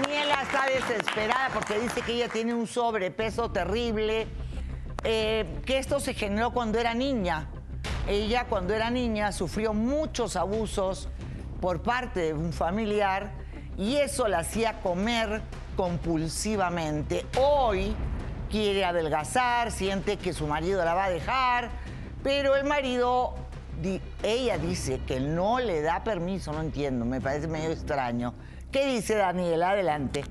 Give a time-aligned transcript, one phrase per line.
[0.00, 4.28] Daniela está desesperada porque dice que ella tiene un sobrepeso terrible,
[5.02, 7.48] eh, que esto se generó cuando era niña.
[8.06, 11.08] Ella cuando era niña sufrió muchos abusos
[11.60, 13.32] por parte de un familiar
[13.76, 15.42] y eso la hacía comer
[15.76, 17.26] compulsivamente.
[17.36, 17.96] Hoy
[18.50, 21.70] quiere adelgazar, siente que su marido la va a dejar,
[22.22, 23.34] pero el marido,
[24.22, 28.32] ella dice que no le da permiso, no entiendo, me parece medio extraño.
[28.70, 29.70] ¿Qué dice Daniela?
[29.70, 30.24] Adelante.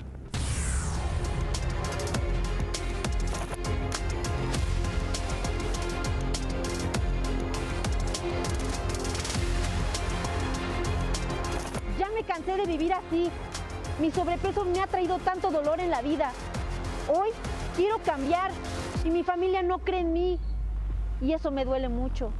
[11.97, 13.31] Ya me cansé de vivir así.
[13.99, 16.31] Mi sobrepeso me ha traído tanto dolor en la vida.
[17.07, 17.29] Hoy
[17.75, 18.51] quiero cambiar
[19.03, 20.39] y mi familia no cree en mí.
[21.21, 22.31] Y eso me duele mucho.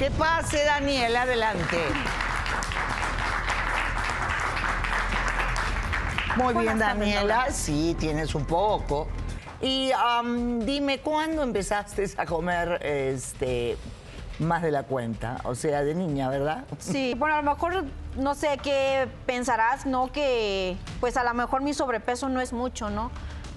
[0.00, 1.76] Que pase, Daniel, adelante.
[6.36, 7.50] Muy bien, Daniela.
[7.50, 9.08] Sí, tienes un poco.
[9.60, 9.92] Y
[10.60, 13.76] dime, ¿cuándo empezaste a comer este,
[14.38, 15.36] más de la cuenta?
[15.44, 16.64] O sea, de niña, ¿verdad?
[16.78, 17.84] Sí, bueno, a lo mejor
[18.16, 20.10] no sé qué pensarás, ¿no?
[20.10, 23.10] Que pues a lo mejor mi sobrepeso no es mucho, ¿no?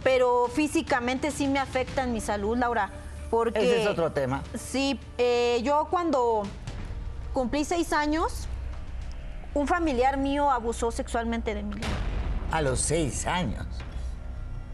[0.04, 2.90] Pero físicamente sí me afecta en mi salud, Laura.
[3.34, 4.44] Porque, Ese es otro tema.
[4.54, 6.44] Sí, eh, yo cuando
[7.34, 8.48] cumplí seis años,
[9.56, 11.82] un familiar mío abusó sexualmente de mí.
[12.52, 13.66] A los seis años.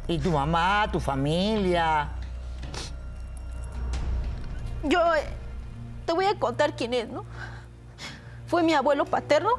[0.10, 2.10] ¿Y tu mamá, tu familia?
[4.84, 5.24] Yo eh,
[6.06, 7.24] te voy a contar quién es, ¿no?
[8.46, 9.52] Fue mi abuelo paterno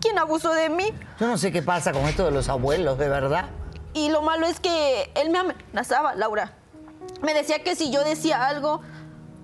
[0.00, 0.86] quien abusó de mí.
[1.18, 3.50] Yo no sé qué pasa con esto de los abuelos, de verdad.
[3.92, 6.54] Y lo malo es que él me amenazaba, Laura
[7.22, 8.80] me decía que si yo decía algo,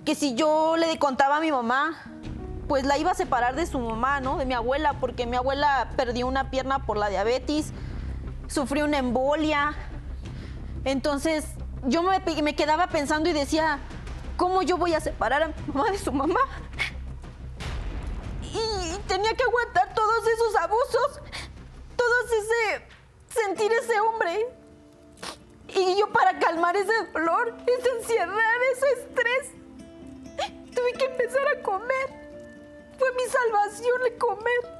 [0.04, 1.96] que si yo le contaba a mi mamá,
[2.68, 4.38] pues la iba a separar de su mamá, ¿no?
[4.38, 7.72] De mi abuela, porque mi abuela perdió una pierna por la diabetes,
[8.48, 9.74] sufrió una embolia.
[10.84, 11.44] Entonces
[11.84, 13.78] yo me, me quedaba pensando y decía,
[14.36, 16.40] ¿cómo yo voy a separar a mi mamá de su mamá?
[18.42, 21.20] Y tenía que aguantar todos esos abusos,
[21.96, 22.86] todos ese
[23.28, 24.46] sentir ese hombre.
[25.68, 29.50] Y yo para calmar ese dolor, esa ansiedad, ese estrés,
[30.74, 32.26] tuve que empezar a comer.
[32.98, 34.76] Fue mi salvación el comer.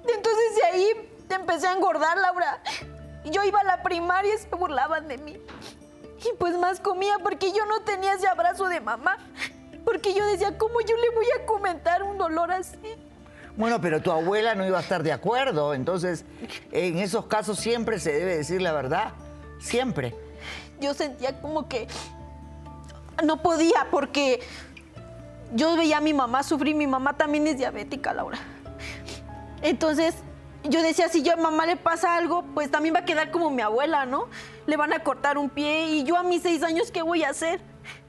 [0.00, 2.62] Entonces de ahí empecé a engordar, Laura.
[3.24, 5.40] Yo iba a la primaria y se burlaban de mí.
[6.24, 9.18] Y pues más comía porque yo no tenía ese abrazo de mamá.
[9.84, 12.96] Porque yo decía, ¿cómo yo le voy a comentar un dolor así?
[13.56, 15.74] Bueno, pero tu abuela no iba a estar de acuerdo.
[15.74, 16.24] Entonces,
[16.72, 19.12] en esos casos siempre se debe decir la verdad.
[19.58, 20.14] Siempre.
[20.80, 21.88] Yo sentía como que
[23.24, 24.40] no podía porque
[25.54, 28.38] yo veía a mi mamá sufrir, mi mamá también es diabética, Laura.
[29.62, 30.14] Entonces,
[30.64, 33.50] yo decía, si yo a mamá le pasa algo, pues también va a quedar como
[33.50, 34.28] mi abuela, ¿no?
[34.66, 37.30] Le van a cortar un pie y yo a mis seis años, ¿qué voy a
[37.30, 37.60] hacer?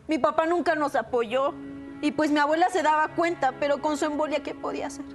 [0.07, 1.53] Mi papá nunca nos apoyó
[2.01, 5.05] y pues mi abuela se daba cuenta, pero con su embolia, ¿qué podía hacer?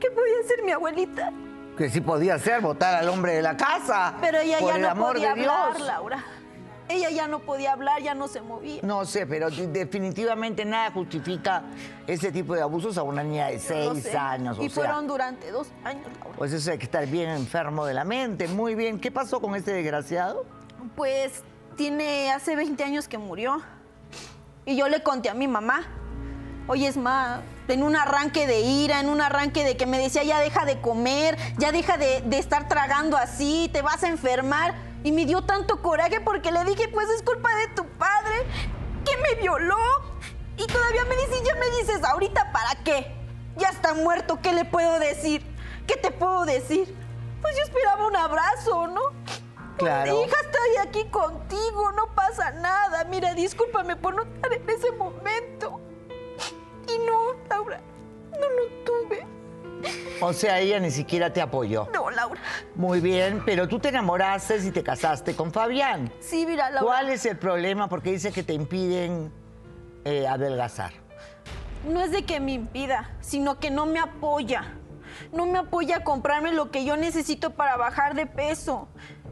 [0.00, 1.32] ¿Qué podía hacer mi abuelita?
[1.76, 4.14] Que sí podía ser votar al hombre de la casa.
[4.20, 6.24] Pero ella ya no podía hablar, Laura.
[6.86, 8.80] Ella ya no podía hablar, ya no se movía.
[8.82, 11.62] No sé, pero definitivamente nada justifica
[12.06, 14.58] ese tipo de abusos a una niña de seis años.
[14.60, 16.36] y fueron durante dos años, Laura.
[16.36, 18.48] Pues eso hay que estar bien enfermo de la mente.
[18.48, 19.00] Muy bien.
[19.00, 20.44] ¿Qué pasó con este desgraciado?
[20.94, 21.42] Pues
[21.76, 23.62] tiene hace 20 años que murió.
[24.66, 25.84] Y yo le conté a mi mamá.
[26.66, 30.22] Oye, es más, en un arranque de ira, en un arranque de que me decía,
[30.22, 34.74] ya deja de comer, ya deja de, estar tragando así, te vas a enfermar.
[35.02, 38.34] Y me dio tanto coraje porque le dije, pues es culpa de tu padre,
[39.04, 39.76] que me violó.
[40.56, 43.14] Y todavía me dice, ya me dices, ahorita para qué?
[43.56, 45.44] Ya está muerto, ¿qué le puedo decir?
[45.86, 46.94] ¿Qué te puedo decir?
[47.42, 49.02] Pues yo esperaba un abrazo, ¿no?
[49.76, 50.24] Claro.
[50.24, 53.04] hija, estoy aquí contigo, no pasa nada.
[53.04, 55.80] Mira, discúlpame por no estar en ese momento.
[56.94, 57.80] Y no, Laura,
[58.32, 59.26] no lo tuve.
[60.20, 61.88] O sea, ella ni siquiera te apoyó.
[61.92, 62.40] No, Laura.
[62.74, 66.12] Muy bien, pero tú te enamoraste y te casaste con Fabián.
[66.20, 66.86] Sí, mira, Laura.
[66.86, 67.88] ¿Cuál es el problema?
[67.88, 69.32] Porque dice que te impiden
[70.04, 70.92] eh, adelgazar.
[71.88, 74.78] No es de que me impida, sino que no me apoya.
[75.32, 78.88] No me apoya a comprarme lo que yo necesito para bajar de peso.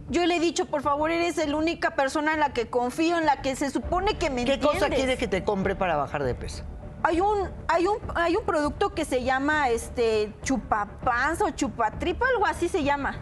[0.08, 3.24] Yo le he dicho, por favor, eres la única persona en la que confío, en
[3.24, 6.34] la que se supone que me ¿Qué cosa quieres que te compre para bajar de
[6.34, 6.64] peso?
[7.04, 12.46] Hay un, hay un, hay un producto que se llama este chupapanza o chupatripa, algo
[12.46, 13.16] así se llama.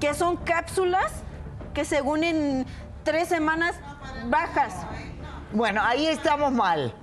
[0.00, 1.12] Que son cápsulas
[1.74, 2.66] que según en
[3.04, 3.76] tres semanas
[4.28, 4.74] bajas.
[5.52, 6.94] Bueno, ahí estamos mal.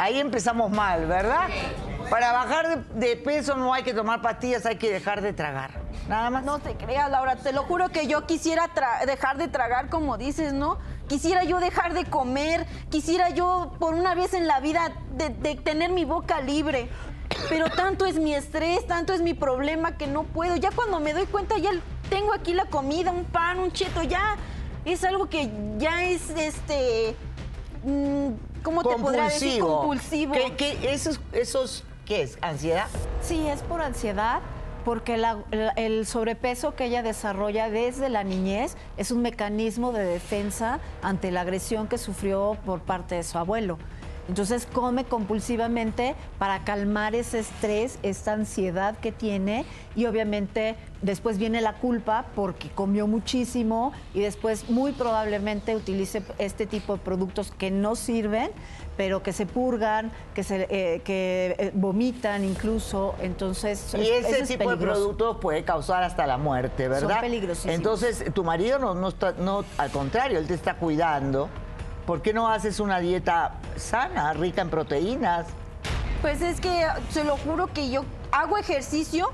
[0.00, 1.50] Ahí empezamos mal, ¿verdad?
[2.08, 5.72] Para bajar de, peso no hay que tomar pastillas, hay que dejar de tragar.
[6.08, 6.42] Nada más.
[6.42, 8.70] No te creas, Laura, te lo juro que yo quisiera
[9.04, 10.78] dejar de tragar, como dices, ¿no?
[11.06, 15.90] Quisiera yo dejar de comer, quisiera yo por una vez en la vida de tener
[15.90, 16.88] mi boca libre.
[17.50, 20.56] Pero tanto es mi estrés, tanto es mi problema que no puedo.
[20.56, 21.72] Ya cuando me doy cuenta, ya
[22.08, 24.38] tengo aquí la comida, un pan, un cheto, ya
[24.86, 27.14] es algo que ya es este.
[27.84, 29.60] mm, ¿Cómo te podría decir?
[29.62, 30.32] Compulsivo.
[30.34, 32.38] ¿Qué, qué- esos, esos, ¿Qué es?
[32.42, 32.86] ¿Ansiedad?
[33.22, 34.40] Sí, es por ansiedad,
[34.84, 35.38] porque la-
[35.76, 41.42] el sobrepeso que ella desarrolla desde la niñez es un mecanismo de defensa ante la
[41.42, 43.78] agresión que sufrió por parte de su abuelo.
[44.30, 49.64] Entonces come compulsivamente para calmar ese estrés, esta ansiedad que tiene
[49.96, 56.66] y obviamente después viene la culpa porque comió muchísimo y después muy probablemente utilice este
[56.66, 58.52] tipo de productos que no sirven,
[58.96, 63.16] pero que se purgan, que, se, eh, que eh, vomitan incluso.
[63.20, 67.20] Entonces, Y eso ese es tipo de productos puede causar hasta la muerte, ¿verdad?
[67.20, 67.74] peligrosísimos.
[67.74, 71.50] Entonces, tu marido no, no está, no, al contrario, él te está cuidando.
[72.10, 75.46] ¿Por qué no haces una dieta sana, rica en proteínas?
[76.20, 79.30] Pues es que se lo juro que yo hago ejercicio,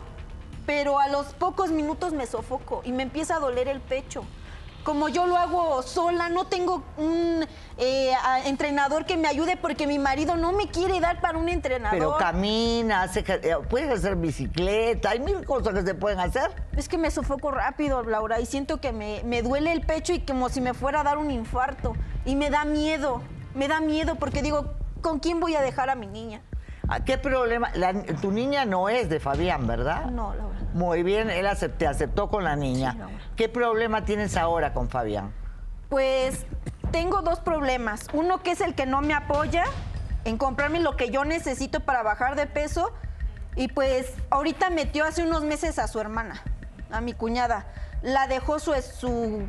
[0.66, 4.26] pero a los pocos minutos me sofoco y me empieza a doler el pecho.
[4.86, 7.44] Como yo lo hago sola, no tengo un
[7.76, 8.12] eh,
[8.44, 11.98] entrenador que me ayude porque mi marido no me quiere dar para un entrenador.
[11.98, 16.52] Pero camina, hace ejer- eh, puedes hacer bicicleta, hay mil cosas que se pueden hacer.
[16.76, 20.20] Es que me sofoco rápido, Laura, y siento que me, me duele el pecho y
[20.20, 21.94] como si me fuera a dar un infarto.
[22.24, 23.22] Y me da miedo,
[23.56, 24.66] me da miedo porque digo,
[25.02, 26.42] ¿con quién voy a dejar a mi niña?
[26.88, 27.70] Ah, ¿Qué problema?
[27.74, 30.06] La- tu niña no es de Fabián, ¿verdad?
[30.06, 30.56] No, Laura.
[30.72, 31.46] Muy bien, él
[31.78, 32.92] te aceptó con la niña.
[32.92, 33.18] Sí, Laura.
[33.36, 35.32] ¿Qué problema tienes ahora con Fabián?
[35.88, 36.46] Pues
[36.92, 38.06] tengo dos problemas.
[38.12, 39.64] Uno que es el que no me apoya
[40.24, 42.92] en comprarme lo que yo necesito para bajar de peso.
[43.56, 46.42] Y pues ahorita metió hace unos meses a su hermana,
[46.90, 47.66] a mi cuñada.
[48.02, 49.48] La dejó su, su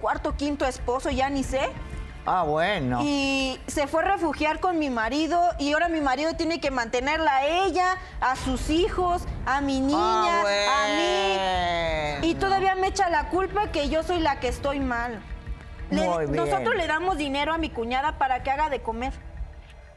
[0.00, 1.70] cuarto, quinto esposo, ya ni sé.
[2.24, 3.00] Ah, bueno.
[3.02, 7.36] Y se fue a refugiar con mi marido y ahora mi marido tiene que mantenerla
[7.38, 9.98] a ella, a sus hijos, a mi niña,
[10.42, 12.28] Ah, a mí.
[12.28, 15.20] Y todavía me echa la culpa que yo soy la que estoy mal.
[15.90, 16.36] Le- Muy bien.
[16.36, 19.12] Nosotros le damos dinero a mi cuñada para que haga de comer.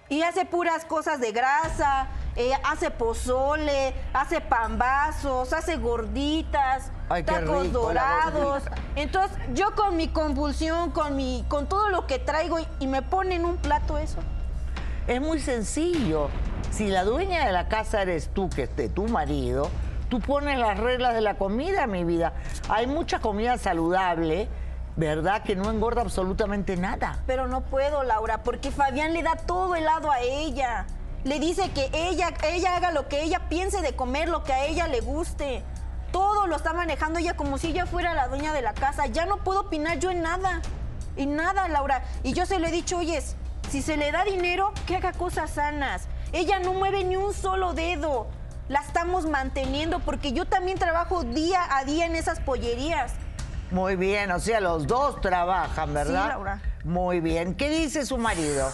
[0.10, 7.63] Y hace puras cosas de grasa, eh, hace pozole, hace pambazos, hace gorditas, Ay, tacos
[7.63, 8.63] rico, dorados.
[8.96, 13.02] Entonces, yo con mi convulsión, con mi, con todo lo que traigo y, y me
[13.02, 14.19] ponen un plato eso.
[15.07, 16.30] Es muy sencillo.
[16.72, 19.69] Si la dueña de la casa eres tú, que es de tu marido,
[20.10, 22.34] tú pones las reglas de la comida, mi vida.
[22.69, 24.50] Hay mucha comida saludable,
[24.96, 25.44] ¿verdad?
[25.44, 27.19] Que no engorda absolutamente nada.
[27.28, 30.88] Pero no puedo, Laura, porque Fabián le da todo el lado a ella.
[31.24, 34.66] Le dice que ella, ella haga lo que ella piense de comer, lo que a
[34.66, 35.63] ella le guste.
[36.16, 39.06] Todo lo está manejando ella como si ella fuera la dueña de la casa.
[39.08, 40.62] Ya no puedo opinar yo en nada.
[41.18, 42.06] En nada, Laura.
[42.24, 43.36] Y yo se lo he dicho, oyes,
[43.70, 46.08] si se le da dinero, que haga cosas sanas.
[46.32, 48.28] Ella no mueve ni un solo dedo.
[48.70, 53.12] La estamos manteniendo porque yo también trabajo día a día en esas pollerías.
[53.72, 56.24] Muy bien, o sea, los dos trabajan, ¿verdad?
[56.24, 56.62] Sí, Laura.
[56.86, 57.56] Muy bien.
[57.56, 58.72] ¿Qué dice su marido?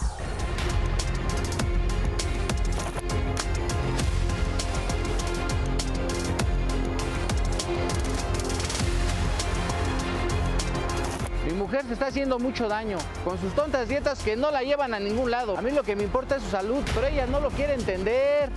[11.81, 14.99] Mujer se está haciendo mucho daño con sus tontas dietas que no la llevan a
[14.99, 15.57] ningún lado.
[15.57, 18.49] A mí lo que me importa es su salud, pero ella no lo quiere entender.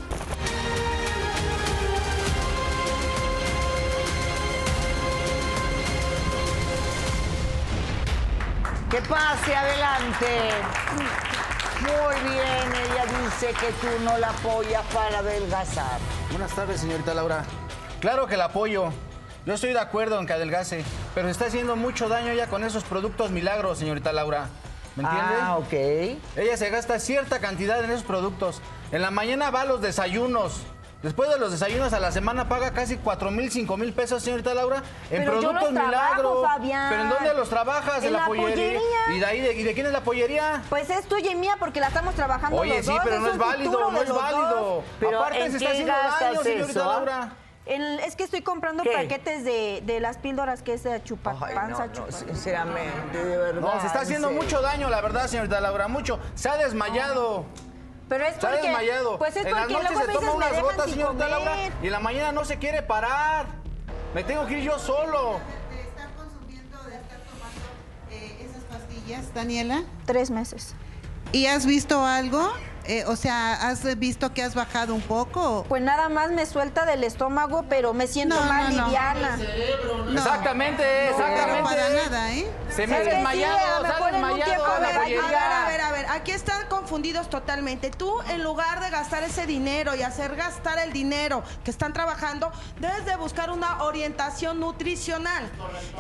[8.91, 10.27] Que pase adelante.
[11.81, 15.99] Muy bien, ella dice que tú no la apoyas para adelgazar.
[16.31, 17.45] Buenas tardes, señorita Laura.
[18.01, 18.91] Claro que la apoyo.
[19.47, 22.65] Yo estoy de acuerdo en que adelgace, pero se está haciendo mucho daño ella con
[22.65, 24.49] esos productos milagros, señorita Laura.
[24.97, 25.35] ¿Me entiende?
[25.41, 25.73] Ah, ok.
[26.37, 28.61] Ella se gasta cierta cantidad en esos productos.
[28.93, 30.61] En la mañana va a los desayunos.
[31.03, 34.55] Después de los desayunos a la semana paga casi 4 mil, 5 mil pesos, señorita
[34.55, 36.47] Laura, en Pero yo productos los trabajo, milagros.
[36.47, 36.89] Fabián.
[36.89, 38.05] ¿Pero en dónde los trabajas?
[38.05, 38.81] En la pollería.
[39.15, 40.63] ¿Y de, ahí de, ¿Y de quién es la pollería?
[40.71, 43.01] Pues es tuya y mía porque la estamos trabajando Oye, los sí, dos.
[43.05, 44.83] pero no es válido, no es válido.
[44.99, 46.85] Pero, Aparte ¿en se está haciendo daño, señorita eso?
[46.93, 47.33] Laura.
[47.67, 48.93] El- es que estoy comprando ¿Qué?
[48.93, 53.37] paquetes de, de las píldoras que es de chupapanza, Ay, no, no, chupa- sinceramente, de
[53.39, 53.61] verdad.
[53.61, 56.19] No, se está haciendo en mucho daño, la verdad, señorita Laura, mucho.
[56.35, 57.47] Se ha desmayado.
[58.09, 58.67] Pero es Se ha porque...
[58.67, 59.17] desmayado.
[59.19, 61.87] Pues es en las porque noches luego a se toma unas gotas, señorita Laura, y
[61.87, 63.47] en la mañana no se quiere parar.
[64.15, 65.41] Me tengo que ir yo solo.
[65.71, 67.63] de estar consumiendo, de estar tomando
[68.11, 69.85] eh, esas pastillas, Daniela?
[70.05, 70.75] Tres meses.
[71.33, 72.53] ¿Y has visto algo?
[72.87, 75.65] Eh, o sea, ¿has visto que has bajado un poco?
[75.69, 79.39] Pues nada más me suelta del estómago, pero me siento No, más no, liviana.
[80.11, 80.13] No.
[80.19, 81.63] Exactamente, Pero exactamente.
[81.63, 82.47] para nada, ¿eh?
[82.69, 85.43] Se me ha Es que sí, desmayado, a desmayado tiempo me va a A ver,
[85.43, 87.91] a ver, a ver, aquí están confundidos totalmente.
[87.91, 92.53] Tú, en lugar de gastar ese dinero y hacer gastar el dinero que están trabajando,
[92.81, 95.49] debes de buscar una orientación nutricional.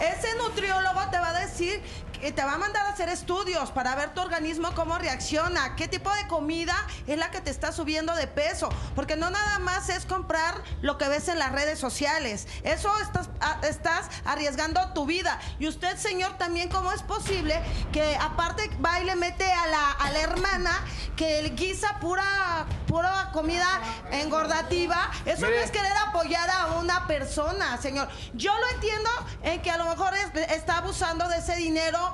[0.00, 1.82] Ese nutriólogo te va a decir
[2.24, 5.88] que te va a mandar a hacer estudios para ver tu organismo cómo reacciona, qué
[5.88, 6.74] tipo de comida
[7.06, 10.96] es la que te está subiendo de peso, porque no nada más es comprar lo
[10.96, 12.46] que ves en las redes sociales.
[12.62, 13.28] Eso estás,
[13.68, 15.38] estás arriesgando tu vida.
[15.58, 17.60] Y usted, señor, también cómo es posible
[17.92, 20.70] que aparte va y le mete a la, a la hermana
[21.16, 23.68] que le guisa pura, pura comida
[24.12, 25.10] engordativa.
[25.26, 25.58] Eso Mire.
[25.58, 28.08] no es querer apoyar a una persona, señor.
[28.32, 29.10] Yo lo entiendo
[29.42, 32.13] en que a lo mejor es- está abusando de ese dinero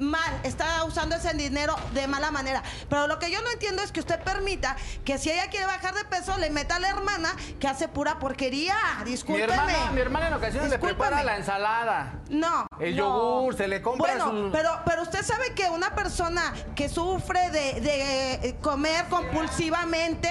[0.00, 2.62] mal, está usando ese dinero de mala manera.
[2.88, 5.94] Pero lo que yo no entiendo es que usted permita que si ella quiere bajar
[5.94, 8.74] de peso, le meta a la hermana que hace pura porquería.
[9.04, 9.52] Mi Discúlpeme.
[9.52, 11.24] hermana, mi hermana en ocasiones le prepara Discúlpeme.
[11.24, 12.14] la ensalada.
[12.30, 12.66] No.
[12.80, 13.04] El no.
[13.42, 17.50] yogur, se le compra Bueno, su- pero, pero usted sabe que una persona que sufre
[17.50, 20.28] de, de, eh, comer compulsivamente,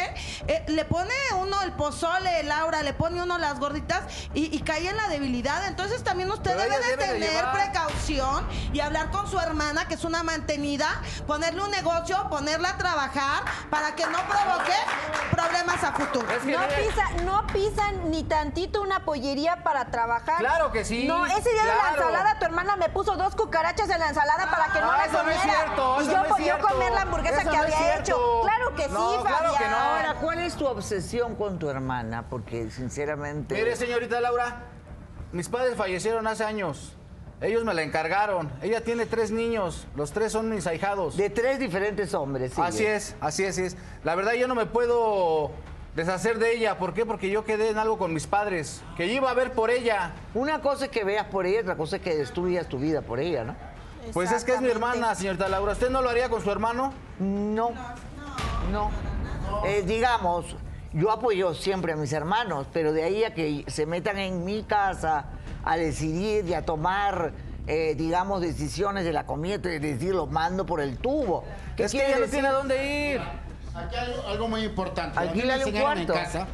[0.47, 4.01] eh, le pone uno el pozole, Laura, le pone uno las gorditas
[4.33, 5.67] y, y cae en la debilidad.
[5.67, 10.03] Entonces también usted debe de tener llevar- precaución y hablar con su hermana, que es
[10.05, 10.87] una mantenida,
[11.27, 14.73] ponerle un negocio, ponerla a trabajar para que no provoque
[15.31, 16.25] problemas a futuro.
[16.31, 20.37] Es que No, pisa, no pisan ni tantito una pollería para trabajar.
[20.37, 21.95] Claro que sí, No, ese día de la claro.
[22.09, 25.05] ensalada tu hermana me puso dos cucarachas en la ensalada para que no No, la
[25.05, 25.59] eso no es comiera.
[25.63, 28.41] cierto, y yo podía comer la hamburguesa Eso que había hecho.
[28.43, 29.71] Claro que No, sí, claro que Fabián.
[29.71, 29.77] no.
[29.77, 32.29] Ahora, ¿cuál es tu obsesión con tu hermana?
[32.29, 33.55] Porque sinceramente.
[33.55, 34.61] Mire, señorita Laura,
[35.33, 36.95] mis padres fallecieron hace años.
[37.41, 38.51] Ellos me la encargaron.
[38.61, 39.87] Ella tiene tres niños.
[39.95, 41.15] Los tres son mis ahijados.
[41.15, 42.53] De tres diferentes hombres.
[42.53, 42.67] sigue.
[42.67, 43.77] Así es, así es, así es.
[44.03, 45.51] La verdad yo no me puedo
[45.95, 46.77] deshacer de ella.
[46.77, 47.05] ¿Por qué?
[47.05, 48.81] Porque yo quedé en algo con mis padres.
[48.97, 50.11] Que yo iba a ver por ella.
[50.33, 53.19] Una cosa es que veas por ella, otra cosa es que destruyas tu vida por
[53.19, 53.55] ella, ¿no?
[54.13, 55.73] Pues es que es mi hermana, señorita Laura.
[55.73, 56.93] ¿Usted no lo haría con su hermano?
[57.19, 57.71] No.
[58.71, 58.91] No.
[59.65, 60.55] Eh, digamos,
[60.93, 64.63] yo apoyo siempre a mis hermanos, pero de ahí a que se metan en mi
[64.63, 65.25] casa
[65.63, 67.33] a decidir y a tomar,
[67.67, 71.43] eh, digamos, decisiones de la comida, es decir, los mando por el tubo.
[71.75, 73.21] ¿Qué Es que ella no tiene a dónde ir.
[73.75, 75.17] Aquí hay algo, algo muy importante.
[75.17, 76.47] A mí me Alquílale un enseñaron en casa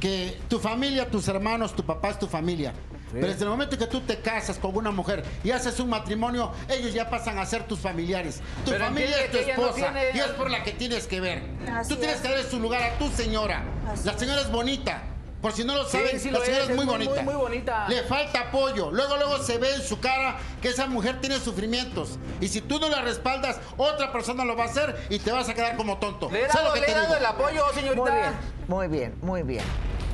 [0.00, 2.72] que tu familia, tus hermanos, tu papá es tu familia.
[3.12, 6.52] Pero desde el momento que tú te casas con una mujer y haces un matrimonio,
[6.68, 8.42] ellos ya pasan a ser tus familiares.
[8.64, 11.20] Tu Pero familia es tu no esposa tiene- y es por la que tienes que
[11.20, 11.42] ver.
[11.72, 12.22] Así tú tienes es.
[12.22, 13.62] que darle su lugar a tu señora.
[14.04, 15.02] la señora es bonita.
[15.46, 17.22] Por si no lo saben, sí la lo señora es, muy, bonita.
[17.22, 17.88] muy bonita.
[17.88, 18.90] Le falta apoyo.
[18.90, 22.18] Luego, luego se ve en su cara que esa mujer tiene sufrimientos.
[22.40, 25.48] Y si tú no la respaldas, otra persona lo va a hacer y te vas
[25.48, 26.28] a quedar como tonto.
[26.32, 28.02] Le he ¿Sabes lo dado, que le he dado el apoyo, señorita.
[28.02, 28.34] Muy bien,
[28.66, 29.64] muy bien, muy bien.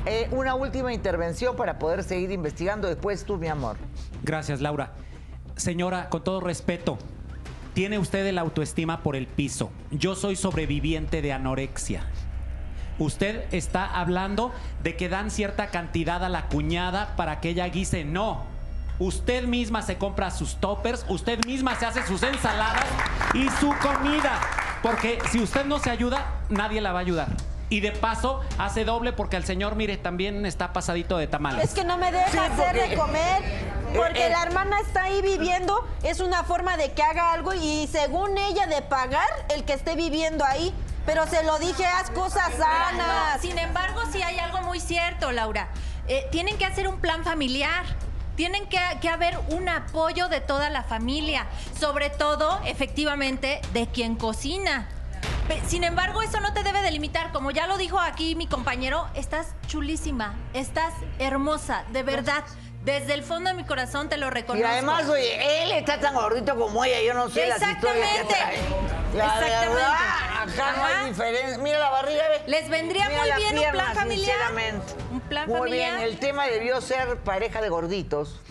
[0.05, 3.77] Eh, una última intervención para poder seguir investigando después tú, mi amor.
[4.21, 4.91] Gracias, Laura.
[5.55, 6.99] Señora, con todo respeto,
[7.73, 9.71] tiene usted el autoestima por el piso.
[9.89, 12.05] Yo soy sobreviviente de anorexia.
[12.99, 18.05] Usted está hablando de que dan cierta cantidad a la cuñada para que ella guise.
[18.05, 18.43] No.
[18.99, 22.85] Usted misma se compra sus toppers, usted misma se hace sus ensaladas
[23.33, 24.39] y su comida.
[24.83, 27.52] Porque si usted no se ayuda, nadie la va a ayudar.
[27.73, 31.63] Y de paso, hace doble porque el señor, mire, también está pasadito de tamales.
[31.65, 33.41] Es que no me deja Sí, hacer porque- de comer.
[33.95, 37.87] Porque eh, la hermana está ahí viviendo, es una forma de que haga algo y
[37.91, 40.71] según ella de pagar el que esté viviendo ahí.
[41.07, 43.41] Pero se lo dije, haz cosas No, sanas.
[43.41, 45.69] sin embargo, sí hay algo muy cierto, Laura.
[46.07, 47.85] Eh, tienen que hacer un plan familiar.
[48.35, 51.47] Tienen que, que haber un apoyo de toda la familia,
[51.79, 54.87] sobre todo, efectivamente, de quien cocina.
[55.67, 57.31] Sin embargo, eso no te debe delimitar.
[57.31, 62.43] Como ya lo dijo aquí mi compañero, estás chulísima, estás hermosa, de verdad.
[62.85, 64.67] Desde el fondo de mi corazón te lo Y reconozco.
[64.67, 68.33] además, oye, él está tan gordito como ella, yo no sé las historias que Exactamente.
[68.33, 69.17] trae.
[69.17, 69.67] La Exactamente.
[69.69, 69.93] verdad,
[70.41, 71.57] acá no hay diferencia.
[71.59, 72.41] Mira la barriga, ve.
[72.47, 74.17] Les vendría Mira muy bien un plan familiar.
[74.25, 74.93] sinceramente.
[75.11, 75.91] Un plan Muy familiar.
[75.97, 78.41] bien, el tema debió ser pareja de gorditos,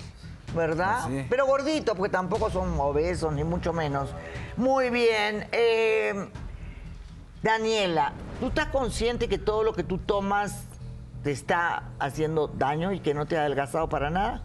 [0.55, 1.05] ¿verdad?
[1.09, 1.27] Sí.
[1.29, 4.09] Pero gorditos, porque tampoco son obesos, ni mucho menos.
[4.57, 5.47] Muy bien.
[5.53, 6.27] eh,
[7.43, 10.53] Daniela, ¿tú estás consciente que todo lo que tú tomas
[11.25, 14.43] te está haciendo daño y que no te ha adelgazado para nada?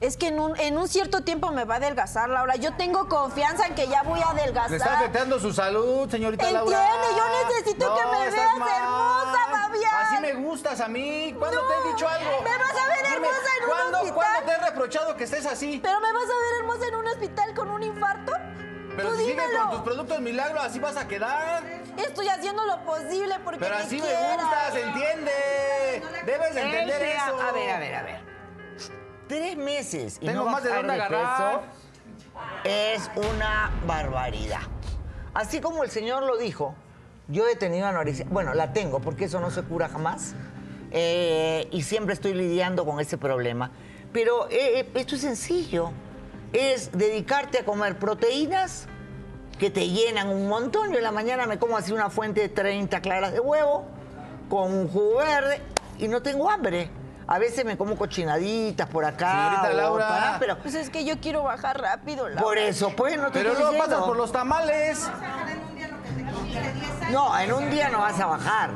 [0.00, 2.56] Es que en un, en un cierto tiempo me va a adelgazar, Laura.
[2.56, 4.70] Yo tengo confianza en que ya voy a adelgazar.
[4.70, 6.90] Le está afectando su salud, señorita Entiende, Laura.
[7.16, 9.92] yo necesito que me veas hermosa, Fabián.
[10.00, 11.32] Así me gustas a mí.
[11.38, 12.30] ¿Cuándo No, te he dicho algo?
[12.42, 14.14] me vas a ver Dime, hermosa en un ¿cuándo, hospital?
[14.14, 15.78] ¿Cuándo te he reprochado que estés así?
[15.80, 18.31] ¿Pero me vas a ver hermosa en un hospital con un infarto?
[18.96, 21.62] Pero Tú si sigues con tus productos milagros, así vas a quedar.
[21.96, 26.02] Estoy haciendo lo posible porque Pero así me gusta, se entiende.
[26.26, 27.40] Debes de entender eso.
[27.40, 28.20] A ver, a ver, a ver.
[29.28, 31.60] Tres meses y Tengo no más de dónde agarrar.
[31.60, 31.82] peso
[32.64, 34.60] es una barbaridad.
[35.34, 36.74] Así como el señor lo dijo,
[37.28, 38.26] yo he tenido anorexia.
[38.28, 40.34] Bueno, la tengo porque eso no se cura jamás.
[40.90, 43.70] Eh, y siempre estoy lidiando con ese problema.
[44.12, 45.92] Pero eh, eh, esto es sencillo.
[46.52, 48.86] Es dedicarte a comer proteínas
[49.58, 50.90] que te llenan un montón.
[50.90, 53.86] Yo en la mañana me como así una fuente de 30 claras de huevo
[54.50, 55.60] con un jugo verde
[55.98, 56.90] y no tengo hambre.
[57.26, 59.30] A veces me como cochinaditas por acá.
[59.32, 60.08] Señorita o Laura.
[60.08, 62.42] para- pero Pues es que yo quiero bajar rápido, Laura.
[62.42, 65.08] por eso, pues no te Pero luego pasas por los tamales.
[67.10, 68.70] No, en un día no vas a bajar.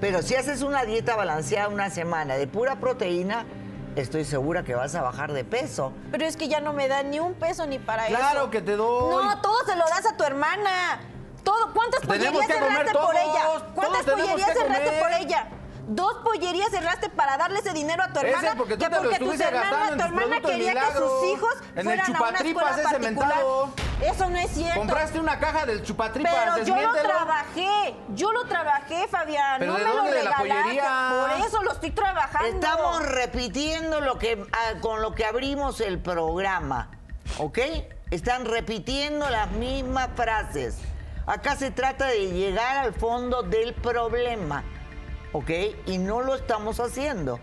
[0.00, 3.46] Pero si haces una dieta balanceada una semana de pura proteína,
[3.96, 5.92] estoy segura que vas a bajar de peso.
[6.10, 8.16] Pero es que ya no me da ni un peso ni para eso.
[8.16, 9.24] Claro que te doy.
[9.24, 11.00] No, todo se lo das a tu hermana.
[11.42, 11.72] Todo.
[11.72, 13.44] ¿Cuántas pollerías cerraste por ella?
[13.74, 15.46] ¿Cuántas pollerías cerraste por ella?
[15.88, 18.54] Dos pollerías cerraste para darle ese dinero a tu Ese hermana.
[18.56, 21.78] porque tú que te lo porque gastando en tu hermana quería que sus hijos En
[21.78, 23.70] el fueran a una chupatripas escuela ese mentado.
[24.02, 24.78] Eso no es cierto.
[24.80, 29.60] Compraste una caja del chupatripas, Pero yo lo trabajé, yo lo trabajé, Fabián.
[29.60, 30.12] ¿Pero no de me lo dónde?
[30.16, 30.62] ¿De la regalaste.
[30.64, 31.08] pollería?
[31.20, 32.48] Por eso lo estoy trabajando.
[32.48, 36.90] Estamos repitiendo lo que ah, con lo que abrimos el programa,
[37.38, 37.58] ¿ok?
[38.10, 40.78] Están repitiendo las mismas frases.
[41.26, 44.62] Acá se trata de llegar al fondo del problema,
[45.36, 45.50] ¿ok?
[45.86, 47.38] Y no lo estamos haciendo.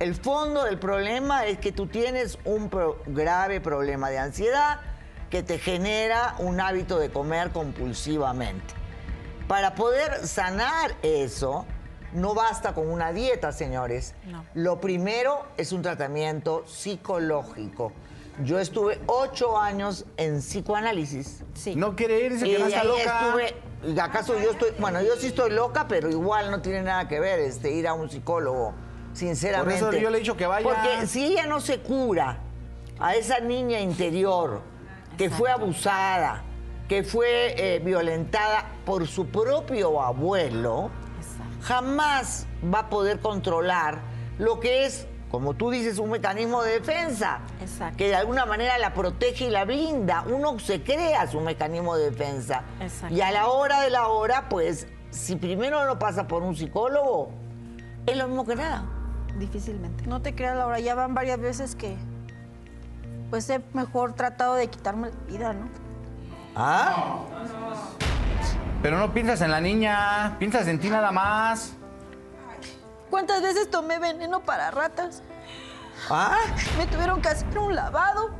[0.00, 4.80] El fondo del problema es que tú tienes un pro- grave problema de ansiedad
[5.30, 8.74] que te genera un hábito de comer compulsivamente.
[9.46, 11.66] Para poder sanar eso,
[12.14, 14.14] no basta con una dieta, señores.
[14.54, 17.92] Lo primero es un tratamiento psicológico.
[18.44, 21.44] Yo estuve ocho años en psicoanálisis.
[21.54, 21.76] Sí.
[21.76, 23.02] No quiere ir, dice Y que no está loca.
[23.02, 23.54] estuve,
[23.94, 27.20] ¿y ¿acaso yo estoy, bueno, yo sí estoy loca, pero igual no tiene nada que
[27.20, 28.74] ver este, ir a un psicólogo,
[29.12, 29.80] sinceramente.
[29.80, 30.64] Por eso yo le he dicho que vaya.
[30.64, 32.38] Porque si ella no se cura
[32.98, 34.62] a esa niña interior
[35.16, 36.42] que fue abusada,
[36.88, 40.90] que fue eh, violentada por su propio abuelo,
[41.62, 44.00] jamás va a poder controlar
[44.38, 47.40] lo que es, como tú dices, un mecanismo de defensa.
[47.60, 47.96] Exacto.
[47.96, 50.24] Que de alguna manera la protege y la blinda.
[50.26, 52.64] Uno se crea su mecanismo de defensa.
[52.80, 53.14] Exacto.
[53.14, 57.30] Y a la hora de la hora, pues, si primero no pasa por un psicólogo,
[58.06, 58.84] es lo mismo que nada.
[59.38, 60.04] Difícilmente.
[60.06, 61.96] No te creas, Laura, ya van varias veces que
[63.30, 65.68] pues he mejor tratado de quitarme la vida, ¿no?
[66.56, 67.20] ¿Ah?
[68.82, 71.76] Pero no piensas en la niña, piensas en ti nada más.
[73.10, 75.22] ¿Cuántas veces tomé veneno para ratas?
[76.08, 76.38] ¿Ah?
[76.78, 78.30] Me tuvieron que hacer un lavado.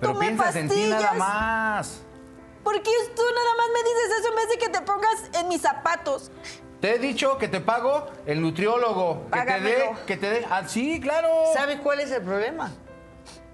[0.00, 1.16] Pero Tomé piensas en ti nada pastillas.
[1.18, 2.00] más.
[2.62, 5.48] ¿Por qué tú nada más me dices eso en vez de que te pongas en
[5.48, 6.30] mis zapatos?
[6.80, 9.24] Te he dicho que te pago el nutriólogo.
[9.30, 10.06] Que te dé, Págamelo.
[10.06, 10.46] que te dé.
[10.50, 11.28] Ah, sí, claro.
[11.54, 12.70] ¿Sabes cuál es el problema?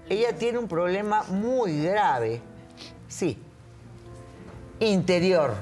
[0.09, 2.41] Ella tiene un problema muy grave.
[3.07, 3.41] Sí.
[4.79, 5.53] Interior.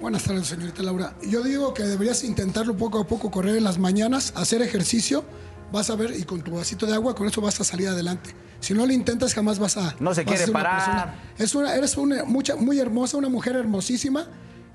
[0.00, 1.14] Buenas tardes, señorita Laura.
[1.22, 5.24] Yo digo que deberías intentarlo poco a poco, correr en las mañanas, hacer ejercicio,
[5.72, 8.34] vas a ver, y con tu vasito de agua, con eso vas a salir adelante.
[8.60, 9.96] Si no lo intentas, jamás vas a...
[9.98, 11.14] No se quiere una parar.
[11.36, 14.26] Es una, eres una, mucha, muy hermosa, una mujer hermosísima.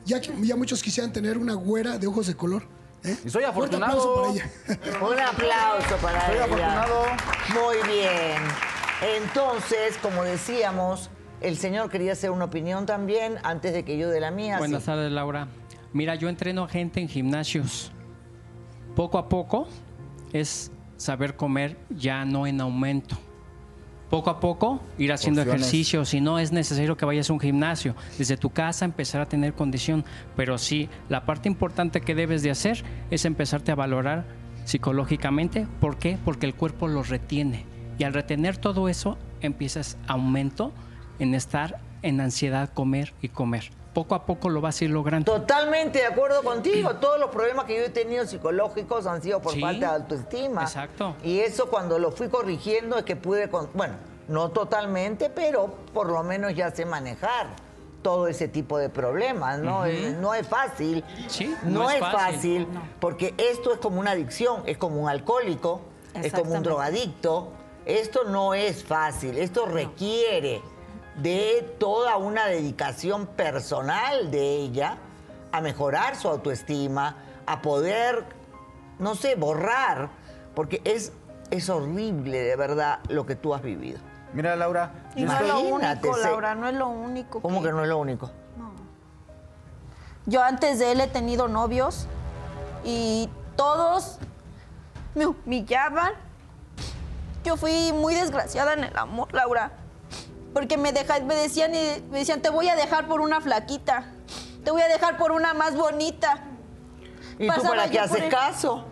[0.06, 2.64] Ya, que- ya muchos quisieran tener una güera de ojos de color.
[3.04, 3.18] ¿eh?
[3.26, 4.00] Y soy afortunado.
[4.02, 5.00] aplauso para ella.
[5.08, 6.44] Un aplauso para Soy ella.
[6.46, 7.04] afortunado.
[7.54, 8.42] Muy bien.
[9.22, 11.10] Entonces, como decíamos,
[11.44, 14.58] el señor quería hacer una opinión también antes de que yo dé la mía.
[14.58, 14.86] Buenas sí.
[14.88, 15.48] tardes, Laura.
[15.92, 17.92] Mira, yo entreno a gente en gimnasios.
[18.96, 19.68] Poco a poco
[20.32, 23.18] es saber comer ya no en aumento.
[24.10, 25.68] Poco a poco ir haciendo Porciones.
[25.68, 26.06] ejercicio.
[26.06, 29.54] Si no es necesario que vayas a un gimnasio, desde tu casa empezar a tener
[29.54, 30.06] condición.
[30.36, 34.26] Pero sí, la parte importante que debes de hacer es empezarte a valorar
[34.66, 35.68] psicológicamente.
[35.82, 36.18] ¿Por qué?
[36.24, 37.66] Porque el cuerpo lo retiene.
[37.98, 40.72] Y al retener todo eso, empiezas aumento
[41.20, 43.72] en estar en ansiedad, comer y comer.
[43.94, 45.32] Poco a poco lo vas a ir logrando.
[45.32, 46.96] Totalmente de acuerdo contigo.
[47.02, 49.62] Todos los problemas que yo he tenido psicológicos han sido por Sí.
[49.62, 50.64] falta de autoestima.
[50.64, 51.16] Exacto.
[51.24, 53.94] Y eso cuando lo fui corrigiendo es que pude, con- bueno,
[54.28, 57.48] no totalmente, pero por lo menos ya sé manejar
[58.02, 59.86] todo ese tipo de problemas, ¿no?
[59.86, 61.04] Eh, No es fácil.
[61.28, 62.68] Sí, no, no es fácil, fácil.
[63.00, 65.82] porque esto es como una adicción, es como un alcohólico,
[66.16, 67.54] es como un drogadicto.
[67.86, 70.62] Esto no es fácil, esto requiere
[71.18, 74.98] de toda una dedicación personal de ella
[75.52, 78.26] a mejorar su autoestima, a poder,
[79.00, 80.10] no sé, borrar,
[80.56, 81.12] porque es,
[81.52, 84.00] es horrible de verdad lo que tú has vivido.
[84.34, 84.92] Mira, Laura.
[85.16, 87.42] Y no es lo único, Laura, no es lo único.
[87.42, 88.32] ¿Cómo que no es lo único?
[90.26, 92.08] Yo antes de él he tenido novios
[92.84, 94.18] y todos
[95.16, 96.14] me humillaban.
[97.44, 99.72] Yo fui muy desgraciada en el amor, Laura.
[100.54, 104.12] Porque me, deja- me, decían, y- me decían, te voy a dejar por una flaquita.
[104.64, 106.44] Te voy a dejar por una más bonita.
[107.40, 108.86] ¿Y tú para qué haces el- caso?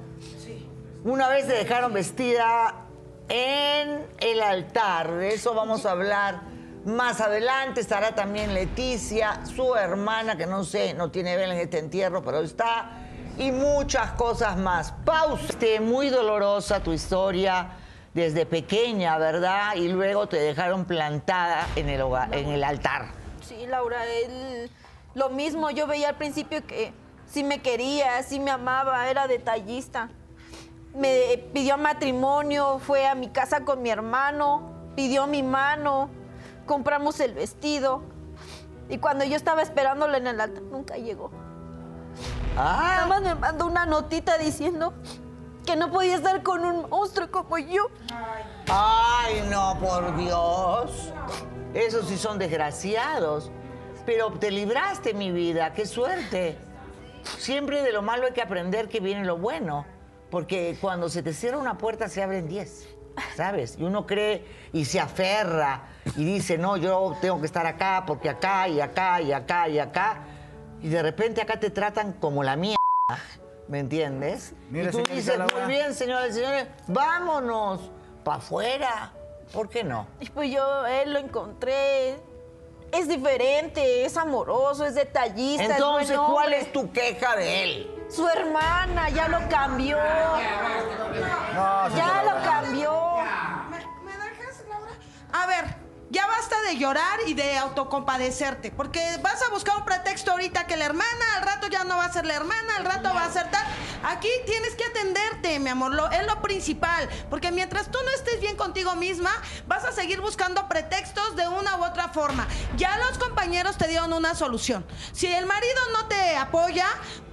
[1.03, 2.75] Una vez te dejaron vestida
[3.29, 5.11] en el altar.
[5.11, 6.41] De eso vamos a hablar
[6.85, 7.79] más adelante.
[7.81, 12.39] Estará también Leticia, su hermana, que no sé, no tiene vela en este entierro, pero
[12.41, 12.97] está.
[13.37, 14.91] Y muchas cosas más.
[15.05, 15.43] Pausa.
[15.49, 17.71] Este, muy dolorosa tu historia
[18.13, 19.75] desde pequeña, ¿verdad?
[19.75, 23.07] Y luego te dejaron plantada en el, hogar, en el altar.
[23.41, 24.69] Sí, Laura, él
[25.13, 25.69] lo mismo.
[25.71, 26.93] Yo veía al principio que
[27.25, 30.09] sí me quería, sí me amaba, era detallista.
[30.93, 36.09] Me pidió matrimonio, fue a mi casa con mi hermano, pidió mi mano,
[36.65, 38.01] compramos el vestido.
[38.89, 41.31] Y cuando yo estaba esperándole en el altar, nunca llegó.
[42.55, 44.93] Nada más me mandó una notita diciendo
[45.65, 47.89] que no podía estar con un monstruo como yo.
[48.67, 51.13] Ay, no, por Dios.
[51.73, 53.51] Esos sí son desgraciados.
[54.05, 55.73] Pero te libraste, mi vida.
[55.73, 56.57] Qué suerte.
[57.37, 59.85] Siempre de lo malo hay que aprender que viene lo bueno.
[60.29, 62.87] Porque cuando se te cierra una puerta se abren diez.
[63.35, 63.77] ¿Sabes?
[63.77, 65.83] Y uno cree y se aferra
[66.15, 69.79] y dice, no, yo tengo que estar acá porque acá y acá y acá y
[69.79, 70.23] acá.
[70.81, 72.77] Y de repente acá te tratan como la mía.
[73.67, 74.53] ¿Me entiendes?
[74.69, 75.55] Mire, y tú dices, Laura.
[75.55, 77.91] muy bien, señoras y señores, vámonos
[78.23, 79.13] para afuera.
[79.53, 80.07] ¿Por qué no?
[80.19, 82.17] Y pues yo él lo encontré.
[82.91, 85.63] Es diferente, es amoroso, es detallista.
[85.63, 88.05] es Entonces, buen ¿cuál es tu queja de él?
[88.09, 89.97] Su hermana ya lo cambió.
[91.55, 92.91] No, ya lo cambió.
[95.33, 95.63] A ver,
[96.11, 100.75] ya basta de llorar y de autocompadecerte, porque vas a buscar un pretexto ahorita que
[100.75, 103.31] la hermana, al rato ya no va a ser la hermana, al rato va a
[103.31, 103.65] ser tal.
[104.03, 108.41] Aquí tienes que atenderte, mi amor, lo, es lo principal, porque mientras tú no estés
[108.41, 109.31] bien contigo misma,
[109.67, 112.45] vas a seguir buscando pretextos de una u otra forma.
[112.75, 114.85] Ya los compañeros te dieron una solución.
[115.13, 116.87] Si el marido no te apoya,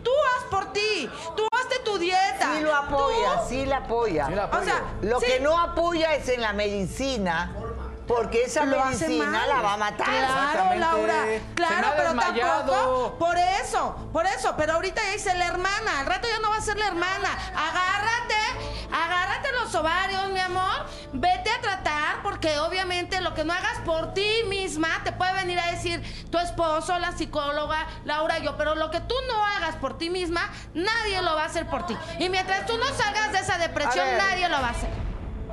[0.05, 2.55] tú haz por ti, tú hazte tu dieta.
[2.55, 4.27] Sí lo apoya, Tú- sí la apoya.
[4.29, 4.61] Sí la apoya.
[4.63, 5.27] O sea, Lo sí.
[5.27, 7.53] que no apoya es en la medicina,
[8.09, 10.07] porque esa Lo medicina la va a matar.
[10.07, 10.75] Claro.
[10.79, 11.25] Laura.
[11.55, 12.73] Claro, pero desmayado.
[12.73, 13.19] tampoco.
[13.19, 14.55] Por eso, por eso.
[14.57, 16.01] Pero ahorita ya dice la hermana.
[16.01, 17.29] Al rato ya no va a ser la hermana.
[17.55, 20.87] Agárrate, agárrate los ovarios, mi amor.
[21.13, 25.59] Vete a tratar, porque obviamente lo que no hagas por ti misma te puede venir
[25.61, 28.57] a decir tu esposo, la psicóloga, Laura, yo.
[28.57, 31.85] Pero lo que tú no hagas por ti misma, nadie lo va a hacer por
[31.85, 31.97] ti.
[32.19, 35.08] Y mientras tú no salgas de esa depresión, nadie lo va a hacer.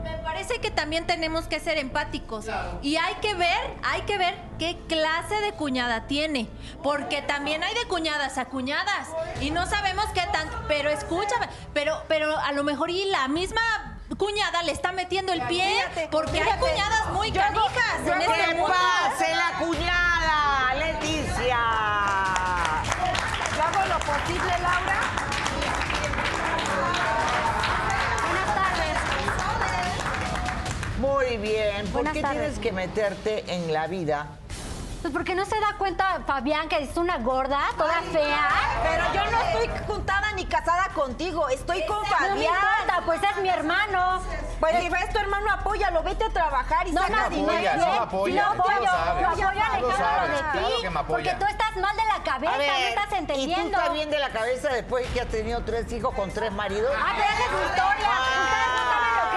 [0.06, 2.46] Me parece que también tenemos que ser empáticos.
[2.84, 6.48] Y hay que ver, hay que ver qué clase de cuñada tiene,
[6.84, 9.08] porque también hay de cuñadas a cuñadas.
[9.42, 13.98] Y no sabemos qué tan, pero escúchame, pero pero a lo mejor y la misma
[14.20, 18.34] cuñada le está metiendo el pie, Fíjate, porque hay cuñadas muy canijas yo en este
[18.46, 18.74] ¡Que mundo.
[18.74, 22.05] pase la cuñada, Leticia!
[31.38, 31.84] Muy bien.
[31.88, 32.40] ¿Por Buenas qué tardes.
[32.42, 34.28] tienes que meterte en la vida?
[35.02, 38.50] Pues porque no se da cuenta Fabián que es una gorda, toda fea.
[38.82, 42.38] Pero yo no estoy juntada ni casada contigo, estoy con No me Fabián.
[42.56, 44.22] importa, pues es mi hermano.
[44.60, 47.84] Pues si ves tu hermano, apóyalo, vete a trabajar y No saca me apoya, dinero.
[47.84, 50.38] sí me apoya, Sí lo tú lo apoyo, lo apoyo Tú lo Alejandro sabes, de
[50.40, 53.06] claro ti, que me porque tú estás mal de la cabeza, A no ver, estás
[53.06, 53.78] ¿y tú entendiendo.
[53.78, 56.92] estás bien de la cabeza después que has tenido tres hijos con tres maridos?
[56.98, 58.10] Ah, pero esa es su historia.
[58.10, 59.35] Ustedes no saben lo que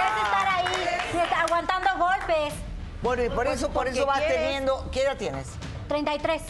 [3.03, 4.37] Bueno, y por eso, por eso vas quieres.
[4.39, 4.89] teniendo...
[4.91, 5.47] ¿Qué edad tienes?
[5.89, 6.43] 33.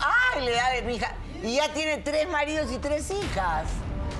[0.00, 1.12] ¡Ay, le da de mi hija!
[1.42, 3.64] Y ya tiene tres maridos y tres hijas.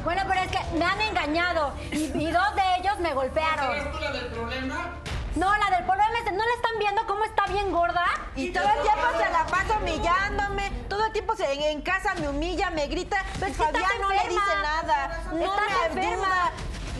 [0.04, 4.00] Bueno, pero es que me han engañado y, y dos de ellos me golpearon.
[4.00, 4.96] la del problema?
[5.36, 8.04] No, la del problema es, ¿no le están viendo cómo está bien gorda?
[8.34, 12.14] Y todo el tiempo se la pasa humillándome, todo el tiempo se, en, en casa
[12.14, 15.36] me humilla, me grita, Pero y es que estás Fabián no le dice nada, no
[15.38, 16.26] me enferma.
[16.26, 16.52] ayuda.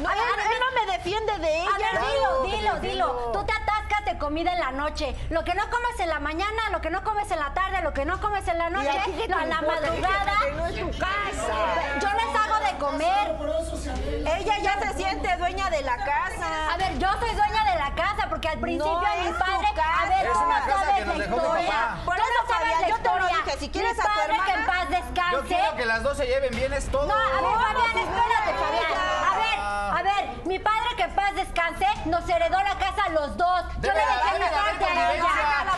[0.02, 1.70] No, A ver, él, él no me defiende de ella.
[1.74, 2.42] A ver, no.
[2.42, 3.30] dilo, dilo, dilo.
[3.32, 5.14] Tú te atascas de comida en la noche.
[5.30, 7.92] Lo que no comes en la mañana, lo que no comes en la tarde, lo
[7.92, 10.32] que no comes en la noche, a la madrugada.
[10.44, 11.54] Que no es tu casa.
[12.00, 13.36] Yo les hago de comer.
[14.38, 16.72] Ella ya se siente dueña de la casa.
[16.72, 19.38] A ver, yo soy dueña de la casa porque al principio No mi es tu
[19.38, 20.02] padre, casa.
[20.02, 21.70] a ver, Es tú no una casa sabes que nos la dejó mi historia.
[21.70, 21.98] papá.
[22.04, 24.08] Por Tú eso, no sabes la yo te lo dije, si quieres mi a tu
[24.08, 25.32] padre que en paz descanse.
[25.32, 27.06] Yo quiero que las dos se lleven bien, es todo.
[27.06, 28.92] No, a ver, Fabián, espérate, Fabián.
[29.30, 29.58] A ver,
[30.00, 33.62] a ver, mi padre que en paz descanse nos heredó la casa a los dos.
[33.82, 35.24] Yo le de- dejé mi parte a ella.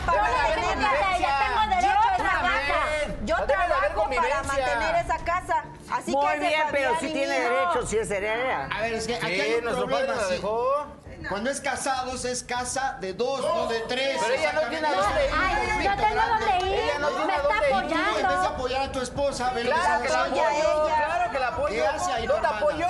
[0.05, 1.39] Yo le dejé mi parte a ella.
[1.39, 2.79] Tengo derecho a esa casa.
[3.23, 4.93] Yo Debe trabajo para mantener
[5.91, 7.49] Así Muy que bien, pero sí y tiene mío.
[7.49, 8.67] derecho, si es heredera.
[8.75, 10.13] A ver, es que aquí Sí, hay un nuestro problema.
[10.13, 10.85] padre la dejó.
[11.29, 14.17] Cuando es casados es casa de dos, no de tres.
[14.19, 15.31] Pero ella no tiene a dónde ir.
[15.37, 17.71] Ay, yo tengo dónde ir, Ella no tiene me a está dónde ir.
[17.73, 18.47] Tú, en vez de apoyando.
[18.49, 20.95] apoyar a tu esposa, Claro que la apoyo, ella.
[21.05, 21.67] claro que la apoyo.
[21.75, 22.57] ¿Qué hace ahí ¿No te hermana?
[22.57, 22.87] apoyo?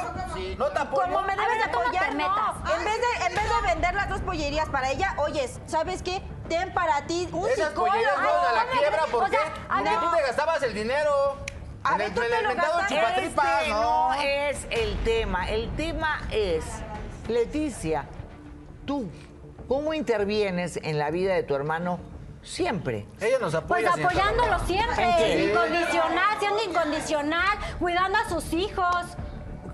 [0.58, 1.04] ¿No te apoyo?
[1.04, 2.18] Como me A debes de te apoyar, no.
[2.18, 2.78] metas.
[2.78, 6.22] En vez de, en vez de vender las dos pollerías para ella, oyes, ¿sabes qué?
[6.50, 7.92] Ten para ti un Esas psicólogo.
[7.92, 9.12] pollerías fueron a la ¿cómo quiebra, crees?
[9.12, 9.32] ¿por O qué?
[9.38, 11.38] sea, a Porque tú te gastabas el dinero.
[11.86, 12.50] A En ver, el, tú te lo
[12.88, 14.10] chupatripas, Este no.
[14.10, 15.50] no es el tema.
[15.50, 16.64] El tema es,
[17.28, 18.06] Leticia,
[18.86, 19.10] tú,
[19.68, 22.00] ¿cómo intervienes en la vida de tu hermano
[22.42, 23.06] siempre?
[23.20, 23.92] Ella nos Pues apoya.
[23.94, 24.64] señorita apoyándolo Laura.
[24.64, 29.06] ¿En siempre, incondicional, siendo incondicional, cuidando a sus hijos.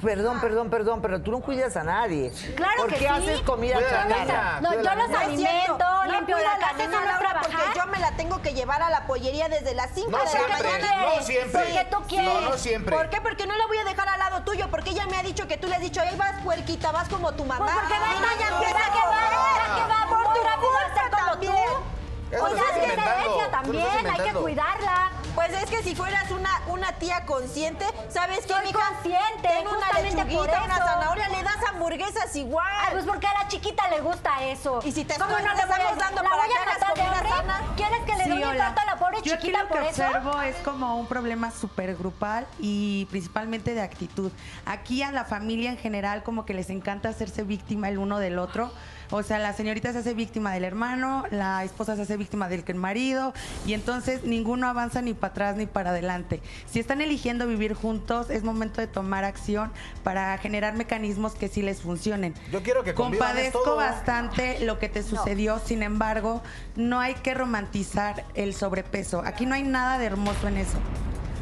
[0.02, 2.32] Perdón, perdón, perdón, pero tú no cuidas a nadie.
[2.56, 3.06] Claro ¿Por que qué sí.
[3.08, 4.62] haces comida Cuida a la chatarra?
[4.62, 7.42] No, yo los alimento, No limpio la casa, no trabajar.
[7.42, 10.24] Porque yo me la tengo que llevar a la pollería desde las 5 No de
[10.26, 11.16] la mañana.
[11.16, 11.62] no siempre.
[11.64, 12.34] Porque tú quieres.
[12.34, 12.96] No, no siempre.
[12.96, 13.20] ¿Por qué?
[13.22, 14.70] Porque no la voy a dejar al lado tuyo.
[14.72, 17.34] Porque ella me ha dicho que tú le has dicho, ahí vas puerquita, vas como
[17.34, 17.66] tu mamá.
[17.66, 21.12] Pues porque va a ya empieza que va, que va Por tu rápido a ser
[21.12, 21.99] como tú.
[22.32, 25.12] Eso lo es que lo también, hay que cuidarla.
[25.36, 28.80] Pues es que si fueras una, una tía consciente, ¿sabes qué, Soy mija?
[28.90, 32.66] consciente, Ten una lechuguita, una zanahoria, le das hamburguesas igual.
[32.82, 34.80] Ay, pues porque a la chiquita le gusta eso.
[34.84, 36.80] Y si te ¿Cómo no te le estamos dando ¿La para voy que a hagas
[36.82, 37.30] matar de hambre?
[37.78, 39.82] ¿Quieres que le Sí, dé un infarto a la pobre Yo aquí chiquita lo por
[39.82, 40.04] que eso?
[40.06, 44.32] observo es como un problema súper grupal y principalmente de actitud.
[44.66, 48.40] Aquí a la familia en general como que les encanta hacerse víctima el uno del
[48.40, 48.72] otro.
[49.12, 52.64] O sea, la señorita se hace víctima del hermano, la esposa se hace víctima del
[52.64, 53.34] que el marido
[53.66, 56.42] y entonces ninguno avanza ni para atrás ni para adelante.
[56.70, 59.72] Si están eligiendo vivir juntos, es momento de tomar acción
[60.04, 62.36] para generar mecanismos que sí les funcionen.
[62.52, 63.76] Yo quiero que Compadezco todo.
[63.78, 66.44] bastante lo que te sucedió, sin embargo,
[66.76, 69.24] no hay que romantizar el sobrepeso.
[69.26, 70.78] Aquí no hay nada de hermoso en eso.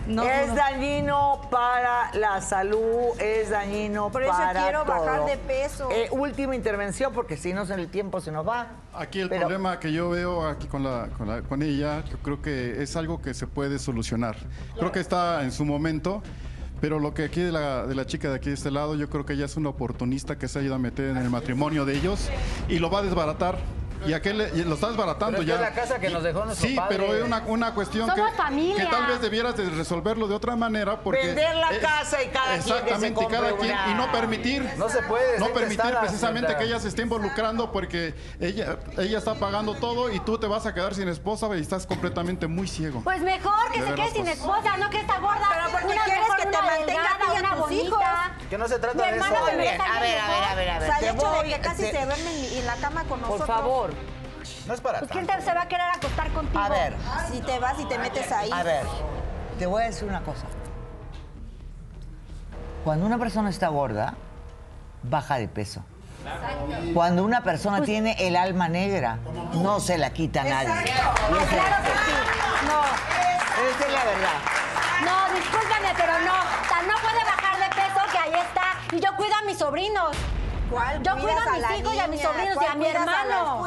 [0.07, 0.55] No, es no.
[0.55, 5.27] dañino para la salud, es dañino Por eso para quiero bajar todo.
[5.27, 5.89] de peso.
[5.91, 8.67] Eh, última intervención, porque si no, el tiempo se nos va.
[8.93, 12.17] Aquí el Pero- problema que yo veo aquí con, la, con, la- con ella, yo
[12.19, 14.37] creo que es algo que se puede solucionar.
[14.77, 16.23] Creo que está en su momento,
[16.79, 19.09] pero lo que aquí de la, de la chica de aquí de este lado, yo
[19.09, 21.83] creo que ella es una oportunista que se ha ido a meter en el matrimonio
[21.85, 22.29] de ellos
[22.69, 23.57] y lo va a desbaratar.
[24.05, 25.55] Y aquel le- y lo está desbaratando Pero es ya.
[25.55, 26.97] es la casa que nos dejó nuestro Sí, padre.
[26.97, 28.75] pero es una, una cuestión que, Somos familia.
[28.75, 31.25] que tal vez debieras de resolverlo de otra manera porque...
[31.27, 33.71] Vender la casa y cada quien que se Exactamente, compre cada quien.
[33.71, 34.73] una- Y no permitir...
[34.77, 35.39] No se puede.
[35.39, 40.19] No permitir precisamente que ella se esté involucrando porque ella, ella está pagando todo y
[40.19, 43.01] tú te vas a quedar sin esposa y estás completamente muy ciego.
[43.03, 44.37] Pues mejor que De se veras, quede sin pues.
[44.37, 45.47] esposa, no que está gorda.
[45.49, 47.49] Pero porque una quieres mejor, que te una mantenga delgada, a ti y a una
[47.51, 47.83] tus bonita.
[47.85, 47.99] hijos.
[48.49, 49.25] Que no se trata Mi de eso.
[49.27, 50.26] Muy bien, a ver, a
[50.99, 51.13] ver, a ver, a O ver.
[51.13, 53.19] sea, el te hecho de voy- que casi te- se duermen en la cama con
[53.19, 53.47] Por nosotros.
[53.47, 53.93] favor,
[54.65, 55.25] No es para Pues tanto.
[55.27, 56.59] quién te- se va a querer acostar contigo.
[56.63, 56.95] a ver,
[57.31, 58.49] Si te vas y te metes ahí.
[58.51, 58.85] a ver,
[59.59, 60.45] te voy a decir una cosa.
[62.83, 64.13] Cuando una persona está gorda,
[65.03, 65.83] baja de peso.
[66.93, 69.19] Cuando una persona tiene el alma negra,
[69.53, 70.67] no se la quita a nadie.
[70.67, 72.15] Claro que sí.
[72.67, 72.81] No.
[73.69, 74.39] Esa es la verdad.
[75.05, 76.33] No, discúlpame, pero no.
[76.69, 78.95] Tan no puede bajar de peso que ahí está.
[78.95, 80.15] Y yo cuido a mis sobrinos.
[80.69, 82.85] ¿Cuál Yo cuido a mis la hijos y a mis sobrinos y ¿Cuál a mi
[82.87, 83.65] hermano.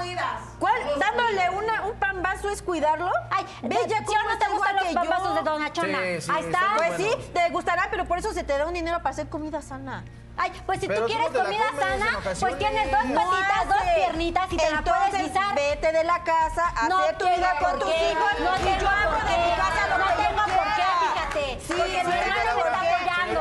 [0.58, 0.74] ¿Cuál?
[0.98, 3.10] ¿Dándole una, un pan vaso es cuidarlo?
[3.30, 5.34] Ay, Ve ¿sí ya o cómo no te gustan los pambazos yo.
[5.34, 5.98] de Dona Chona?
[5.98, 6.60] Sí, sí, Ahí está.
[6.76, 7.14] Pues buenos.
[7.24, 10.04] sí, te gustará, pero por eso se te da un dinero para hacer comida sana.
[10.36, 13.82] Ay, pues si Pero tú quieres no comida sana, pues tienes dos No patitas, dos
[13.94, 15.54] piernitas y te la puedes Entonces, guisar.
[15.54, 18.30] vete de la casa, a No hacer tu vida con tus hijos.
[18.40, 21.74] no tengo yo por de mi qué, casa lo no tengo por qué, fíjate, Sí,
[21.76, 23.40] porque mi señorita hermano me Laura, está apoyando.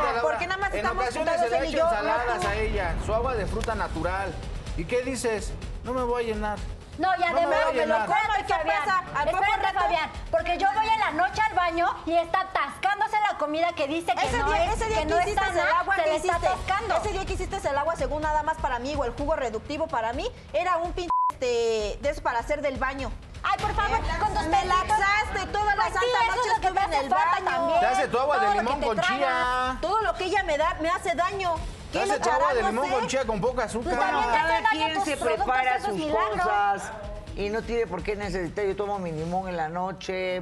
[0.72, 2.96] Señorita ¿Por qué nada más en estamos ocasiones se le hecho no ensaladas a ella,
[3.06, 4.34] su agua de fruta natural.
[4.78, 5.52] ¿Y qué dices?
[5.84, 6.60] No me voy a llenar.
[6.98, 8.78] No, y No me además, a me lo como, ¿Y qué Fabián.
[8.86, 8.98] pasa?
[9.16, 9.80] ¿Al poco Espérate, rato?
[9.80, 13.88] Fabián, porque yo voy en la noche al baño y está atascándose la comida que
[13.88, 15.70] dice que Ese no día, es, ese día que que, no es hiciste sana, el
[15.70, 16.96] agua se que le está hiciste, atascando.
[16.98, 19.88] ese día que hiciste el agua según nada más para mí o el jugo reductivo
[19.88, 23.12] para mí, era un pinche este, de eso para hacer del baño.
[23.43, 27.45] Ay, por favor, con tus Me laxaste toda la santa noche estuve en el baño.
[27.45, 27.80] también.
[27.80, 29.78] Te hace tu agua de limón con chía.
[29.82, 31.56] Todo lo que ella me da me hace daño.
[31.91, 33.95] Te ¿Qué hace tu agua de limón con chía con poca azúcar.
[33.95, 36.41] Pues también te Cada quien se prepara sus milagros.
[36.41, 36.91] cosas
[37.36, 38.65] y no tiene por qué necesitar.
[38.65, 40.42] Yo tomo mi limón en la noche.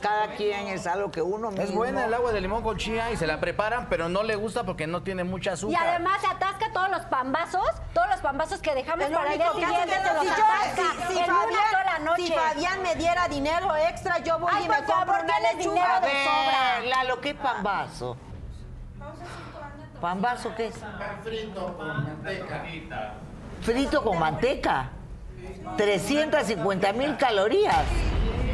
[0.00, 1.64] Cada quien es algo que uno mismo.
[1.64, 4.34] Es buena el agua de limón con chía y se la preparan, pero no le
[4.36, 5.86] gusta porque no tiene mucha Y azúcar.
[5.88, 9.38] además se atasca todos los pambazos, todos los pambazos que dejamos Es lo para el
[9.38, 12.22] día siguiente que se los si yo- atasca si- si en una Fabián- sola noche.
[12.26, 16.00] Si Fabián me diera dinero extra, yo voy Ay, y me favor, compro una lechuga.
[16.00, 16.80] de ver, sobra.
[16.88, 18.16] Lalo, ¿qué es pambazo?
[20.00, 20.74] ¿Pambazo qué es?
[21.22, 22.64] Frito con manteca.
[23.62, 24.90] Frito con manteca.
[25.76, 27.76] 350 mil calorías.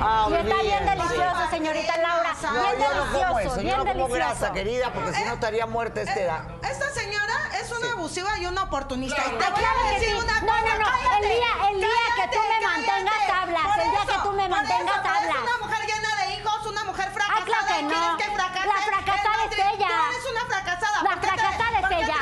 [0.02, 2.32] Ah, y está bien delicioso, señorita Laura.
[2.42, 4.14] No, bien yo no como delicioso, eso, yo bien no como delicioso.
[4.14, 6.40] grasa, querida, porque si no estaría muerta esta edad.
[6.62, 9.20] Esta señora es una abusiva y una oportunista.
[9.20, 10.14] Y te voy claro a decir sí.
[10.14, 10.60] una No, cosa.
[10.64, 13.32] no, no, el cállate, día- el día que tú me cállate, mantengas, cállate.
[13.42, 13.62] hablas.
[13.68, 15.42] Por El día eso, que tú me por mantengas, eso, eres hablas.
[15.44, 17.36] una mujer llena de hijos, una mujer fracasada.
[17.36, 17.88] Ah, claro que no.
[18.00, 18.68] ¿Quieres que fracase?
[18.72, 19.90] La fracasada es tú ella.
[20.08, 20.96] eres una fracasada.
[21.04, 22.18] La ¿Por fracasada es por ella.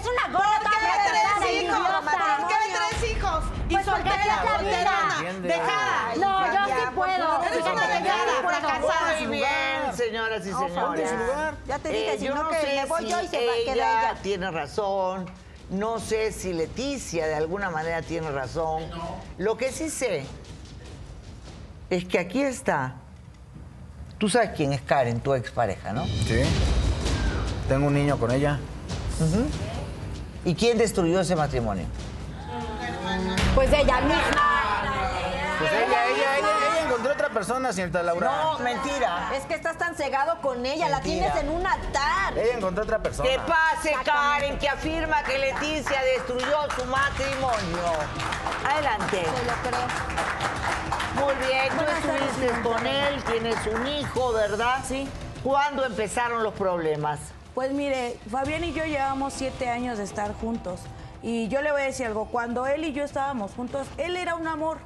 [0.00, 1.84] Es una gorda ¿Por qué fracasada, tres hijos?
[2.00, 3.44] ¿Por qué tres hijos?
[3.70, 5.10] Y Pues porque así es la soltera, vida.
[5.16, 6.14] solterona, dejada.
[6.16, 7.42] No, yo sí por puedo.
[7.44, 9.16] Eres una dejada, fracasada.
[9.20, 11.10] Muy bien, señoras y señores.
[11.68, 13.36] Ya te dije, si yo no, no que sé me voy si yo y se
[13.46, 14.14] va- ella ella.
[14.22, 15.26] tiene razón.
[15.70, 18.82] No sé si Leticia de alguna manera tiene razón.
[19.38, 20.26] Lo que sí sé
[21.90, 22.94] es que aquí está.
[24.18, 26.04] Tú sabes quién es Karen, tu expareja, ¿no?
[26.06, 26.42] Sí.
[27.68, 28.58] Tengo un niño con ella.
[30.44, 31.84] ¿Y quién destruyó ese matrimonio?
[33.54, 34.82] Pues ella misma.
[35.58, 38.30] Pues ella, ella, ella, ella encontró otra persona, señorita Laura.
[38.30, 39.30] No, mentira.
[39.34, 41.32] Es que estás tan cegado con ella, la Mentira.
[41.32, 42.38] tienes en un altar.
[42.38, 43.28] Ella encontró otra persona.
[43.28, 47.92] Que pase Karen, que afirma que Leticia destruyó su matrimonio.
[48.66, 49.26] Adelante.
[51.16, 54.78] Muy bien, tú estuviste con él, tienes un hijo, ¿verdad?
[54.86, 55.06] Sí.
[55.42, 57.18] ¿Cuándo empezaron los problemas?
[57.54, 60.80] Pues mire, Fabián y yo llevamos siete años de estar juntos.
[61.22, 64.34] Y yo le voy a decir algo, cuando él y yo estábamos juntos, él era
[64.34, 64.78] un amor.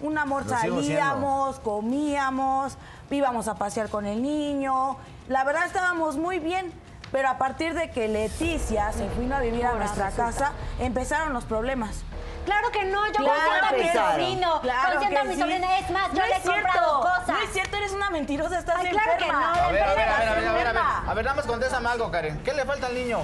[0.00, 2.76] Un amor, Lo salíamos, comíamos,
[3.10, 4.96] íbamos a pasear con el niño.
[5.28, 6.72] La verdad estábamos muy bien.
[7.12, 11.44] Pero a partir de que Leticia se vino a vivir a nuestra casa, empezaron los
[11.44, 12.04] problemas.
[12.46, 15.34] Claro que no, yo Claro consiento a mi que sobrino, Claro consiento a que mi
[15.34, 15.40] sí.
[15.42, 15.78] sobrina.
[15.78, 17.28] Es más, yo No le he comprado cosas.
[17.28, 19.40] No es cierto, eres una mentirosa, estás Ay, claro que enferma.
[19.54, 20.82] no, A ver, a ver, a ver, a ver, a ver, a ver.
[21.10, 22.42] A ver, nada más contéstame algo, Karen.
[22.42, 23.18] ¿Qué le falta al niño?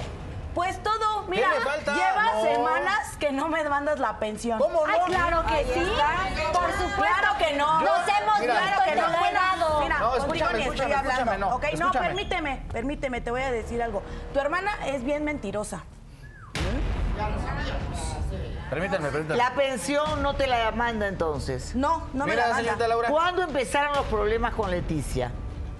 [0.53, 1.93] Pues todo, mira, le falta?
[1.93, 2.41] llevas No.
[2.43, 4.57] semanas que no me mandas la pensión.
[4.59, 4.91] ¿Cómo no?
[4.91, 5.79] Ay, claro que sí.
[5.79, 6.51] está.
[6.59, 6.95] Por supuesto.
[6.97, 7.81] Claro que no.
[7.81, 9.81] Nos hemos Mira, visto que no dado.
[9.81, 11.09] Mira, No, escúchame, ni estoy hablando.
[11.11, 14.01] escúchame, no, ok, no, permíteme, permíteme, te voy a decir algo.
[14.33, 15.83] Tu hermana es bien mentirosa.
[18.69, 19.37] Permítanme, permítanme.
[19.37, 21.75] La pensión no te la manda entonces.
[21.75, 22.87] No, no me Mira, la manda.
[22.87, 23.09] Laura.
[23.09, 25.31] ¿Cuándo empezaron los problemas con Leticia?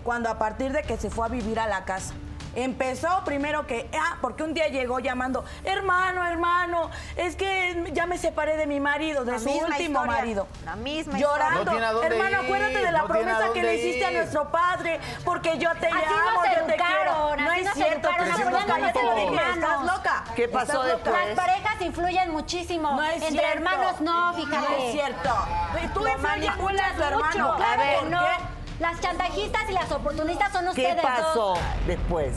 [0.04, 2.14] Cuando a partir de que se fue a vivir a la casa.
[2.56, 8.18] Empezó primero que, ah, porque un día llegó llamando, hermano, hermano, es que ya me
[8.18, 10.48] separé de mi marido, de La su último historia, marido.
[10.66, 11.66] la misma Llorando.
[11.66, 14.06] No tiene a dónde hermano, ir, acuérdate de la no a promesa que le hiciste
[14.06, 14.18] a ir.
[14.18, 17.36] nuestro padre, porque yo te Así amo, yo te quiero.
[17.38, 20.24] No es cierto, estás loca.
[20.36, 21.16] ¿Qué pasó después?
[21.28, 22.92] Las parejas influyen muchísimo.
[22.92, 23.50] No es Entre cierto.
[23.58, 24.58] hermanos no, fíjate.
[24.58, 25.30] No es cierto.
[25.72, 27.26] Tú influyes mucho a manipulas tu hermano.
[27.26, 27.54] mucho.
[27.54, 28.22] A Claro ver, que no.
[28.22, 28.59] ¿qué?
[28.80, 31.60] Las chantajistas y las oportunistas son ¿Qué ustedes pasó dos.
[31.86, 32.34] después?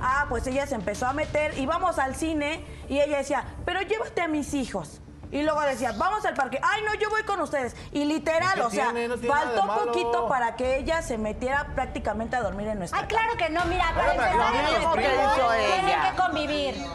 [0.00, 4.22] Ah, pues ella se empezó a meter, íbamos al cine y ella decía, pero llévate
[4.22, 5.00] a mis hijos.
[5.30, 6.60] Y luego decía, vamos al parque.
[6.62, 7.74] Ay, no, yo voy con ustedes.
[7.92, 9.08] Y literal, ¿Qué o sea, tiene?
[9.08, 12.78] No tiene nada de faltó poquito para que ella se metiera prácticamente a dormir en
[12.78, 16.86] nuestra Ay, claro que no, mira, que primos hizo tienen que convivir.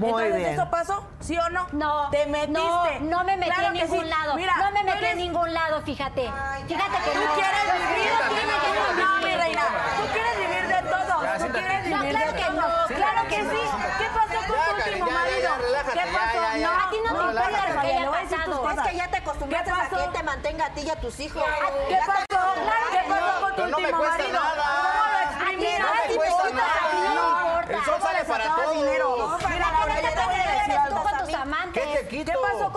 [0.00, 0.52] Muy Entonces, bien.
[0.54, 1.04] ¿eso pasó?
[1.20, 1.66] ¿Sí o no?
[1.72, 3.00] No, ¿Te metiste?
[3.00, 4.08] No, no me metí Claro en que ningún sí.
[4.10, 4.34] lado.
[4.34, 6.22] Mira, no me tú metí eres- en ningún lado, fíjate.
[6.66, 7.34] Fíjate que Tú no.
[7.34, 9.38] quieres vivir, maridos tienen que no, mi convivir.
[9.38, 9.62] reina.
[10.00, 11.22] Tú quieres vivir de todo.
[11.22, 12.54] Ya, Tú quieres No, vivir claro de que todo.
[12.60, 13.62] no, Claro que sí.
[13.98, 15.50] ¿Qué pasó con tu último marido?
[15.92, 16.40] ¿Qué pasó?
[16.40, 18.70] No, A ti no te No, importa lo que haya pasado.
[18.70, 20.96] Es que ya te acostumbraste ¿Qué a que él te mantenga a ti y a
[20.96, 21.44] tus hijos.
[21.88, 22.24] ¿Qué pasó?
[22.54, 23.40] Claro ¿Qué que pasó no.
[23.42, 24.40] con tu no último cuesta marido?
[24.40, 24.64] nada.
[24.80, 25.78] ¿Cómo lo A ti exprimiste?
[25.78, 27.14] no me cuesta nada.
[27.14, 27.60] no.
[27.60, 28.72] El sol ¿Cómo sale le para todos.
[28.74, 29.16] dinero?
[29.18, 31.02] No, para Mira, nada, Laura, ya yo te te voy a eres decir tú algo.
[31.02, 31.82] con tus amantes.
[31.86, 32.32] ¿Qué te quito?
[32.32, 32.72] ¿Qué pasó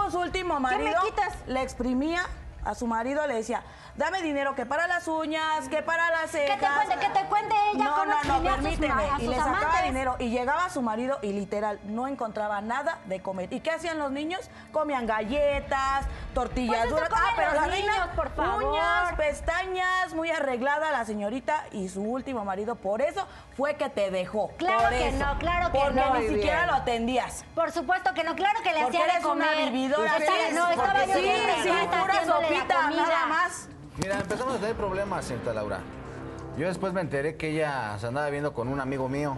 [0.56, 1.02] último marido?
[1.04, 1.34] me quitas?
[1.48, 2.24] Le exprimía
[2.66, 3.64] a su marido, le decía,
[3.96, 6.58] dame dinero que para las uñas, que para las cejas.
[6.60, 8.94] Que te cuente, que te cuente ella No, cómo no, no, a permíteme.
[8.94, 9.84] a y le sacaba amantes.
[9.84, 13.52] dinero y llegaba su marido y literal no encontraba nada de comer.
[13.54, 14.50] ¿Y qué hacían los niños?
[14.72, 17.10] Comían galletas, tortillas Pues duras.
[17.14, 18.64] Ah, pero la reina, niños, por favor.
[18.64, 22.76] uñas, pestañas, muy arreglada la señorita y su último marido.
[22.76, 24.50] Por eso fue que te dejó.
[24.58, 25.18] Claro Por que eso.
[25.26, 26.14] no, claro que Porque no.
[26.16, 27.46] ni Muy siquiera lo atendías.
[27.56, 29.72] Por supuesto que no, claro que le Porque hacía de eres una comer.
[29.72, 30.18] vividora.
[30.18, 31.32] Estaba- Sí, no, estaba porque yo sí,
[31.64, 32.02] sí, rata
[32.60, 33.68] nada más.
[33.98, 35.80] Mira, empezamos a tener problemas, señorita Laura.
[36.58, 39.36] Yo después me enteré que ella se andaba viendo con un amigo mío.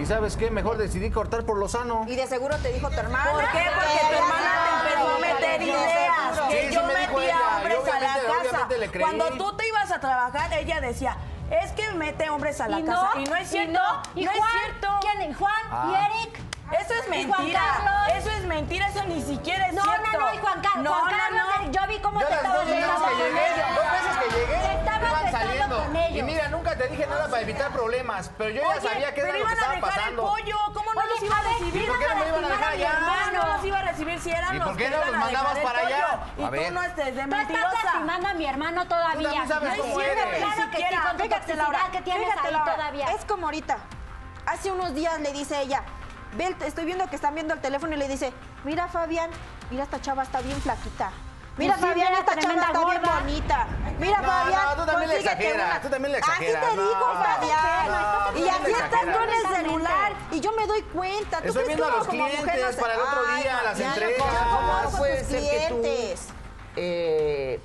[0.00, 0.50] Y ¿sabes qué?
[0.52, 2.04] Mejor decidí cortar por lo sano.
[2.06, 3.32] Y de seguro te dijo tu hermana.
[3.32, 3.64] ¿Por qué?
[3.74, 6.40] Porque tu hermana te empezó a meter ideas.
[6.48, 8.40] Que Sí, sí yo me metía ella, hombres a la casa.
[8.40, 9.02] obviamente le creí.
[9.02, 11.16] Cuando tú te ibas a trabajar, ella decía,
[11.50, 13.10] es que mete hombres a la Y casa.
[13.16, 13.72] no, y no es y cierto.
[13.72, 14.02] no.
[14.20, 14.42] ¿Y no Juan?
[14.54, 14.88] es cierto.
[15.00, 15.34] ¿Quién?
[15.34, 15.52] ¿Juan?
[15.72, 15.88] Ah.
[15.90, 16.40] ¿Y Eric?
[16.78, 17.62] Eso es mentira.
[18.14, 20.12] Eso es mentira, eso ni siquiera es no, cierto.
[20.12, 21.72] No, no, y Juan, Car no, Juan Carlos, no, no.
[21.72, 23.40] yo vi cómo te estabas besando con llegué.
[23.74, 25.76] Dos veces que llegué, estaban saliendo.
[25.84, 26.18] Con ellos.
[26.18, 29.32] Y mira, nunca te dije nada para evitar problemas, pero yo ya sabía que era
[29.32, 29.80] lo que estaba pasando.
[29.80, 31.88] Pero iban a dejar el pollo, ¿cómo no los iba a recibir?
[31.88, 32.92] ¿Por qué no me iban a dejar allá?
[33.00, 35.16] No, no los iba a recibir si eran ¿Y los ¿Y por qué no los
[35.16, 36.20] mandabas para allá?
[36.36, 37.68] Y tú no estés de mentirosa.
[37.70, 39.42] Tú estás lastimando a mi hermano todavía.
[39.42, 40.24] Tú sabes cómo eres.
[40.38, 40.84] Claro que sí.
[43.14, 43.78] Es como ahorita.
[44.46, 45.84] Hace unos días le dice ella,
[46.36, 48.32] Ve, estoy viendo que están viendo el teléfono y le dice,
[48.64, 49.30] mira Fabián,
[49.70, 51.10] mira esta chava está bien flaquita.
[51.56, 53.66] Mira, Fabián, esta chava está bien bonita.
[53.98, 56.64] Mira, Fabián, tú también le exageras, tú también ah, exageras.
[56.64, 58.36] Aquí te digo, Fabián.
[58.36, 61.42] y aquí estás tú en el celular y yo me doy cuenta.
[61.42, 64.32] ¿Tú Estoy viendo a los clientes para el otro día, las entregas.
[64.50, 66.16] ¿Cómo ser que
[66.76, 67.60] eh,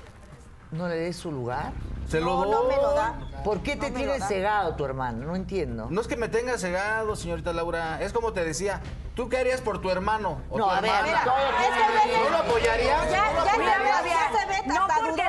[0.72, 1.72] no le des su lugar?
[2.08, 3.18] Se lo no, me lo da.
[3.44, 5.26] ¿Por qué te no tienes cegado tu hermano?
[5.26, 5.86] No entiendo.
[5.90, 8.00] No es que me tenga cegado, señorita Laura.
[8.00, 8.80] Es como te decía,
[9.14, 10.40] ¿tú qué harías por tu hermano?
[10.50, 13.10] O no, a ver, ¿No lo apoyarías?
[13.10, 15.22] Ya, no lo ya, se ve no porque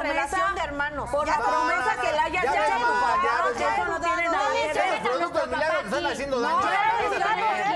[0.00, 1.10] relación de hermanos.
[1.10, 3.64] Por la promesa que le hayas ya, ya, ya, ya, ya,
[7.58, 7.73] ya,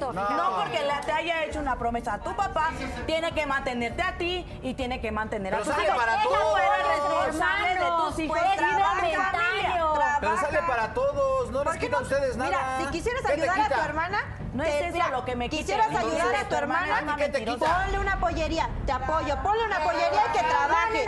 [0.00, 2.70] no, porque la, te haya hecho una promesa a tu papá,
[3.06, 5.96] tiene que mantenerte a ti y tiene que mantener a tus hijos.
[5.96, 6.60] Para todos.
[6.88, 8.38] responsable de tus hijos.
[10.20, 12.50] Pero sale para todos, no les quita a ustedes nada.
[12.50, 14.18] Mira, si quisieras ayudar a tu hermana,
[14.52, 16.00] no es eso lo que me quisieras quita.
[16.00, 17.16] Quisieras ayudar a tu hermana,
[17.58, 21.06] ponle una pollería, te apoyo, ponle una pollería y que trabaje.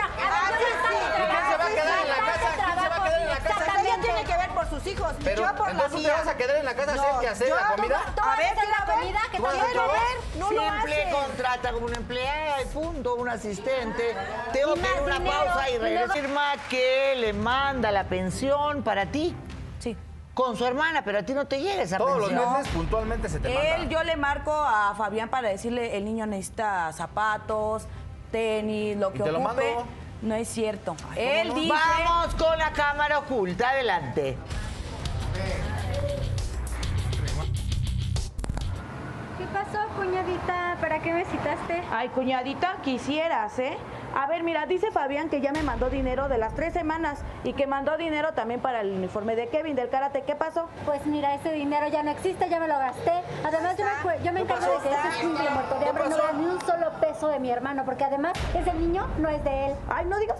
[4.83, 5.13] los hijos.
[5.23, 6.09] Pero, yo por la mía.
[6.09, 8.01] te vas a quedar en la casa no, a hacer que hacer la comida?
[8.21, 10.37] a ver, que la comida que también lo ver.
[10.37, 14.15] No Simple lo contrata como una empleada y punto, un asistente.
[14.51, 16.59] Tengo que ir una pausa y regresar.
[16.69, 19.35] Que le manda la pensión para ti.
[19.79, 19.97] Sí
[20.33, 23.39] con su hermana, pero a ti no te llega esa Todos los meses puntualmente se
[23.39, 23.75] te manda.
[23.75, 27.85] Él, yo le marco a Fabián para decirle, el niño necesita zapatos,
[28.31, 29.31] tenis, lo que ¿Y te.
[29.31, 29.61] Lo mando?
[30.23, 30.95] No es cierto.
[31.15, 31.53] Él no?
[31.55, 31.73] dice...
[31.73, 34.37] Vamos con la cámara oculta, adelante.
[39.93, 41.83] cuñadita, ¿para qué me citaste?
[41.91, 43.77] Ay, cuñadita, quisieras, ¿eh?
[44.15, 47.53] A ver, mira, dice Fabián que ya me mandó dinero de las tres semanas y
[47.53, 50.23] que mandó dinero también para el uniforme de Kevin del karate.
[50.23, 50.69] ¿Qué pasó?
[50.85, 53.13] Pues mira, ese dinero ya no existe, ya me lo gasté.
[53.43, 56.31] Además, yo me, yo me encargo de que ese chingle muerto de hambre no vea
[56.33, 59.75] ni un solo peso de mi hermano, porque además ese niño no es de él.
[59.89, 60.37] Ay, no digas...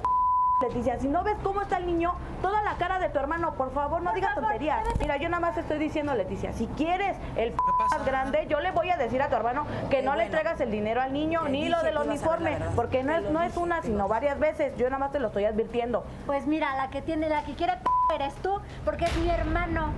[0.63, 3.73] Leticia, si no ves cómo está el niño, toda la cara de tu hermano, por
[3.73, 4.79] favor, no digas tonterías.
[4.99, 8.89] Mira, yo nada más estoy diciendo, Leticia, si quieres el más grande, yo le voy
[8.89, 11.83] a decir a tu hermano que no le entregas el dinero al niño, ni lo
[11.83, 14.73] del uniforme, porque no es, no es una, sino varias veces.
[14.77, 16.05] Yo nada más te lo estoy advirtiendo.
[16.25, 17.73] Pues mira, la que tiene, la que quiere
[18.15, 19.91] eres tú, porque es mi hermano.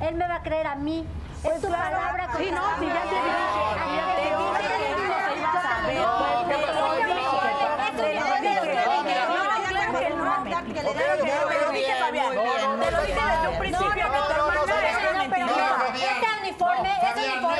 [0.00, 1.04] Él me va a creer a mí.
[1.42, 2.28] Es pues tu palabra.
[2.36, 3.42] Sí, no, si ya te dije.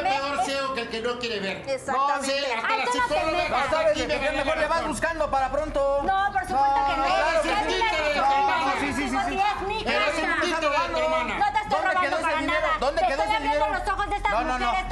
[0.03, 1.63] mejor ciego que el que no quiere ver.
[1.69, 2.47] Exactamente.
[2.49, 4.45] No, hasta la tú no psicóloga.
[4.45, 6.01] mejor le vas buscando para pronto.
[6.03, 7.05] No, por supuesto que no.
[7.07, 8.73] Eres un títere, tu hermana.
[8.81, 9.17] Sí, sí, sí.
[9.17, 11.39] Un títere de tu hermana.
[11.39, 12.69] No te estoy robando para nada.
[12.81, 13.65] ¿Dónde quedó ese dinero?
[13.65, 14.47] Te estoy los ojos de estas mujeres.
[14.47, 14.73] No, no, no.
[14.73, 14.89] Es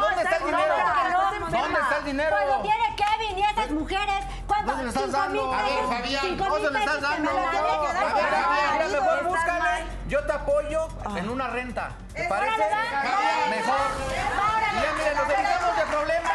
[0.00, 0.74] ¿Dónde está el dinero?
[1.54, 2.36] ¿Dónde está el dinero?
[2.36, 4.24] Pues tiene Kevin y esas mujeres.
[4.46, 4.66] ¿Cuánto?
[4.66, 5.54] ¿Dónde le estás dando?
[5.54, 7.30] A ver, ¿dónde le estás dando?
[7.30, 9.84] A ver, mejor búscale.
[10.08, 11.92] Yo te apoyo en una renta.
[12.12, 12.56] ¿Te parece?
[13.50, 13.78] Mejor.
[14.82, 16.32] Ya, mire, nos evitamos de problemas.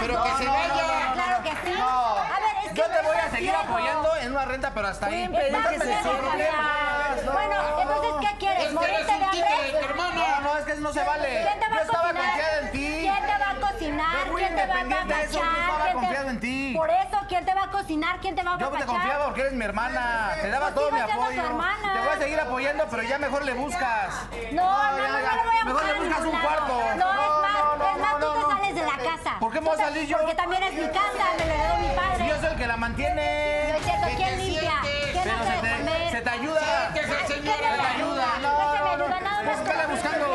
[0.00, 1.12] Pero que se vaya.
[1.14, 1.74] Claro que sí
[2.74, 5.28] yo te voy a seguir apoyando en una renta, pero hasta ahí.
[5.28, 5.58] Bueno,
[7.80, 8.72] entonces, ¿qué quieres?
[8.72, 9.48] ¿Morirte de hambre?
[9.96, 11.42] No, no, es que no se vale.
[11.42, 13.00] Yo estaba confiada en ti.
[13.00, 14.26] ¿Quién te va a cocinar?
[14.36, 15.92] ¿Quién te va a papachar?
[15.94, 16.74] confiado en ti.
[16.76, 18.18] Por eso, ¿quién te va a cocinar?
[18.20, 18.80] ¿Quién te va a papachar?
[18.80, 20.30] Yo te confiaba porque eres mi hermana.
[20.40, 21.42] Te daba todo mi pues apoyo.
[21.42, 24.14] Te voy a seguir apoyando, pero ya mejor le buscas.
[24.52, 25.66] No, no, no, le voy a buscar.
[25.66, 26.78] Mejor le buscas un cuarto.
[26.96, 28.43] No, es más, es más, tú
[28.96, 29.36] la casa.
[29.40, 30.18] ¿Por qué me voy a salir yo?
[30.18, 32.28] Porque también es mi casa, me lo heredó mi padre.
[32.28, 33.68] Yo soy el que la mantiene.
[33.70, 34.80] No es cierto, ¿quién limpia?
[35.12, 36.10] ¿Quién hace de comer?
[36.10, 36.94] Se te ayuda.
[36.94, 38.26] Se te ayuda.
[38.42, 39.50] No, no, no.
[39.50, 40.26] Búscala buscando.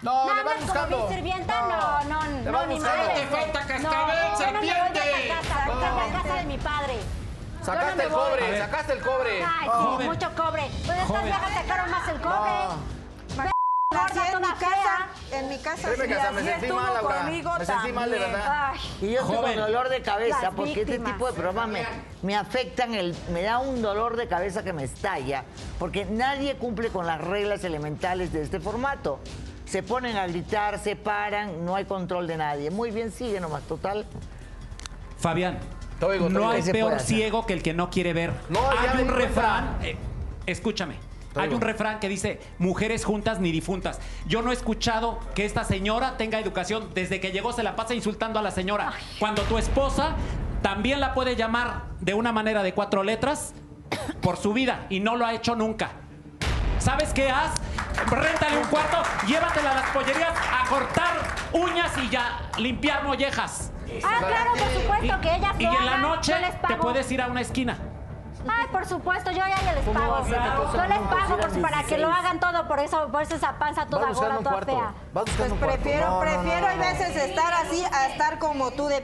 [0.00, 1.08] No, Nada le vas buscando.
[1.08, 2.40] sirvienta, no, no, no.
[2.44, 3.10] Le vas buscando.
[3.12, 4.36] Te falta cascabel, ¿eh?
[4.36, 5.00] serpiente.
[5.66, 5.96] No, no, no.
[5.96, 6.94] la casa de mi padre.
[7.62, 9.44] Sacaste el cobre, sacaste el cobre.
[9.44, 10.70] Ay, sí, mucho cobre.
[10.86, 12.97] Pues estas viejas sacaron más el cobre.
[14.38, 15.88] En mi casa, en mi casa.
[15.88, 17.16] Créeme que hasta me sentí mal, Laura.
[17.22, 18.72] conmigo Me sentí mal, de verdad.
[18.72, 21.84] Ay, Y yo con dolor de cabeza porque este tipo de programas me,
[22.22, 25.44] me afectan, el, me da un dolor de cabeza que me estalla,
[25.78, 29.20] porque nadie cumple con las reglas elementales de este formato.
[29.66, 32.70] Se ponen a gritar, se paran, no hay control de nadie.
[32.70, 34.06] Muy bien, sigue nomás, total.
[35.18, 35.58] Fabián,
[35.98, 38.32] Te oigo, te no hay ¿Qué se peor ciego que el que no quiere ver.
[38.48, 39.96] No, hay un refrán, eh,
[40.46, 41.07] escúchame.
[41.34, 44.00] Hay un refrán que dice, mujeres juntas ni difuntas.
[44.26, 46.90] Yo no he escuchado que esta señora tenga educación.
[46.94, 48.92] Desde que llegó se la pasa insultando a la señora.
[49.18, 50.16] Cuando tu esposa
[50.62, 53.54] también la puede llamar de una manera de cuatro letras
[54.20, 55.90] por su vida y no lo ha hecho nunca.
[56.78, 57.54] ¿Sabes qué haz?
[58.06, 61.14] Réntale un cuarto, llévatela a las pollerías a cortar
[61.52, 63.72] uñas y ya limpiar mollejas.
[64.04, 67.10] Ah, claro, por supuesto, que ellas Y lo en la noche yo les te puedes
[67.10, 67.78] ir a una esquina.
[68.48, 70.16] Ay, por supuesto, yo ya les ¿Cómo pago.
[70.16, 70.28] a Yo
[70.86, 72.00] les pago por- para que 16?
[72.00, 74.72] lo hagan todo, por eso, por eso esa panza toda gorda, toda cuarto.
[74.72, 74.92] fea.
[75.12, 76.78] Pues prefiero, No, prefiero no, no.
[76.82, 79.02] veces estar así a estar como tú de...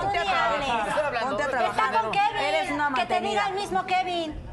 [0.00, 1.22] Ponte a trabajar.
[1.22, 1.84] Ponte a trabajar.
[1.86, 2.36] Está con Kevin.
[2.42, 4.43] Eres una que te diga el mismo Kevin.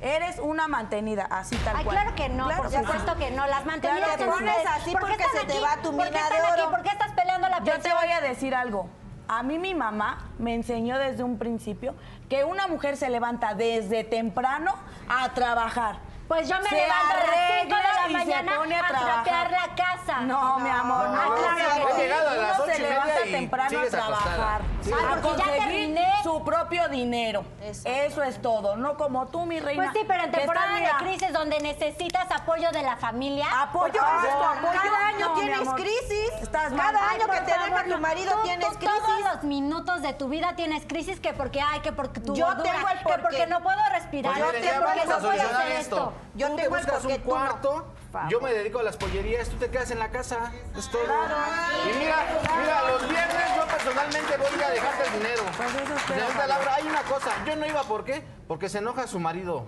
[0.00, 1.96] Eres una mantenida, así tal Ay, cual.
[1.96, 3.18] claro que no, Claro por supuesto sí.
[3.18, 3.46] que no.
[3.48, 4.66] Las mantenidas Claro ustedes.
[4.66, 6.62] así ¿Por porque se te va tu ¿Por qué mina de aquí?
[6.70, 7.96] ¿Por qué estás peleando la Yo te pensión?
[8.00, 8.88] voy a decir algo.
[9.26, 11.94] A mí mi mamá me enseñó desde un principio
[12.30, 14.74] que una mujer se levanta desde temprano
[15.08, 15.96] a trabajar.
[16.28, 19.50] Pues yo me Se levanto a las 5 de la mañana pone a a trapear
[19.50, 20.20] la casa.
[20.20, 21.20] No, mi amor, no.
[21.20, 22.00] Ah, claro que sí.
[22.02, 24.60] llegado a las Uno ocho se levanta y temprano a trabajar.
[24.82, 26.08] Sigues Ah, a porque ya conseguir terminé.
[26.22, 27.44] su propio dinero.
[27.62, 29.84] Eso es todo, no como tú, mi reina.
[29.84, 33.46] Pues sí, pero en temporada de crisis donde necesitas apoyo de la familia.
[33.62, 34.26] Apoyo, por favor.
[34.26, 34.80] ¿es tu apoyo?
[34.82, 36.30] Cada año tienes crisis.
[36.42, 36.72] Estás.
[36.74, 38.94] Cada año que te deja tu marido Tú- tienes tú crisis.
[38.98, 42.46] Todos los minutos de tu vida tienes crisis que porque ay, que porque tu Yo
[42.62, 46.12] tengo el que porque no puedo respirar, Pues que ya porque no puedo hacer esto.
[46.34, 47.18] Yo tú te el buscas un no.
[47.24, 47.86] cuarto,
[48.28, 51.02] yo me dedico a las pollerías, tú te quedas en la casa, es todo.
[51.02, 52.26] Y mira,
[52.60, 55.42] mira, los viernes yo personalmente voy a dejarte el dinero.
[55.56, 56.46] Pues eso.
[56.46, 58.22] Laura, hay una cosa, yo no iba, ¿por qué?
[58.46, 59.66] Porque se enoja su marido.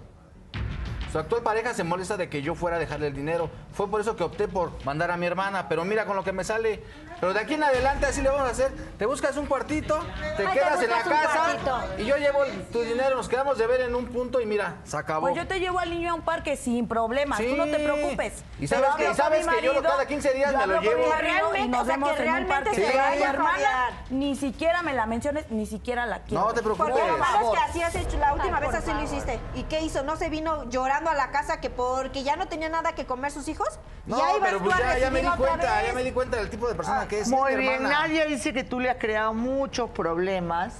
[1.12, 3.50] Su actual pareja se molesta de que yo fuera a dejarle el dinero.
[3.72, 6.32] Fue por eso que opté por mandar a mi hermana, pero mira con lo que
[6.32, 6.84] me sale.
[7.18, 8.70] Pero de aquí en adelante así le vamos a hacer.
[8.96, 9.98] Te buscas un cuartito,
[10.36, 12.02] te Ay, te quedas en la casa cuartito.
[12.02, 12.38] y yo llevo
[12.72, 15.22] tu dinero, nos quedamos de ver en un punto y mira, se acabó.
[15.22, 18.44] Pues yo te llevo al niño a un parque sin problemas, tú no te preocupes.
[18.60, 21.02] Y sabes que- sabes que yo lo- cada 15 días me lo llevo.
[21.08, 23.68] y Realmente, nos o sea, vemos que en un realmente se vaya hermana
[24.10, 26.44] ni siquiera me la menciones, ni siquiera la quiero.
[26.46, 26.92] No te preocupes.
[26.94, 28.92] Porque lo malo es que así has hecho, la última Ay, vez por así lo
[28.94, 29.04] favor.
[29.12, 29.40] hiciste.
[29.56, 30.02] ¿Y qué hizo?
[30.04, 33.30] ¿No se vino llorando a la casa que porque ya no tenía nada que comer
[33.30, 33.68] sus hijos?
[34.06, 35.86] No, ya ibas pero pues a ya, ya me di cuenta, vez.
[35.86, 37.28] ya me di cuenta del tipo de persona que es.
[37.28, 38.00] Muy bien, hermana.
[38.00, 40.74] Nadia dice que tú le has creado muchos problemas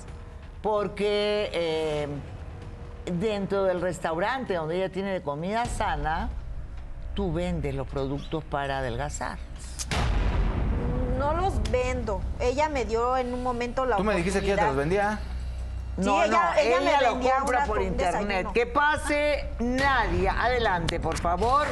[0.63, 2.09] porque eh,
[3.07, 6.29] dentro del restaurante donde ella tiene de comida sana,
[7.15, 9.39] tú vendes los productos para adelgazar.
[11.19, 12.21] No los vendo.
[12.41, 15.21] Ella me dio en un momento la Tú me dijiste que ella te los vendía.
[16.01, 18.27] Sí, No, ella- no, ella me lo compra por internet.
[18.29, 18.53] desayuno.
[18.53, 20.43] Que pase Nadia.
[20.43, 21.67] Adelante, por favor.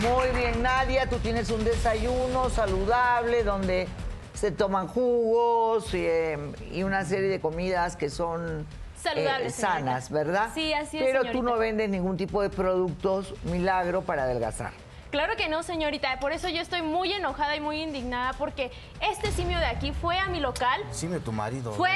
[0.00, 3.88] Muy bien, Nadia, tú tienes un desayuno saludable donde
[4.32, 6.38] se toman jugos eh,
[6.72, 8.64] y una serie de comidas que son
[9.02, 10.30] Saludables, eh, sanas, señorita.
[10.32, 10.50] ¿verdad?
[10.54, 14.70] Sí, así es, Pero tú no vendes ningún tipo de productos milagro para adelgazar.
[15.10, 16.20] Claro que no, señorita.
[16.20, 20.18] Por eso yo estoy muy enojada y muy indignada porque este simio de aquí fue
[20.18, 21.72] a mi local, Dime tu marido.
[21.72, 21.90] fue...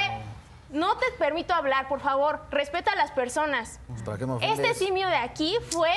[0.69, 2.41] No te permito hablar, por favor.
[2.49, 3.79] Respeta a las personas.
[3.87, 4.37] Pues, ¿Para qué me?
[4.53, 5.91] Este simio de aquí fue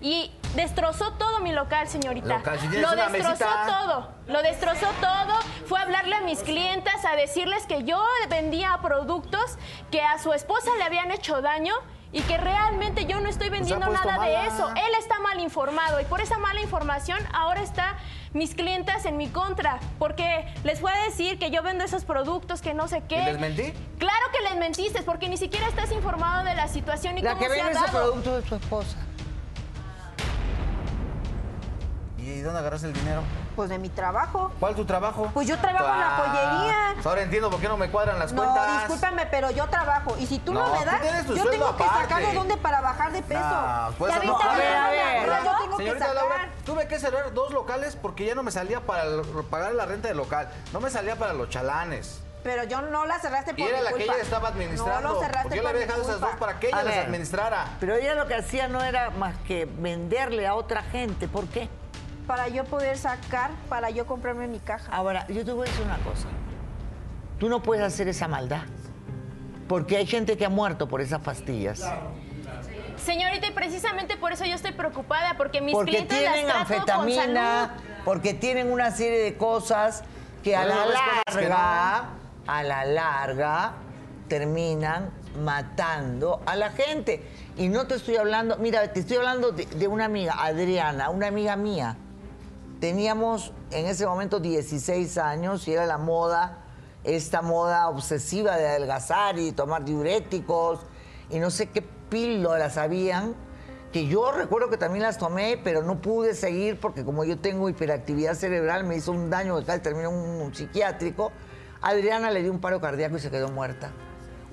[0.00, 2.38] y destrozó todo mi local, señorita.
[2.38, 3.66] Local, si tienes Lo destrozó mesita.
[3.66, 4.08] todo.
[4.28, 5.38] Lo destrozó todo.
[5.66, 9.58] Fue a hablarle a mis clientas, a decirles que yo vendía productos
[9.90, 11.74] que a su esposa le habían hecho daño.
[12.14, 14.70] Y que realmente yo no estoy vendiendo nada de eso.
[14.70, 17.96] Él está mal informado y por esa mala información ahora está
[18.32, 19.80] mis clientas en mi contra.
[19.98, 23.20] Porque les fue a decir que yo vendo esos productos, que no sé qué.
[23.20, 23.72] ¿Y les mentí?
[23.98, 27.42] Claro que les mentiste, porque ni siquiera estás informado de la situación y La cómo
[27.42, 28.04] que se ha vende ese dado.
[28.12, 28.96] producto es tu esposa.
[32.18, 33.22] ¿Y dónde agarras el dinero?
[33.54, 34.50] Pues de mi trabajo.
[34.58, 35.30] ¿Cuál es tu trabajo?
[35.32, 36.76] Pues yo trabajo en la pollería.
[36.94, 38.78] pues ahora entiendo por qué no me cuadran las No, cuentas.
[38.80, 40.16] discúlpame, pero yo trabajo.
[40.18, 42.02] Y si tú no, No, me das, yo tengo que aparte.
[42.02, 43.40] sacar de dónde para bajar de peso.
[43.40, 44.32] Nah, pues ¿Ya no.
[44.34, 45.44] viste A ver, ver.
[45.44, 46.14] Yo tengo que Señorita sacar.
[46.22, 49.04] Laura, tuve que cerrar dos locales porque ya no me salía para
[49.50, 50.48] pagar la renta del local.
[50.72, 52.20] No me salía para los chalanes.
[52.42, 55.08] Pero yo no la cerraste Y por era mi la que ella estaba administrando.
[55.08, 56.82] No lo cerraste porque yo le por había dejado esas dos para que ella A
[56.82, 57.64] las ver, administrara.
[57.80, 61.26] Pero ella lo que hacía no era más que venderle a otra gente.
[61.26, 61.70] ¿Por qué?
[62.26, 64.90] Para yo poder sacar, para yo comprarme mi caja.
[64.90, 66.26] Ahora, yo te voy a decir una cosa.
[67.38, 68.62] Tú no puedes hacer esa maldad.
[69.68, 71.82] Porque hay gente que ha muerto por esas pastillas.
[72.96, 77.66] Señorita, y precisamente por eso yo estoy preocupada, porque mis porque clientes tienen las anfetamina,
[77.66, 78.02] salud.
[78.04, 80.04] porque tienen una serie de cosas
[80.42, 82.04] que a la larga,
[82.46, 83.72] a la larga,
[84.28, 85.10] terminan
[85.42, 87.22] matando a la gente.
[87.56, 91.26] Y no te estoy hablando, mira, te estoy hablando de, de una amiga, Adriana, una
[91.26, 91.96] amiga mía.
[92.80, 96.64] Teníamos en ese momento 16 años y era la moda,
[97.04, 100.80] esta moda obsesiva de adelgazar y tomar diuréticos
[101.30, 103.34] y no sé qué píldoras habían,
[103.92, 107.68] que yo recuerdo que también las tomé, pero no pude seguir porque como yo tengo
[107.68, 111.30] hiperactividad cerebral, me hizo un daño que casi terminó un, un psiquiátrico.
[111.80, 113.92] Adriana le dio un paro cardíaco y se quedó muerta.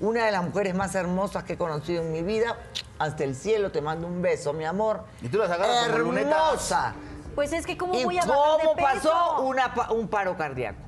[0.00, 2.56] Una de las mujeres más hermosas que he conocido en mi vida.
[2.98, 5.04] Hasta el cielo te mando un beso, mi amor.
[5.22, 6.32] Y tú como lunetas.
[6.32, 6.94] Hermosa.
[7.34, 8.82] Pues es que cómo ¿Y voy a bajar de peso?
[9.10, 10.78] pasó una pa- un paro cardíaco?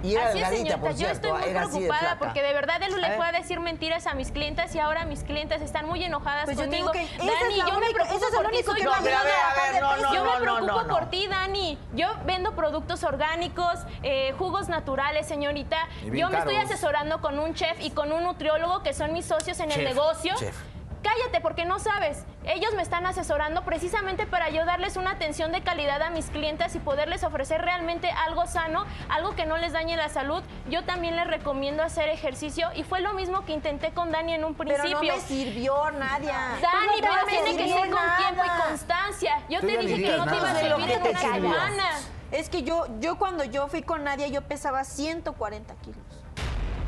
[0.00, 0.78] Y era Así es, señorita.
[0.78, 1.14] por Yo cierto.
[1.26, 4.30] estoy muy de preocupada porque de verdad él le fue a decir mentiras a mis
[4.30, 8.24] clientes y ahora mis clientes están muy enojadas Pues yo Dani, es yo me preocupo
[8.26, 10.88] es por ti, soy no, Yo me preocupo no, no.
[10.88, 11.78] por ti, Dani.
[11.94, 15.88] Yo vendo productos orgánicos, eh, jugos naturales, señorita.
[16.12, 19.58] Yo me estoy asesorando con un chef y con un nutriólogo que son mis socios
[19.58, 20.34] en el negocio.
[20.38, 20.56] chef.
[21.02, 22.24] Cállate porque no sabes.
[22.44, 26.74] Ellos me están asesorando precisamente para yo darles una atención de calidad a mis clientes
[26.74, 30.42] y poderles ofrecer realmente algo sano, algo que no les dañe la salud.
[30.68, 34.44] Yo también les recomiendo hacer ejercicio y fue lo mismo que intenté con Dani en
[34.44, 34.96] un Pero principio.
[35.12, 36.32] no me sirvió, Nadia.
[36.60, 38.64] Dani, No pero tiene que ser con tiempo y nada.
[38.68, 39.42] constancia.
[39.48, 40.60] Yo Tú te dije que no te iba a nada.
[40.60, 41.84] servir ¿Qué en una semana.
[42.32, 46.00] Es que yo, yo cuando yo fui con Nadia, yo pesaba 140 kilos.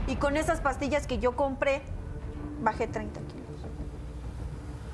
[0.07, 1.83] Y con esas pastillas que yo compré,
[2.61, 3.39] bajé 30 kilos.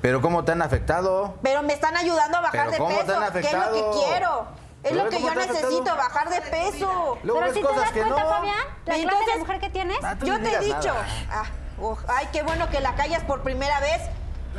[0.07, 1.33] Pero ¿cómo te han afectado?
[1.43, 3.99] Pero me están ayudando a bajar ¿Pero de cómo te peso, que es lo que
[3.99, 4.47] quiero.
[4.81, 7.17] Es Pero lo que ¿cómo yo te necesito, bajar de peso.
[7.23, 8.29] Luego Pero si te cosas das cuenta, no.
[8.29, 9.97] Fabián, la clase Entonces, de mujer que tienes.
[10.01, 10.93] Ah, Yo te he dicho,
[11.29, 11.43] ah,
[11.81, 14.01] oh, ay, qué bueno que la callas por primera vez.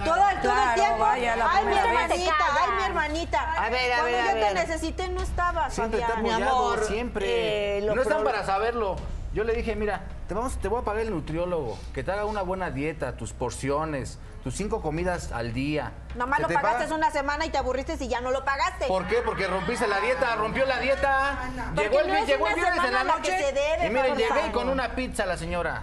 [0.04, 0.40] Todo, el-
[0.74, 0.98] tiempo.
[0.98, 2.20] vaya, la ay, mi hermanita, Te
[2.60, 3.52] ay, mi hermanita.
[3.54, 6.22] A ver, a Cuando ver, a yo te necesité, no estabas, Siempre Fabián.
[6.24, 7.78] Mi apoyado, amor, siempre.
[7.78, 8.96] eh, no están para saberlo.
[9.32, 12.26] Yo le dije, mira, te, vamos, te voy a pagar el nutriólogo, que te haga
[12.26, 15.92] una buena dieta, tus porciones, tus cinco comidas al día.
[16.14, 18.86] Nomás lo te pagaste paga- una semana y te aburriste y ya no lo pagaste.
[18.86, 19.16] ¿Por qué?
[19.24, 21.38] Porque rompiste la dieta, rompió la dieta.
[21.74, 23.36] Porque Llegó el, no llegó el viernes en la la noche.
[23.38, 24.52] se debe, y miren, llegué favor.
[24.52, 25.82] con una pizza la señora.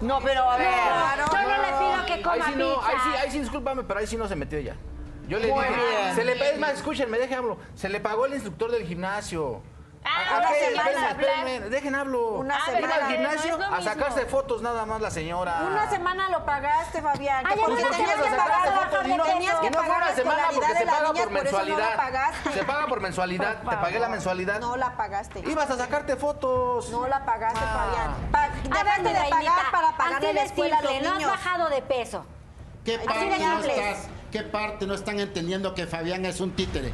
[0.00, 0.68] No, pero a ver.
[0.68, 3.22] Yo no le pido que Ahí coma sí no, ahí sí, pizza.
[3.22, 4.76] ahí sí, discúlpame, pero ahí sí no se metió ella.
[5.28, 6.14] Yo le Muy dije, bien.
[6.16, 7.56] se le es más, escúchenme, hablo.
[7.74, 9.62] Se le pagó el instructor del gimnasio.
[10.06, 12.28] Ah, ¿A una semana Espérenme, dejen hablo.
[12.34, 12.94] Una Vino semana.
[13.06, 13.84] al gimnasio No a mismo.
[13.84, 15.62] sacarse fotos nada más la señora.
[15.66, 17.44] Una semana lo pagaste, Fabián.
[17.46, 20.08] Ay, porque una tenías que pagar fotos y no tenías que no fue pagar una
[20.10, 21.96] la semana porque se paga por no mensualidad.
[21.96, 22.52] pagaste.
[22.52, 23.56] Se paga por mensualidad.
[23.62, 24.60] Te pagué la mensualidad.
[24.60, 25.40] No la pagaste.
[25.40, 26.90] Ibas a sacarte fotos.
[26.90, 27.90] No la pagaste, Ah.
[27.90, 28.30] Fabián.
[28.30, 28.48] Pa-
[28.84, 31.32] dejaste de pagar para pagarle la escuela a los simple, no has niños.
[31.32, 32.26] bajado de peso.
[32.84, 34.08] ¿Qué parte no estás?
[34.30, 36.92] ¿Qué parte no están entendiendo que Fabián es un títere?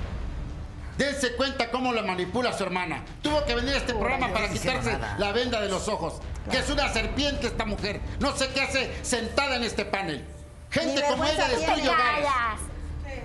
[1.01, 3.03] Dense cuenta cómo lo manipula su hermana.
[3.23, 6.21] Tuvo que venir a este programa para no quitarse la venda de los ojos.
[6.51, 8.03] Que es una serpiente esta mujer.
[8.19, 10.23] No sé qué hace sentada en este panel.
[10.71, 12.27] Gente como ella destruye hogares.
[12.27, 12.61] Callas.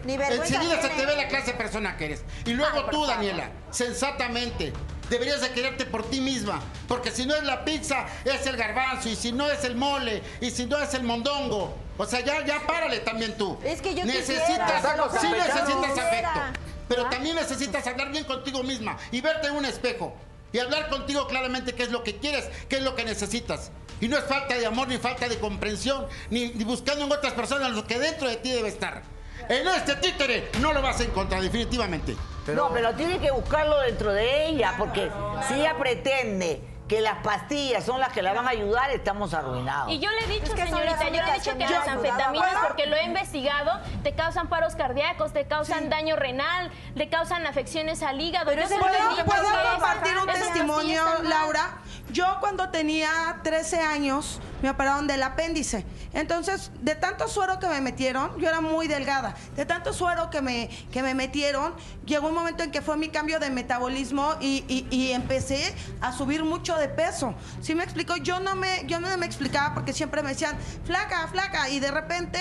[0.06, 2.24] Ni vergüenza Enseguida se te ve la clase de persona que eres.
[2.46, 4.72] Y luego tú, Daniela, sensatamente,
[5.10, 6.62] deberías de quererte por ti misma.
[6.88, 9.10] Porque si no es la pizza, es el garbanzo.
[9.10, 11.76] Y si no es el mole, y si no es el mondongo.
[11.98, 13.60] O sea, ya, ya párale también tú.
[13.66, 16.32] Es que yo quisiera, necesitas, lo sí necesitas quisiera.
[16.32, 16.66] afecto.
[16.88, 20.16] Pero también necesitas hablar bien contigo misma y verte en un espejo.
[20.52, 23.72] Y hablar contigo claramente qué es lo que quieres, qué es lo que necesitas.
[24.00, 27.34] Y no es falta de amor, ni falta de comprensión, ni, ni buscando en otras
[27.34, 29.04] personas lo que dentro de ti debe estar.
[29.50, 32.16] En este títere no lo vas a encontrar, definitivamente.
[32.48, 35.10] No, pero tiene que buscarlo dentro de ella, porque
[35.48, 39.92] si ella pretende que las pastillas son las que la van a ayudar, estamos arruinados.
[39.92, 41.88] Y yo le he dicho, Es que son señorita, yo le he dicho que las
[41.88, 43.72] anfetaminas, porque lo he investigado,
[44.04, 48.46] te causan paros cardíacos, te causan daño renal, te causan afecciones al hígado.
[48.46, 51.04] Pero Yo se lo ¿Puedo porque compartir un testimonio.
[51.24, 51.78] Laura?
[52.12, 53.10] Yo cuando tenía
[53.44, 55.86] 13 años me operaron del apéndice.
[56.14, 59.36] Entonces, de tanto suero que me metieron, yo era muy delgada.
[59.56, 61.74] De tanto suero que me, que me metieron,
[62.06, 66.14] llegó un momento en que fue mi cambio de metabolismo y, y- y empecé a
[66.14, 67.36] subir mucho de peso.
[67.62, 68.16] ¿Sí me explico?
[68.18, 71.70] Yo no me, yo no me explicaba porque siempre me decían, flaca, flaca.
[71.70, 72.40] Y de repente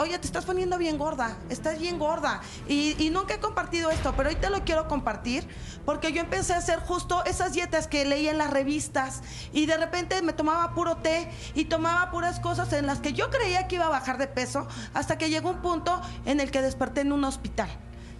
[0.00, 2.40] oye, te estás poniendo bien gorda, estás bien gorda.
[2.68, 5.46] Y, y nunca he compartido esto, pero hoy te lo quiero compartir
[5.84, 9.22] porque yo empecé a hacer justo esas dietas que leía en las revistas
[9.52, 13.30] y de repente me tomaba puro té y tomaba puras cosas en las que yo
[13.30, 16.62] creía que iba a bajar de peso hasta que llegó un punto en el que
[16.62, 17.68] desperté en un hospital.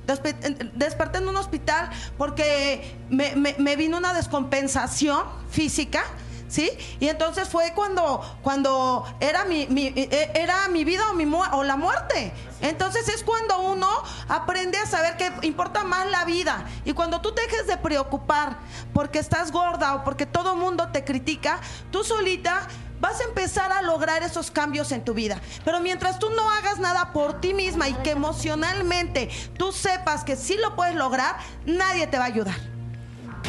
[0.07, 6.03] Desperté en un hospital porque me, me- vino una descompensación física.
[6.49, 6.69] ¿Sí?
[6.99, 11.63] Y entonces fue cuando, cuando era, mi, mi- eh, era mi vida o, mi o
[11.63, 12.33] la muerte.
[12.61, 13.87] Entonces es cuando uno
[14.29, 16.67] aprende a saber que importa más la vida.
[16.85, 18.57] Y cuando tú te dejes de preocupar
[18.93, 21.61] porque estás gorda o porque todo mundo te critica,
[21.93, 22.67] tú solita
[23.01, 25.41] vas a empezar a lograr esos cambios en tu vida.
[25.65, 30.37] Pero mientras tú no hagas nada por ti misma y que emocionalmente tú sepas que
[30.37, 31.37] sí lo puedes lograr,
[31.67, 32.57] nadie te va a ayudar.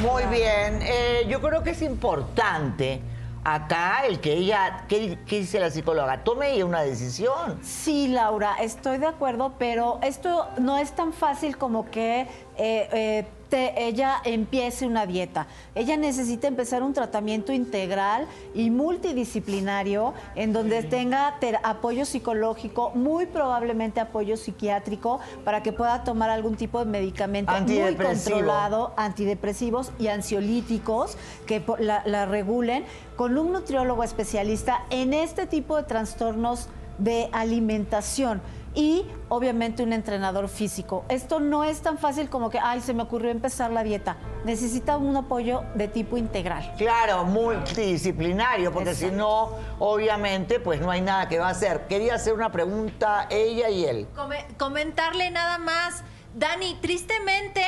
[0.01, 3.01] Muy bien, eh, yo creo que es importante
[3.43, 6.23] acá el que ella, ¿qué, qué dice la psicóloga?
[6.23, 7.59] Tome ella una decisión.
[7.61, 12.27] Sí, Laura, estoy de acuerdo, pero esto no es tan fácil como que eh,
[12.57, 15.47] eh, ella empiece una dieta.
[15.75, 23.99] Ella necesita empezar un tratamiento integral y multidisciplinario en donde tenga apoyo psicológico, muy probablemente
[23.99, 31.17] apoyo psiquiátrico, para que pueda tomar algún tipo de medicamento muy controlado antidepresivos y ansiolíticos
[31.45, 32.85] que la regulen
[33.15, 38.41] con un nutriólogo especialista en este tipo de trastornos de alimentación
[38.73, 41.03] y obviamente un entrenador físico.
[41.09, 44.15] Esto no es tan fácil como que, ay, se me ocurrió empezar la dieta.
[44.45, 46.73] Necesita un apoyo de tipo integral.
[46.77, 49.49] Claro, multidisciplinario, porque si no,
[49.79, 51.87] obviamente, pues no hay nada que va a hacer.
[51.87, 54.07] Quería hacer una pregunta ella y él.
[54.15, 56.03] Come- comentarle nada más,
[56.33, 57.63] Dani, tristemente,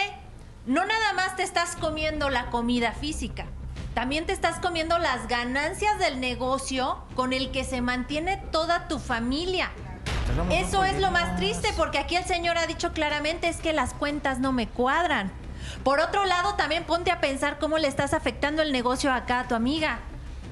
[0.66, 3.46] no nada más te estás comiendo la comida física,
[3.94, 8.98] también te estás comiendo las ganancias del negocio con el que se mantiene toda tu
[9.00, 9.70] familia.
[10.52, 13.94] Eso es lo más triste porque aquí el señor ha dicho claramente es que las
[13.94, 15.32] cuentas no me cuadran.
[15.84, 19.48] Por otro lado, también ponte a pensar cómo le estás afectando el negocio acá a
[19.48, 20.00] tu amiga.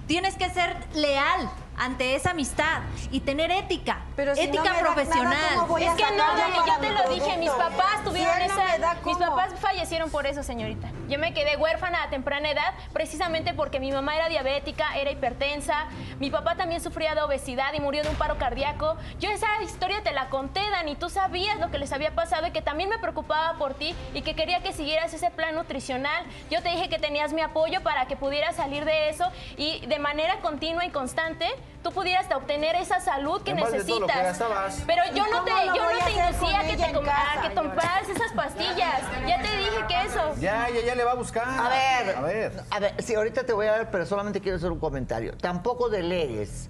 [0.08, 1.50] Tienes que ser leal
[1.82, 5.36] ante esa amistad y tener ética, Pero si no ética me da nada, profesional.
[5.56, 7.50] ¿cómo voy a Es que no, sacar Dani, para yo te mi lo dije, mis
[7.50, 7.78] producto?
[7.78, 8.64] papás tuvieron él no esa...
[8.72, 9.20] me da, mis ¿cómo?
[9.20, 10.92] papás fallecieron por eso, señorita.
[11.10, 15.88] Yo me quedé huérfana a temprana edad precisamente porque mi mamá era diabética, era hipertensa,
[16.20, 18.96] mi papá también sufría de obesidad y murió de un paro cardíaco.
[19.20, 22.52] Yo esa historia te la conté, Dani, tú sabías lo que les había pasado y
[22.52, 26.24] que también me preocupaba por ti y que quería que siguieras ese plan nutricional.
[26.52, 29.26] Yo te dije que tenías mi apoyo para que pudieras salir de eso
[29.58, 31.48] y de manera continua y constante
[31.84, 34.40] tú pudieras obtener esa salud que En base a todo lo que necesitas.
[34.40, 34.84] gastabas.
[34.86, 38.32] Pero ¿Y yo no te, yo no te inducía a que te casa, que esas
[38.34, 39.02] pastillas.
[39.28, 40.36] Ya te dije que eso.
[40.40, 41.48] Ya, ya, ya le va a buscar.
[41.48, 42.64] A ver, A ver.
[42.70, 45.36] a ver, sí, ahorita te voy a dar, pero solamente quiero hacer un comentario.
[45.38, 46.70] Tampoco delegues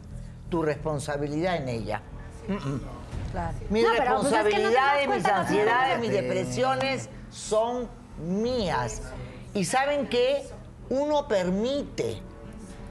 [0.49, 2.02] tu responsabilidad en ella.
[2.47, 2.82] Mm, mm.
[3.70, 7.89] Mis No, pero, pues, es que no te das responsabilidades, mis ansiedades, mis depresiones son
[8.18, 9.02] mías.
[9.54, 10.45] Y saben que
[10.89, 12.22] uno permite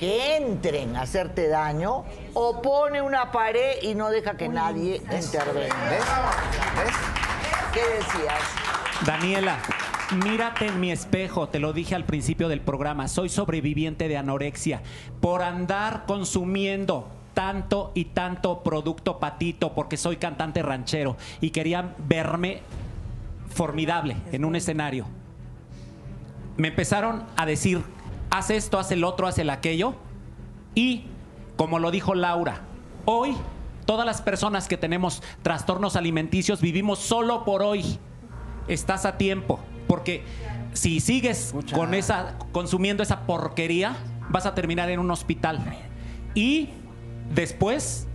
[0.01, 5.90] que entren a hacerte daño o pone una pared y no deja que nadie intervenga.
[5.90, 6.05] ¿Ves?
[6.78, 6.94] ¿Ves?
[7.74, 8.40] ¿Qué decías?
[9.05, 9.59] Daniela,
[10.24, 14.80] mírate en mi espejo, te lo dije al principio del programa, soy sobreviviente de anorexia
[15.20, 22.62] por andar consumiendo tanto y tanto producto patito porque soy cantante ranchero y quería verme
[23.55, 25.05] formidable en un escenario.
[26.57, 27.82] Me empezaron a decir,
[28.30, 29.94] haz esto, haz el otro, haz el aquello
[30.74, 31.04] y,
[31.56, 32.60] como lo dijo Laura,
[33.04, 33.36] hoy
[33.84, 37.98] todas las personas que tenemos trastornos alimenticios vivimos solo por hoy.
[38.68, 39.58] Estás a tiempo,
[39.88, 40.22] porque
[40.74, 43.96] si sigues con esa consumiendo esa porquería,
[44.28, 45.58] vas a terminar en un hospital
[46.34, 46.68] y
[47.34, 48.06] después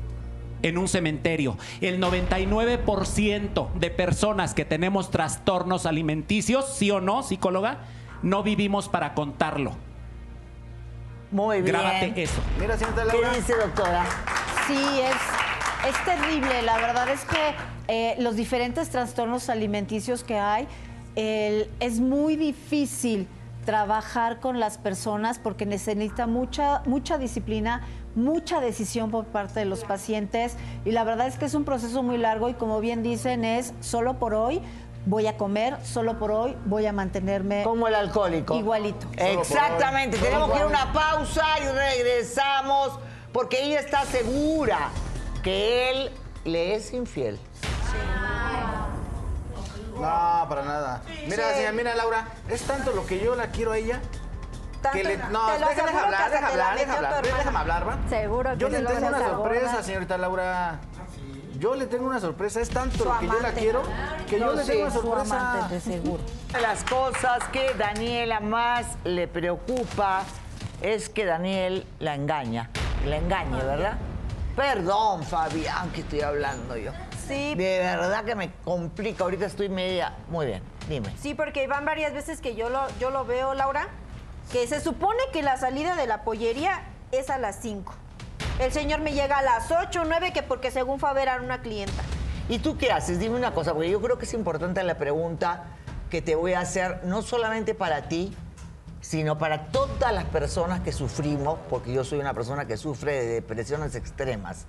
[0.62, 1.58] en un cementerio.
[1.82, 7.80] El 99% de personas que tenemos trastornos alimenticios, sí o no, psicóloga,
[8.24, 9.74] no vivimos para contarlo.
[11.36, 11.76] Muy bien.
[11.76, 12.42] Grábate eso.
[12.58, 14.06] Mira, señorita ¿Qué dice, doctora?
[14.68, 16.62] Sí, es, es terrible.
[16.62, 17.54] La verdad es que
[17.90, 20.66] eh, los diferentes trastornos alimenticios que hay,
[21.18, 23.28] el- es muy difícil
[23.66, 27.82] trabajar con las personas porque necesita mucha, mucha disciplina,
[28.16, 30.56] mucha decisión por parte de los pacientes
[30.86, 33.74] y la verdad es que es un proceso muy largo y como bien dicen es
[33.82, 34.62] solo por hoy
[35.06, 38.56] voy a comer, solo por hoy voy a mantenerme Como el alcohólico.
[38.56, 39.08] igualito.
[39.18, 43.00] Exactamente, tenemos que ir a una pausa y regresamos
[43.32, 44.90] porque ella está segura
[45.44, 46.12] que él
[46.44, 47.40] le es infiel.
[49.96, 51.02] No, para nada.
[51.28, 51.54] Mira, Sí.
[51.56, 54.02] señora, mira, Laura, es tanto lo que yo la quiero a ella.
[54.82, 57.24] Tanto- Que le, no, deja hablar, la hablar, tu hablar.
[57.24, 57.98] Déjame hablar, ¿va?
[58.10, 60.80] Seguro que Yo le tengo una esa sorpresa, señorita Laura.
[61.60, 62.62] Yo le tengo una sorpresa.
[62.62, 63.60] Es tanto Su lo que yo la amante.
[63.62, 63.82] quiero
[64.28, 65.68] que yo le sí, tengo una su sorpresa.
[65.70, 66.24] de seguro.
[66.50, 70.24] Una de las cosas que Daniela más le preocupa
[70.82, 72.70] es que Daniel la engaña.
[73.06, 73.98] La engañe, ¿verdad?
[74.56, 76.92] Perdón, Fabián, que estoy hablando yo.
[77.28, 79.24] Sí, De verdad que me complica.
[79.26, 80.14] Ahorita estoy media.
[80.30, 81.14] Muy bien, dime.
[81.20, 83.88] sí, porque van varias veces que yo lo, yo lo veo, Laura,
[84.52, 87.94] que se supone que la salida de la pollería es a las 5.
[88.60, 91.30] El señor me llega a las 8 o 9 que porque según fue a ver
[91.30, 92.04] a una clienta.
[92.48, 93.20] ¿Y tú qué haces?
[93.20, 95.64] Dime una cosa, porque yo creo que es importante la pregunta
[96.10, 98.34] que te voy a hacer, no solamente para ti,
[99.02, 103.34] sino para todas las personas que sufrimos, porque yo soy una persona que sufre de
[103.34, 104.66] depresiones extremas.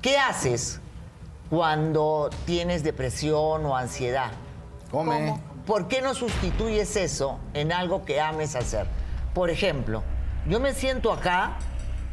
[0.00, 0.80] ¿Qué haces
[1.50, 4.30] cuando tienes depresión o ansiedad?
[4.90, 5.40] Come.
[5.66, 8.86] ¿Por qué no sustituyes eso en algo que ames hacer?
[9.34, 10.02] Por ejemplo,
[10.48, 11.56] yo me siento acá,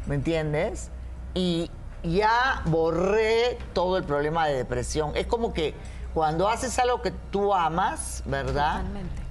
[0.05, 0.89] ¿me entiendes?
[1.33, 1.69] Y
[2.03, 5.11] ya borré todo el problema de depresión.
[5.15, 5.73] Es como que
[6.13, 8.83] cuando haces algo que tú amas, ¿verdad?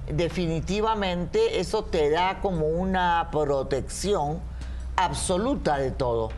[0.07, 4.39] Definitivamente eso te da como una protección
[4.95, 6.29] absoluta de todo.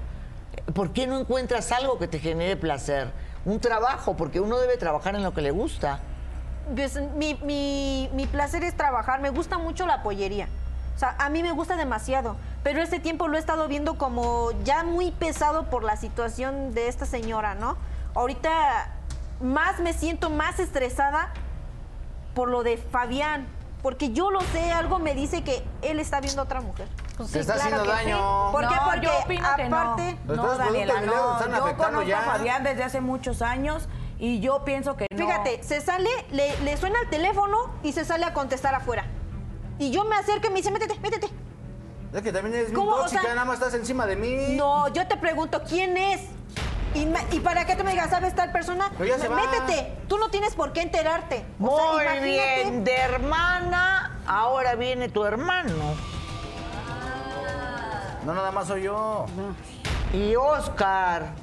[0.74, 3.12] ¿Por qué no encuentras algo que te genere placer?
[3.46, 6.00] Un trabajo, porque uno debe trabajar en lo que le gusta.
[6.76, 10.48] Pues, mi, mi- mi placer es trabajar, me gusta mucho la pollería.
[10.96, 14.52] O sea, a mí me gusta demasiado, pero este tiempo lo he estado viendo como
[14.64, 17.76] ya muy pesado por la situación de esta señora, ¿no?
[18.14, 18.90] Ahorita
[19.42, 21.32] más me siento más estresada
[22.34, 23.46] por lo de Fabián,
[23.82, 26.88] porque yo lo sé, algo me dice que él está viendo a otra mujer.
[27.18, 28.52] Pues Te está haciendo que daño.
[28.52, 28.76] ¿Por qué?
[28.76, 29.78] No, Porque yo opino que no.
[29.78, 30.18] aparte...
[30.26, 31.40] No, los Daniela, no.
[31.40, 32.20] están Yo conozco ya.
[32.20, 33.88] a Fabián desde hace muchos años
[34.18, 35.18] y yo pienso que no.
[35.18, 39.06] Fíjate, se sale, le, le suena el teléfono y se sale a contestar afuera.
[39.80, 41.30] Y yo me acerco y me dice, métete, métete.
[42.14, 42.92] Es que también eres muy ¿Cómo?
[42.92, 44.56] O tóxica, sea, nada más estás encima de mí.
[44.56, 46.22] No, yo te pregunto, ¿quién es?
[46.94, 48.90] ¿Y, ma- y para qué tú me digas, sabes tal persona?
[48.98, 49.36] Pero ya se va.
[49.36, 51.46] Métete, tú no tienes por qué enterarte.
[51.60, 52.62] O Muy sea, imagínate.
[52.64, 55.74] bien, de hermana, ahora viene tu hermano.
[58.26, 59.26] No, nada más soy yo.
[60.14, 61.34] Y Oscar.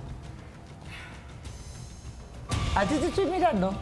[2.75, 3.75] A ti te estoy mirando.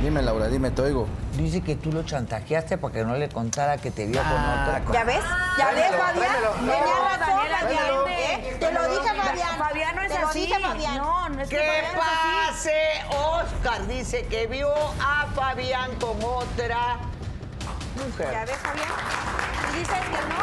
[0.00, 1.08] Dime, Laura, dime, te oigo.
[1.36, 4.80] Dice que tú lo chantajeaste para que no le contara que te vio con otra.
[4.92, 5.20] ¿Ya ves?
[5.58, 6.32] ¿Ya ves, Fabián?
[6.60, 8.08] Tenía razón, Fabián.
[8.08, 8.56] ¿eh?
[8.60, 9.58] Te lo dije, Fabián.
[9.58, 10.40] Fabián no es Te lo así.
[10.40, 10.96] dije, Fabián.
[10.98, 12.76] No, no es que ¿Qué pase?
[13.10, 16.98] Oscar dice que vio a Fabián con otra
[17.98, 18.46] ¿Ya mujer.
[18.46, 18.88] ves, Fabián?
[19.74, 20.38] ¿Y dices que no?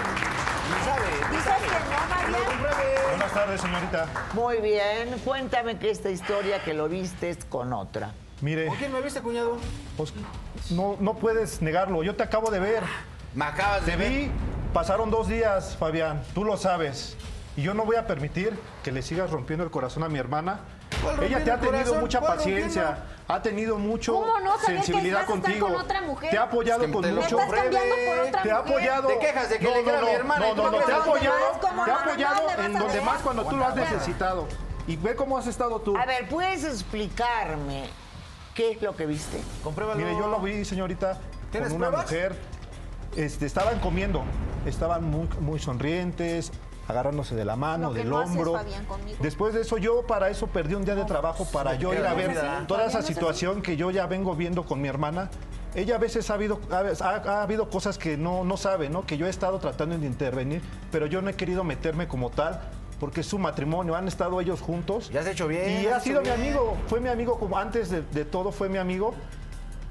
[0.69, 1.07] No sabe.
[1.31, 3.09] ¿Dices que no, Fabián?
[3.09, 4.05] Buenas tardes, señorita.
[4.33, 8.11] Muy bien, cuéntame que esta historia que lo viste es con otra.
[8.41, 9.57] Mire, ¿Con quién me viste, cuñado?
[9.97, 10.13] pues,
[10.69, 12.03] no, no puedes negarlo.
[12.03, 12.83] Yo te acabo de ver.
[13.33, 14.09] Me acabas de Te ver.
[14.09, 14.31] vi,
[14.73, 16.21] pasaron dos días, Fabián.
[16.33, 17.15] Tú lo sabes.
[17.57, 20.59] Y yo no voy a permitir que le sigas rompiendo el corazón a mi hermana.
[21.01, 21.99] ¿Cuál Ella te ha tenido corazón?
[22.01, 23.15] mucha ¿Cuál paciencia, rompiendo?
[23.33, 25.67] ha tenido mucho ¿Cómo no que sensibilidad estar contigo.
[25.67, 26.29] con otra mujer?
[26.31, 27.37] Te ha apoyado Es que con mucho.
[27.37, 29.07] Me estás cambiando por otra te ha apoyado.
[29.07, 30.91] Te quejas de que no, le no, no, mi hermana No, no, no, no te
[30.91, 31.35] ha apoyado,
[31.85, 34.47] te ha apoyado en donde más cuando tú lo has necesitado.
[34.87, 35.97] Y ve cómo has estado tú.
[35.97, 37.85] A ver, ¿puedes explicarme
[38.55, 39.39] qué es lo que viste?
[39.63, 39.99] Compruébalo.
[39.99, 41.19] Mire, yo lo vi, señorita,
[41.51, 42.05] ¿Tienes con una pruebas?
[42.11, 42.35] mujer.
[43.15, 44.23] Este, estaban comiendo,
[44.65, 46.51] estaban muy, muy sonrientes,
[46.87, 48.53] agarrándose de la mano, Lo que del no haces, hombro.
[48.53, 49.17] Fabián, conmigo.
[49.21, 52.05] Después de eso, yo para eso perdí un día de trabajo para Sí, yo ir
[52.05, 52.33] a ver
[52.67, 55.29] toda Fabián, esa situación que yo ya vengo viendo con mi hermana.
[55.75, 59.05] Ella a veces ha habido, ha, ha- ha habido cosas que no, no sabe, ¿no?
[59.05, 62.61] Que yo he estado tratando de intervenir, pero yo no he querido meterme como tal.
[62.99, 65.09] Porque es su matrimonio, han estado ellos juntos.
[65.11, 67.89] Ya has hecho bien, Y has ha sido mi amigo, fue mi amigo como antes
[67.89, 69.13] de, de todo, fue mi amigo.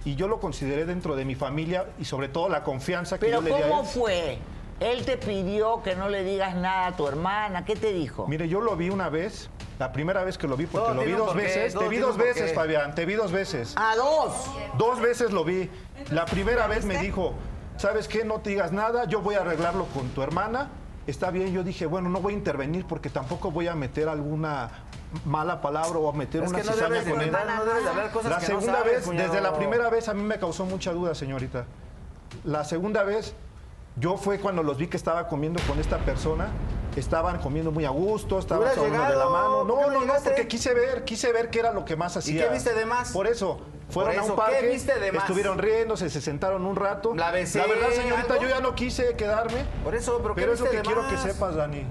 [0.06, 3.38] Y yo lo consideré dentro de mi familia y sobre todo la confianza que Pero
[3.40, 3.86] yo le di a ¿cómo él.
[3.86, 4.38] fue?
[4.80, 7.64] Él te pidió que no le digas nada a tu hermana.
[7.64, 8.26] ¿Qué te dijo?
[8.26, 9.48] Mire, yo lo vi una vez,
[9.78, 11.74] la primera vez que lo vi, porque lo vi dos veces.
[11.74, 13.74] Te vi dos veces, Fabián, te vi dos veces.
[13.76, 14.32] A dos.
[14.76, 15.70] Dos veces lo vi.
[16.10, 17.34] La primera vez me dijo,
[17.76, 18.24] ¿sabes qué?
[18.24, 20.70] No te digas nada, yo voy a arreglarlo con tu hermana.
[21.06, 24.70] Está bien, yo dije, bueno, no voy a intervenir porque tampoco voy a meter alguna
[25.24, 27.32] mala palabra o a meter Es una que no cizaña debes de con él.
[27.32, 29.28] no debes de hablar cosas La que no segunda sabes, vez, cuñado.
[29.28, 31.66] desde la primera vez a mí me causó mucha duda, señorita.
[32.44, 33.34] La segunda vez,
[33.96, 36.48] yo fue cuando los vi que estaba comiendo con esta persona.
[36.96, 39.48] Estaban comiendo muy a gusto, estaban uno de la llegado, mano.
[39.58, 42.16] ¿por No, no no, no, porque quise ver, quise ver qué era lo que más
[42.16, 42.46] hacía.
[42.46, 43.10] qué viste de más?
[43.10, 43.60] Por eso,
[43.94, 45.22] fueron Por a eso, un parque, ¿qué viste de más?
[45.24, 47.14] estuvieron riéndose, se sentaron un rato.
[47.14, 48.42] La besé, La verdad, señorita, ¿algo?
[48.42, 49.64] yo ya no quise quedarme.
[49.82, 51.12] Por eso, pero, ¿qué Pero es lo que de quiero más?
[51.12, 51.86] que sepas, Dani.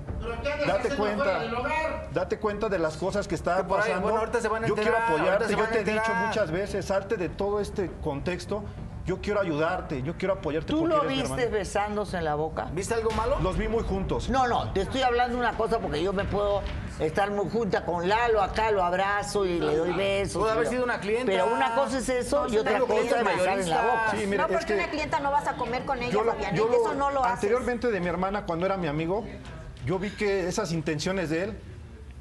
[0.67, 1.39] Date cuenta.
[2.13, 4.01] Date cuenta de las cosas que están ahí, pasando.
[4.01, 5.47] bueno, ahorita se van a yo quiero apoyarte.
[5.47, 8.63] se Yo te he dicho muchas veces, salte de todo este contexto.
[9.05, 10.71] Yo quiero ayudarte, yo quiero apoyarte.
[10.71, 12.69] ¿Tú lo viste besándose en la boca?
[12.73, 13.37] ¿Viste algo malo?
[13.41, 14.29] Los vi muy juntos.
[14.29, 16.61] No, no, te estoy hablando una cosa porque yo me puedo
[16.99, 20.41] estar muy junta con Lalo, acá lo abrazo y le doy besos.
[20.41, 21.25] Pudo y haber sido una clienta.
[21.25, 24.11] Pero una cosa es eso No, y otra cosa es besar en la boca.
[24.11, 26.55] Sí, mire, no, es porque que una clienta no vas a comer con ella, Fabián.
[26.55, 27.33] eso no lo haces.
[27.35, 29.25] Anteriormente de mi hermana, cuando era mi amigo,
[29.85, 31.57] yo vi que esas intenciones de él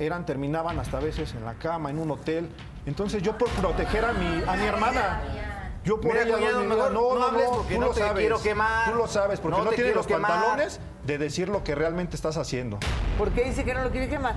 [0.01, 2.49] eran, terminaban hasta a veces en la cama, en un hotel.
[2.87, 5.21] Entonces yo por proteger a mi, a mi hermana,
[5.85, 6.63] yo por ella cuñado.
[6.65, 7.33] No, no, no,
[7.71, 8.29] no lo sabes.
[8.29, 12.37] Tú lo sabes, porque no, no tienes los pantalones de decir lo que realmente estás
[12.37, 12.79] haciendo.
[13.19, 14.37] ¿Por qué dice que no lo quiere quemar?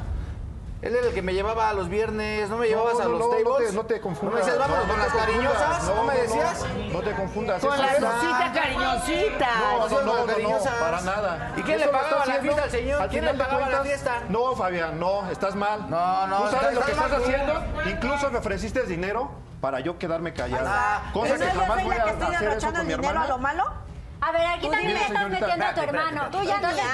[0.82, 3.74] Él era el que me llevaba a los viernes, no me llevabas a los tables.
[3.74, 4.46] No te, no confundas.
[4.46, 6.94] No me decías, ¿no.
[6.94, 7.62] No, te confundas.
[7.62, 9.48] Con cariñosita.
[9.60, 11.54] No, no, no, no, para nada.
[11.66, 11.88] Quién le
[13.34, 14.24] pagaba la fiesta.
[14.30, 15.90] No, Fabián, no, estás mal.
[15.90, 17.64] No, no, Tú sabes lo que estás haciendo.
[17.90, 19.32] Incluso me ofreciste dinero
[19.66, 20.70] para yo quedarme callada.
[20.72, 23.24] Ah, cosa que jamás voy a, que hacer eso con mi hermana.
[23.24, 23.85] A lo malo?
[24.22, 26.30] A ver, aquí también le estás metiendo a tu hermano.
[26.32, 26.94] Tú ya no te metas.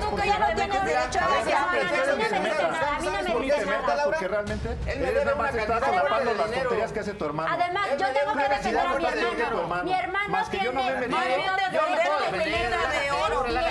[0.00, 1.72] Tú que ya no tienes derecho a decir nada.
[1.72, 2.96] A mí no me metes nada.
[2.96, 4.04] A mí no me metes nada.
[4.04, 7.50] Porque realmente él nada más está solapando las tonterías que hace tu hermano.
[7.52, 9.04] Además, yo tengo que defender a mi
[9.42, 9.84] hermano.
[9.84, 10.64] Mi hermano tiene...
[10.64, 11.22] Yo no me he metido.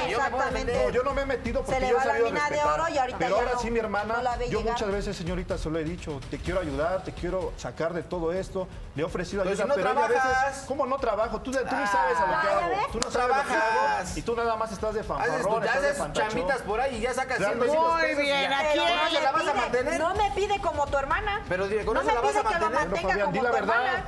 [0.08, 0.91] Exactamente.
[0.93, 3.18] Yo no me he metido porque yo he sabido respetar.
[3.18, 6.20] Pero ahora sí, mi hermana, yo muchas veces, señorita, se lo he dicho.
[6.30, 8.68] Te quiero ayudar, te quiero sacar de todo esto.
[8.95, 10.66] Le he ofrecido ayuda, pero a veces...
[10.68, 10.91] ¿Cómo no?
[10.92, 11.42] no trabajo.
[11.42, 11.88] Tú, tú ni ah.
[11.88, 12.88] sabes a lo que hago.
[12.92, 15.64] Tú no sabes a lo que hago y tú nada más estás de fanfarrón.
[15.64, 18.80] Ya haces chambitas por ahí y ya sacas 100 Muy bien, aquí
[19.22, 20.00] la vas a mantener?
[20.00, 21.42] No me pide como tu hermana.
[21.50, 24.04] Pero ¿con no me la vas pide que lo mantenga como la verdad.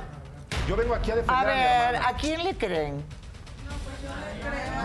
[0.68, 3.04] Yo vengo aquí a defender a, ver, a mi ¿a quién le creen?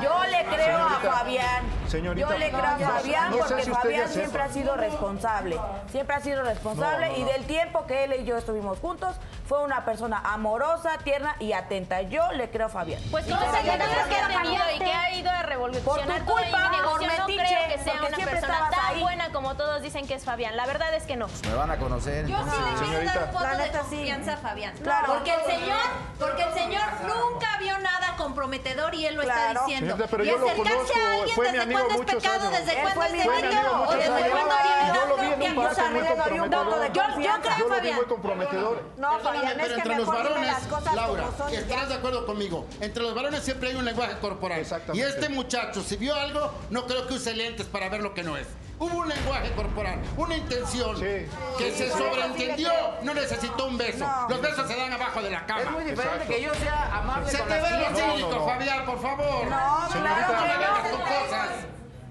[0.01, 1.63] Yo le ah, creo a Fabián.
[1.87, 5.59] Señorita, Yo le creo a Fabián porque Fabián siempre ha sido responsable.
[5.91, 9.15] Siempre ha sido responsable no, y del tiempo que él y yo estuvimos juntos,
[9.47, 12.01] fue una persona amorosa, tierna y atenta.
[12.03, 13.01] Yo le creo a Fabián.
[13.11, 16.69] Pues no sé que ha tenido y que ha ido a revolucionar por tu todo
[16.69, 20.55] culpa, no creo que sea una persona tan buena como todos dicen que es Fabián.
[20.55, 21.27] La verdad es que no.
[21.43, 22.27] Me van a conocer.
[22.27, 24.75] Yo sí le quiero dar un poco de confianza a Fabián.
[24.81, 25.13] Claro.
[25.13, 25.79] Porque el señor,
[26.17, 29.97] porque el señor nunca vio nada comprometedor y lo está diciendo.
[30.23, 33.83] Y yo lo conozco, a alguien, fue mi amigo muchos pecado, ¿Desde cuándo es demonio?
[33.87, 34.55] ¿O desde cuándo
[34.93, 37.49] Yo un parque.
[37.59, 37.95] Yo Fabián.
[37.95, 38.83] muy comprometedor.
[38.97, 42.65] No, Fabián, es que mejor las Laura, estarás de acuerdo conmigo.
[42.81, 44.65] Entre los varones siempre hay un lenguaje corporal.
[44.93, 48.23] Y este muchacho, si vio algo, no creo que use lentes para ver lo que
[48.23, 48.47] no es.
[48.79, 52.71] Hubo un lenguaje corporal, una intención que se sobreentendió.
[53.03, 54.09] No necesitó un beso.
[54.29, 55.61] Los besos se dan abajo de la cama.
[55.61, 57.29] Es muy diferente que yo sea amable.
[57.29, 59.43] Se con te ve lo cínico, no, no, Fabián, por favor.
[59.47, 61.49] No, claro, no, cosas.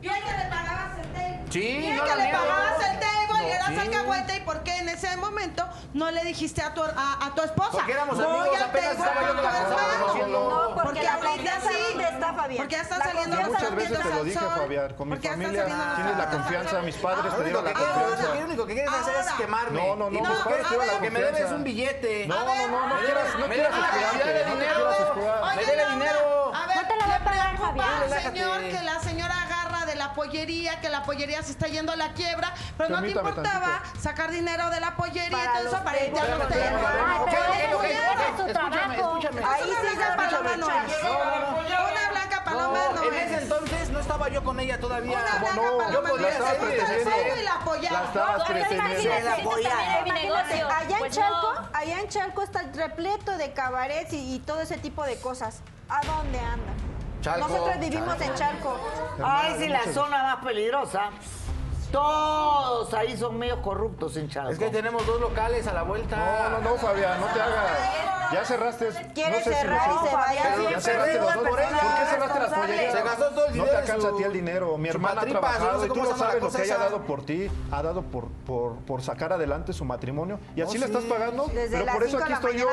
[0.03, 1.41] Yo que le pagabas el té.
[1.51, 3.08] Sí, yo que le pagabas el té
[3.67, 4.37] sí.
[4.37, 7.71] y por qué en ese momento no le dijiste a tu, a, tu esposa.
[7.73, 8.49] Porque éramos Voy
[10.29, 11.01] No, porque,
[12.57, 15.65] Porque ya están saliendo los Muchas familia
[15.97, 17.63] tienes la confianza, mis padres te.
[17.63, 19.81] Lo único que quieres hacer es quemarme.
[19.81, 20.21] No, no, no.
[20.21, 22.27] Lo que me debes es un billete.
[22.27, 22.89] No, no, no.
[22.89, 23.69] No quieras dinero.
[25.57, 25.85] Me debe.
[25.89, 28.09] No te lo voy a pagar, Fabián
[30.15, 34.31] pollería, que la pollería se está yendo a la quiebra, pero no te importaba sacar
[34.31, 36.99] dinero de la pollería, entonces para ir a los temas.
[39.45, 44.59] Ahí sí es paloma Una blanca paloma no En ese entonces no estaba yo con
[44.61, 45.19] ella todavía.
[45.19, 47.39] Una blanca paloma pues no es.
[47.39, 48.13] y la apoyaba.
[50.79, 54.79] Allá en pues Chalco, allá en Chalco está el repleto de cabarets y todo ese
[54.79, 55.61] tipo de cosas.
[55.89, 56.98] ¿A dónde andan?
[57.25, 58.79] Nosotros vivimos en Charco.
[59.23, 61.11] Ay, sí, la zona más peligrosa.
[61.91, 64.53] Todos ahí son medio corruptos en Chalco.
[64.53, 66.17] Es que tenemos dos locales a la vuelta.
[66.17, 68.09] No, no, no, Fabián, no te hagas.
[68.33, 68.89] Ya cerraste.
[69.15, 70.43] Quieres cerrar y se vaya.
[70.55, 71.49] Pero, ya cerraste los dos.
[71.49, 72.93] ¿Por qué cerraste las pollerías?
[72.93, 73.51] Se gastó todo.
[73.55, 74.77] No te alcanza a ti el dinero.
[74.77, 77.51] Mi hermana ha trabajado y tú no sabes lo que ella ha dado por ti.
[77.71, 80.39] Ha dado por, por, por sacar adelante su matrimonio.
[80.55, 81.51] Y así le estás pagando.
[81.55, 82.67] Pero por eso aquí estoy yo.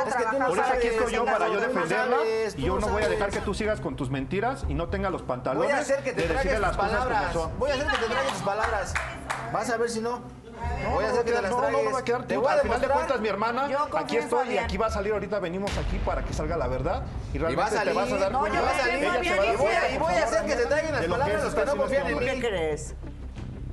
[0.48, 2.18] Por eso aquí estoy yo para yo defenderla.
[2.58, 5.10] Y yo no voy a dejar que tú sigas con tus mentiras y no tenga
[5.10, 7.60] los pantalones de decirle las cosas como son.
[7.60, 8.94] Voy a hacer que te traigas tus palabras.
[9.52, 10.22] Vas a ver si no.
[10.84, 12.48] No, voy a hacer que te las no, no, no va a quedar te voy
[12.48, 15.14] a Al final de cuentas, mi hermana, aquí estoy y aquí va a salir.
[15.14, 17.04] Ahorita venimos aquí para que salga la verdad.
[17.34, 17.94] Y realmente y va a salir.
[17.94, 18.62] te vas a dar cuenta.
[18.62, 19.92] No, salir, a.
[19.92, 22.26] Y voy a hacer que se traigan las palabras los que no confían en mí.
[22.26, 22.96] ¿Qué crees?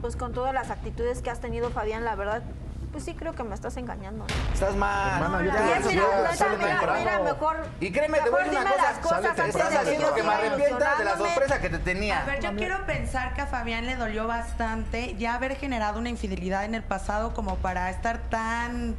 [0.00, 2.42] Pues con todas las actitudes que has tenido, Fabián, la verdad,
[2.92, 4.26] pues sí creo que me estás engañando.
[4.28, 4.52] ¿no?
[4.54, 5.22] Estás mal.
[5.22, 6.98] Hermana, yo te lo es, mira, sale mira, temprano.
[6.98, 7.56] mira, mejor.
[7.80, 8.92] Y créeme, te voy a mejor decir una dime cosa.
[8.92, 11.80] las cosas antes Estás haciendo que me siga arrepienta de la sorpresa que te A
[11.80, 12.24] tenía.
[12.24, 16.64] ver, yo quiero pensar que a Fabián le dolió bastante ya haber generado una infidelidad
[16.64, 18.94] en el pasado como para estar tan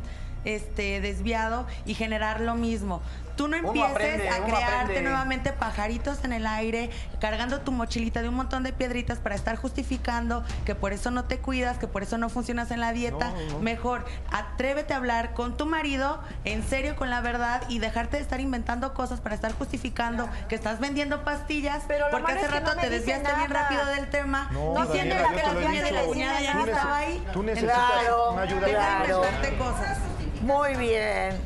[0.46, 3.02] este desviado y generar lo mismo.
[3.36, 8.30] Tú no empieces aprende, a crearte nuevamente pajaritos en el aire, cargando tu mochilita de
[8.30, 12.04] un montón de piedritas para estar justificando que por eso no te cuidas, que por
[12.04, 13.32] eso no funcionas en la dieta.
[13.32, 13.60] No, no.
[13.60, 18.24] Mejor, atrévete a hablar con tu marido en serio con la verdad y dejarte de
[18.24, 22.82] estar inventando cosas para estar justificando que estás vendiendo pastillas Pero porque hace rato no
[22.82, 26.42] te desviaste bien rápido del tema, No, diciendo Daniela, que la niña de la cuñada
[26.42, 27.26] ya no estaba ahí.
[27.34, 28.66] tú necesitas Claro, una ayuda.
[28.68, 29.16] Deja de Claro.
[29.24, 29.98] inventarte cosas.
[30.42, 31.38] Muy bien.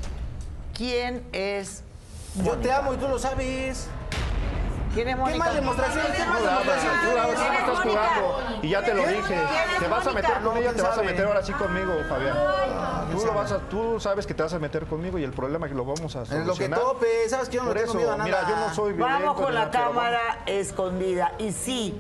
[0.78, 1.84] ¿Quién es
[2.44, 3.88] Yo te amo y tú lo sabes.
[4.94, 6.06] ¿Quién es ¿Qué más demostración?
[6.16, 6.94] ¿Qué más demostración?
[7.04, 8.60] tú la ¿Quién es estás jugando.
[8.64, 9.22] Y ya te lo dije.
[9.28, 11.44] ¿Quién es Te vas a meter con ella, No, te vas a ¿quién meter ahora
[11.44, 12.38] sí conmigo, Fabián.
[13.12, 15.68] Tú, lo vas a, tú sabes que te vas a meter conmigo y el problema
[15.68, 16.48] que lo vamos a En solucionar.
[16.48, 18.24] lo que tope, sabes que yo no Por eso, miedo a nada.
[18.26, 19.20] mira, yo no soy violento.
[19.26, 19.76] Vamos con la vamos.
[19.76, 21.32] cámara escondida.
[21.40, 22.00] Y sí,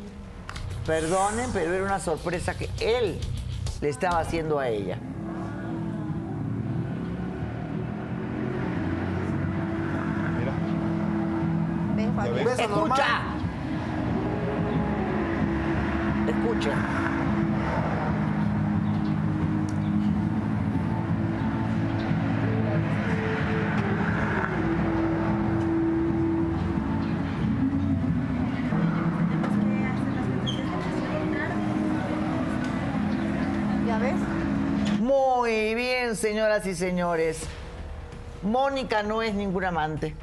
[0.85, 3.19] perdonen, pero era una sorpresa que él
[3.81, 4.97] le estaba haciendo a ella.
[12.25, 12.67] Beso Escucha.
[12.67, 13.01] normal.
[16.27, 16.71] Escucha.
[33.85, 34.13] ¿Ya ves?
[34.99, 37.41] Muy bien, señoras y señores.
[38.43, 40.15] Mónica no es ningún amante.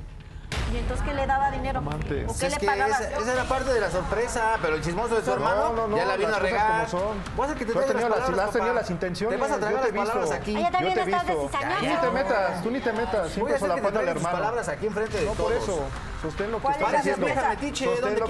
[0.75, 1.79] ¿Y entonces qué le daba dinero?
[1.79, 2.25] Amante.
[2.25, 2.91] ¿O Pues qué es le que pagaba?
[2.91, 5.97] esa, esa era parte de la sorpresa, pero el chismoso de No, hermano no, no,
[5.97, 6.87] ya la vino las a regar.
[6.89, 7.22] como son.
[7.37, 8.81] Voy a que te tenido las- palabras, las has tenido papá.
[8.81, 9.61] las intenciones, Te vas a he
[9.93, 10.35] las palabras visto.
[10.43, 10.57] aquí.
[10.57, 11.43] Ella también Yo te he está visto.
[11.81, 13.31] Tú ni te metas, tú ni te metas.
[13.31, 14.37] Siempre solapando al tus hermano.
[14.37, 15.81] palabras aquí enfrente de No, por eso.
[16.22, 17.27] Sostén lo que ¿Cuál es la haciendo.
[17.27, 17.85] metiche,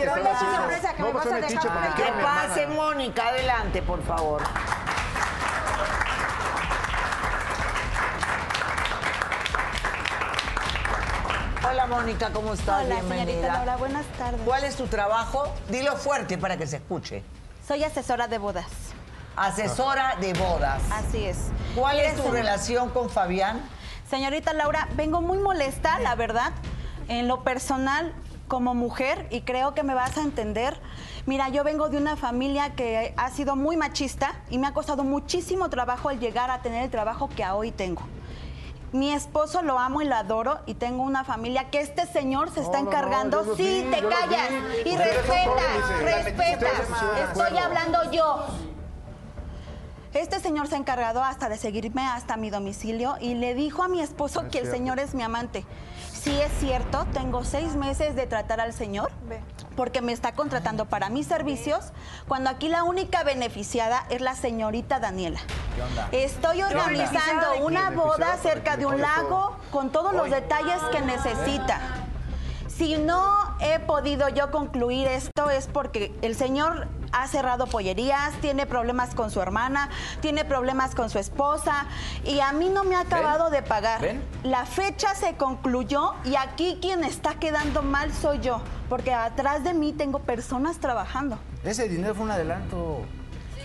[0.05, 0.35] estás vas.
[0.35, 0.57] haciendo.
[0.59, 2.67] sorpresa que No, me pues vas a dejar Que pase.
[2.67, 4.43] Mónica, adelante, por favor.
[11.85, 12.83] Hola Mónica, ¿cómo estás?
[12.87, 13.27] Hola, Bienvenida.
[13.27, 14.41] señorita Laura, buenas tardes.
[14.47, 15.53] ¿Cuál es tu trabajo?
[15.69, 17.23] Dilo fuerte para que se escuche.
[17.69, 18.65] Soy asesora de bodas.
[19.37, 20.81] Asesora de bodas.
[20.91, 21.37] Así es.
[21.77, 23.61] ¿Cuál es tu señor- relación con Fabián?
[24.09, 26.53] Señorita Laura, vengo muy molesta, la verdad,
[27.09, 28.15] en lo personal
[28.49, 30.81] como mujer y creo que me vas a entender.
[31.27, 35.05] Mira, yo vengo de una familia que ha sido muy machista y me ha costado
[35.05, 38.01] muchísimo trabajo el llegar a tener el trabajo que hoy tengo.
[38.95, 42.61] Mi esposo lo amo y lo adoro y tengo una familia que este señor se
[42.61, 43.57] está No, no, no, encargando.
[43.57, 44.51] sí, te callas
[44.87, 46.25] y respeta, cómplices.
[46.25, 46.67] respeta.
[47.33, 48.47] Estoy hablando yo.
[50.13, 53.89] Este señor se ha encargado hasta de seguirme hasta mi domicilio y le dijo a
[53.89, 54.77] mi esposo Es que el cierto.
[54.79, 55.67] señor es mi amante.
[56.25, 59.11] Sí es cierto, tengo seis meses de tratar al señor
[59.77, 61.93] porque me está contratando para mis servicios,
[62.27, 65.41] cuando aquí la única beneficiada es la señorita Daniela.
[66.13, 72.04] Estoy organizando una boda cerca de un lago con todos los detalles que necesita.
[72.77, 78.67] Si no he podido yo concluir esto es porque el señor ha cerrado pollerías, tiene
[78.67, 81.87] problemas con su hermana, tiene problemas con su esposa
[82.25, 84.01] y a mí no me ha acabado de pagar.
[84.01, 84.25] ¿Ven?
[84.43, 89.73] La fecha se concluyó y aquí quien está quedando mal soy yo, porque atrás de
[89.73, 91.39] mí tengo personas trabajando.
[91.63, 93.03] Ese dinero fue un adelanto.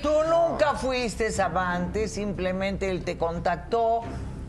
[0.03, 4.03] Tú nunca fuiste amante, simplemente él te contactó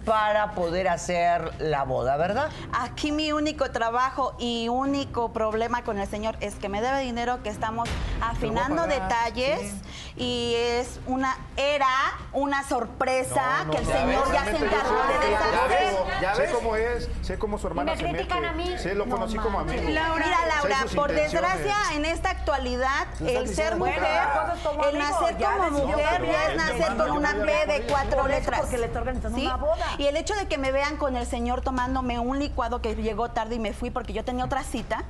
[0.04, 2.48] para poder hacer la boda, ¿verdad?
[2.72, 7.42] Aquí mi único trabajo y único problema con el señor es que me debe dinero,
[7.42, 7.88] que estamos
[8.20, 9.72] afinando pagar, detalles
[10.16, 11.88] y es una era
[12.32, 14.72] una sorpresa No, no, que el ya señor ves, ya se encargó
[15.06, 15.68] sé- de ya deshacer.
[15.68, 16.50] ves, ¿Ya Sé ves?
[16.52, 18.48] cómo es, sé cómo su hermana me se critican mete.
[18.48, 18.74] a mí.
[18.78, 19.82] Sí, lo No conocí como amigo.
[19.90, 24.54] Laura, Mira, Laura, Sé por desgracia, en esta actualidad, el ser mujer, cada-
[24.90, 28.60] el nacer como mujer ya es nacer con una P de cuatro letras.
[28.60, 29.46] porque le está organizando ¿Sí?
[29.46, 29.86] una boda.
[29.98, 33.30] Y el hecho de que me vean con el señor tomándome un licuado que llegó
[33.30, 35.04] tarde y me fui porque yo tenía otra cita,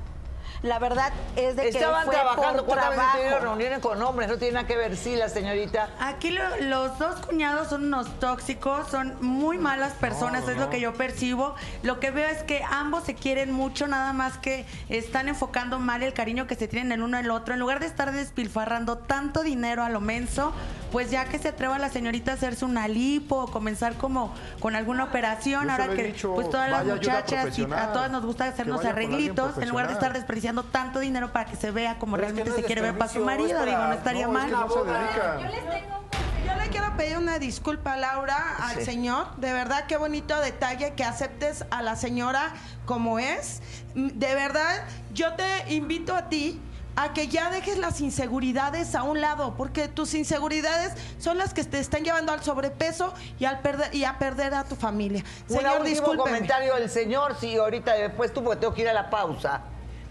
[0.63, 3.45] la verdad es de que Estaban fue trabajando, por ¿cuántas veces tuvieron trabajo.
[3.55, 4.29] reuniones con hombres?
[4.29, 5.89] No tiene nada que ver, sí, la señorita.
[5.99, 10.79] Aquí lo- los dos cuñados son unos tóxicos, son muy malas personas, es lo que
[10.79, 11.55] yo percibo.
[11.81, 16.03] Lo que veo es que ambos se quieren mucho, nada más que están enfocando mal
[16.03, 17.53] el cariño que se tienen el uno al otro.
[17.55, 20.53] En lugar de estar despilfarrando tanto dinero a lo menso,
[20.91, 24.75] pues ya que se atreva la señorita a hacerse una lipo o comenzar como con
[24.75, 28.45] alguna operación, Yo ahora que dicho, pues todas las muchachas y a todas nos gusta
[28.45, 30.50] hacernos arreglitos, en lugar de estar profesional.
[30.51, 32.65] Desperdiciando tanto dinero para que se vea como Pero es que realmente no se es
[32.67, 34.45] quiere ver para su marido, es digo, no para- estaría no, es mal.
[34.49, 35.39] que no se dedican.
[35.39, 36.01] Yo les tengo un-
[36.47, 38.85] Yo le quiero pedir una disculpa, Laura, al Sí.
[38.85, 39.35] señor.
[39.37, 42.53] De verdad, qué bonito detalle que aceptes a la señora
[42.85, 43.61] como es.
[43.95, 44.83] Mm, De verdad,
[45.13, 46.59] yo te invito a ti
[46.97, 51.63] a que ya dejes las inseguridades a un lado, porque tus inseguridades son las que
[51.63, 55.23] te están llevando al sobrepeso y, al perder, y a perder a tu familia.
[55.47, 56.23] Un Señor, último discúlpeme.
[56.23, 59.61] comentario del señor, sí, ahorita después tú, porque tengo que ir a la pausa.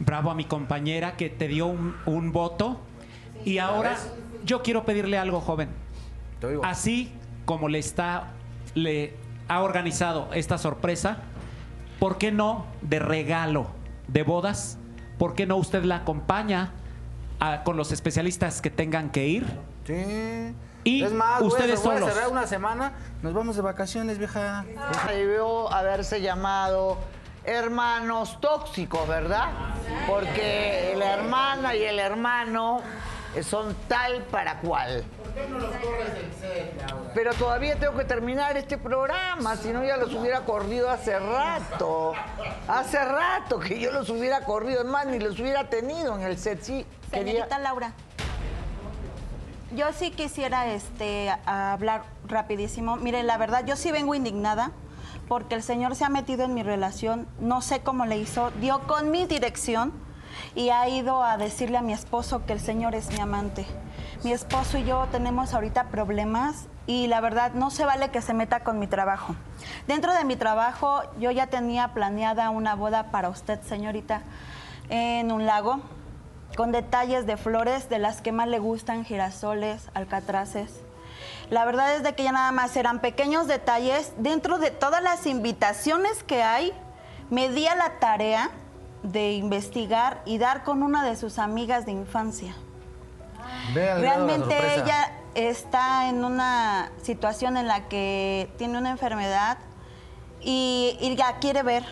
[0.00, 2.80] Bravo a mi compañera que te dio un, un voto.
[3.44, 3.96] Y ahora
[4.44, 5.68] yo quiero pedirle algo, joven.
[6.40, 6.64] Te oigo.
[6.64, 7.12] Así
[7.44, 8.28] como le está,
[8.74, 9.14] le
[9.48, 11.18] ha organizado esta sorpresa,
[11.98, 13.66] ¿por qué no de regalo
[14.08, 14.78] de bodas?
[15.18, 16.72] ¿Por qué no usted la acompaña
[17.40, 19.46] a- con los especialistas que tengan que ir?
[19.86, 20.54] Sí.
[20.84, 22.14] Y es más, voy a- ustedes voy a solos.
[22.14, 24.64] cerrar una semana, nos vamos de vacaciones, vieja.
[25.08, 26.96] Debió haberse llamado
[27.44, 29.46] hermanos tóxicos, ¿verdad?
[30.06, 32.80] Porque la hermana y el hermano
[33.42, 35.04] son tal para cual.
[35.22, 37.10] ¿Por qué no los corres del set, Laura?
[37.14, 42.12] Pero todavía tengo que terminar este programa, si no ya los hubiera corrido hace rato.
[42.68, 46.38] Hace rato que yo los hubiera corrido, es más, ni los hubiera tenido en el
[46.38, 46.62] set.
[46.62, 47.32] Sí, quería...
[47.32, 47.92] Señorita Laura,
[49.74, 52.96] yo sí quisiera este, hablar rapidísimo.
[52.96, 54.72] Mire, la verdad, yo sí vengo indignada
[55.30, 58.80] porque el señor se ha metido en mi relación, no sé cómo le hizo, dio
[58.88, 59.92] con mi dirección
[60.56, 63.64] y ha ido a decirle a mi esposo que el señor es mi amante.
[64.24, 68.34] Mi esposo y yo tenemos ahorita problemas y la verdad no se vale que se
[68.34, 69.36] meta con mi trabajo.
[69.86, 74.22] Dentro de mi trabajo yo ya tenía planeada una boda para usted, señorita,
[74.88, 75.78] en un lago
[76.56, 80.82] con detalles de flores de las que más le gustan, girasoles, alcatraces.
[81.50, 84.12] La verdad es de que ya nada más eran pequeños detalles.
[84.16, 86.72] Dentro de todas las invitaciones que hay,
[87.28, 88.50] me di a la tarea
[89.02, 92.54] de investigar y dar con una de sus amigas de infancia.
[93.74, 99.58] Realmente ella está en una situación en la que tiene una enfermedad
[100.40, 101.84] y, y la quiere ver.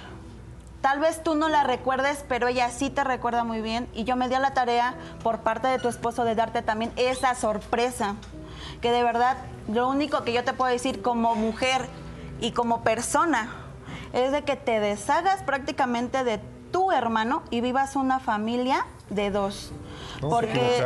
[0.82, 3.88] Tal vez tú no la recuerdes, pero ella sí te recuerda muy bien.
[3.92, 4.94] Y yo me di a la tarea
[5.24, 8.14] por parte de tu esposo de darte también esa sorpresa.
[8.80, 9.36] Que de verdad,
[9.68, 11.88] lo único que yo te puedo decir como mujer
[12.40, 13.50] y como persona
[14.12, 16.40] es de que te deshagas prácticamente de
[16.72, 19.72] tu hermano y vivas una familia de dos.
[20.20, 20.84] Vamos Porque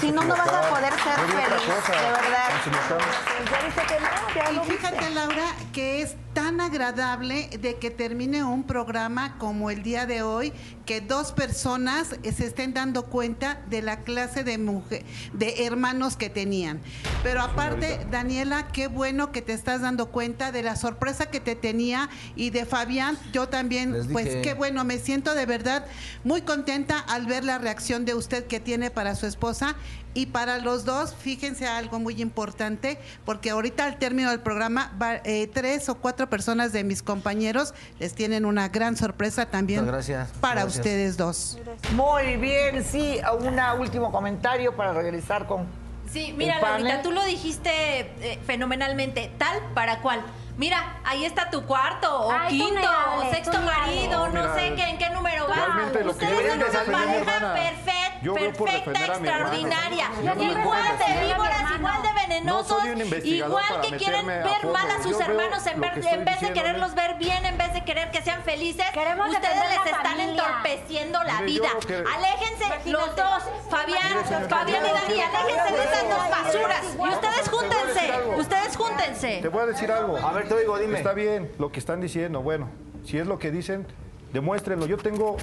[0.00, 2.48] si no, no vas a poder ser feliz, de verdad.
[2.50, 3.50] Nos equivocamos.
[3.50, 5.10] Ya dice que no, ya Y fíjate.
[5.10, 10.52] Laura, que es tan agradable de que termine un programa como el día de hoy,
[10.86, 16.30] que dos personas se estén dando cuenta de la clase de mujer, de hermanos que
[16.30, 16.80] tenían.
[17.22, 21.54] Pero aparte, Daniela, qué bueno que te estás dando cuenta de la sorpresa que te
[21.54, 25.86] tenía y de Fabián, yo también, pues qué bueno, me siento de verdad
[26.24, 29.76] muy contenta al ver la reacción de usted que tiene para su esposa
[30.14, 35.20] y para los dos, fíjense algo muy importante, porque ahorita al término del programa, va-
[35.24, 40.30] eh, tres o cuatro personas de mis compañeros les tienen una gran sorpresa también gracias.
[40.40, 40.76] para Gracias.
[40.78, 41.58] ustedes dos.
[41.94, 45.66] Muy bien, sí, un último comentario para regresar con
[46.12, 46.60] Sí, mira.
[46.60, 50.20] Laurita, tú lo dijiste eh, fenomenalmente, tal para cual.
[50.56, 54.74] Mira, ahí está tu cuarto, o Ay, quinto, o sexto marido, No, no, mira, sé
[54.76, 55.54] qué, en qué número va.
[55.54, 60.10] realmente lo que Ustedes son una pareja perfecta, Yo extraordinaria.
[60.22, 62.84] Yo Igual de víboras, igual de No venenosos,
[63.24, 66.96] igual que quieren ver mal a sus Yo hermanos en, ver- vez de quererlos ¿no?
[66.96, 68.84] ver bien, en vez de querer que sean felices.
[68.92, 70.30] Queremos ustedes les están familia.
[70.44, 71.68] entorpeciendo la vida.
[72.14, 76.84] Aléjense los dos, Fabián, Fabián y Dani, aléjense de esas dos basuras.
[76.94, 79.38] Y ustedes júntense, ustedes júntense.
[79.42, 80.16] Te voy a decir algo.
[80.18, 80.98] A ver, te oigo, dime.
[80.98, 82.42] Está bien lo que están diciendo.
[82.42, 82.68] Bueno,
[83.04, 83.86] si es lo que dicen,
[84.32, 84.86] demuéstrenlo.
[84.86, 85.36] Yo tengo,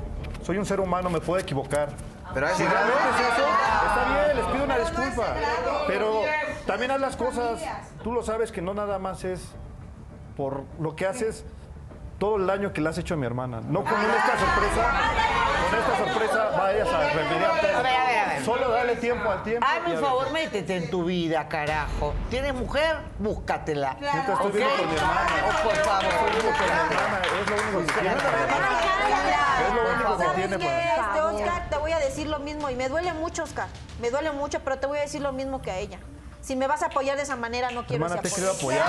[0.44, 1.90] soy un ser humano, me puedo equivocar.
[2.34, 3.48] Pero si realmente es eso,
[3.88, 5.36] está bien, les pido una disculpa.
[5.88, 6.22] Pero
[6.66, 7.62] también haz las cosas.
[8.04, 9.42] Tú lo sabes que no nada más es
[10.38, 11.44] por lo que haces
[12.20, 13.62] todo el daño que le has hecho a mi hermana.
[13.62, 14.92] No con esta sorpresa,
[15.70, 18.09] con esta sorpresa vayas a remediarte.
[18.46, 19.66] Solo dale tiempo al tiempo.
[19.68, 20.04] Hazme un ver.
[20.04, 22.14] favor, métete en tu vida, carajo.
[22.30, 22.98] ¿Tienes mujer?
[23.20, 23.98] Búscatela.
[24.00, 25.30] Yo te estoy viendo con mi hermana.
[25.48, 26.04] Oh, por favor.
[26.06, 27.22] Estoy viendo con mi hermana.
[27.24, 28.18] Es lo único que tiene.
[29.60, 30.58] Es lo único que ¿Sabes tiene.
[30.58, 31.70] qué, este, Oscar?
[31.70, 33.68] Te voy a decir lo mismo y me duele mucho, Oscar.
[34.02, 36.00] Me duele mucho, pero te voy a decir lo mismo que a ella.
[36.42, 38.86] Si me vas a apoyar de esa manera, no quiero Hermana, te he querido apoyar.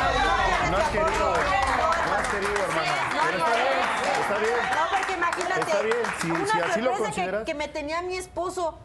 [0.71, 1.09] No has querido.
[1.11, 2.93] No has querido, hermana.
[3.11, 4.21] Pero está bien.
[4.21, 4.55] Está bien.
[4.71, 5.61] No, porque imagínate.
[5.61, 7.41] Está bien, si- una si así lo sorpresa consideras.
[7.41, 8.79] Que, que me tenía mi esposo.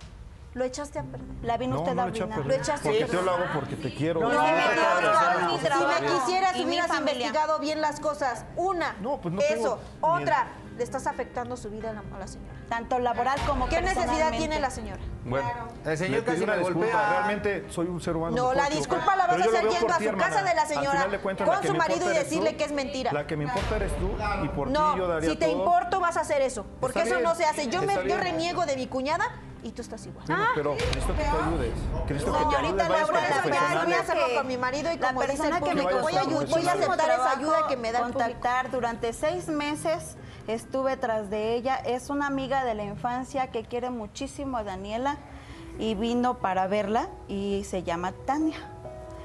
[0.56, 1.28] Lo echaste a perder.
[1.44, 2.46] La vino No, usted no a arruinar.
[2.46, 3.16] Lo echaste a Porque perder.
[3.16, 4.22] yo lo hago porque te quiero.
[4.22, 5.98] No, hacer mi cosas trabajo.
[5.98, 8.46] Si me quisieras, hubieras investigado bien las cosas.
[8.56, 9.80] Una, No, pues no eso.
[10.00, 12.54] Otra, le estás afectando su vida a la, a la señora.
[12.70, 15.02] Tanto laboral como ¿Qué necesidad tiene la señora?
[15.26, 15.48] Bueno,
[15.84, 16.80] El señor casi una me disculpa.
[16.88, 17.10] golpea.
[17.10, 18.36] Realmente soy un ser humano.
[18.38, 20.30] No, la disculpa la vas a hacer yendo a su hermana.
[20.30, 22.64] casa de la señora final de cuentas, con la su marido y decirle tú, que
[22.64, 23.12] es mentira.
[23.12, 24.10] La que me importa eres tú
[24.44, 25.58] y por ti yo No, si te todo.
[25.58, 27.68] importo vas a hacer eso, porque Está eso bien, no se hace.
[27.68, 29.26] Yo me yo reniego de mi cuñada
[29.66, 30.24] y tú estás igual.
[30.28, 31.74] Bueno, pero necesito que te ayudes.
[32.08, 32.88] Necesito que te ayudes.
[33.42, 36.24] Señorita voy a hacerlo con mi marido y La como dice que me voy a,
[36.24, 40.18] voy a aceptar esa ayuda que me da contactar durante seis meses
[40.48, 45.18] estuve tras de ella es una amiga de la infancia que quiere muchísimo a Daniela
[45.80, 48.58] y vino para verla y se llama Tania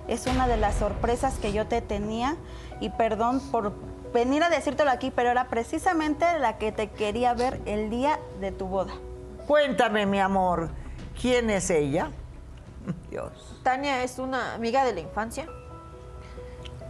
[0.08, 2.36] es una de las sorpresas que yo te tenía
[2.80, 3.74] y perdón por
[4.14, 8.50] venir a decírtelo aquí pero era precisamente la que te quería ver el día de
[8.50, 8.94] tu boda
[9.50, 10.70] Cuéntame, mi amor,
[11.20, 12.12] ¿quién es ella?
[13.10, 13.32] Dios.
[13.64, 15.48] Tania es una amiga de la infancia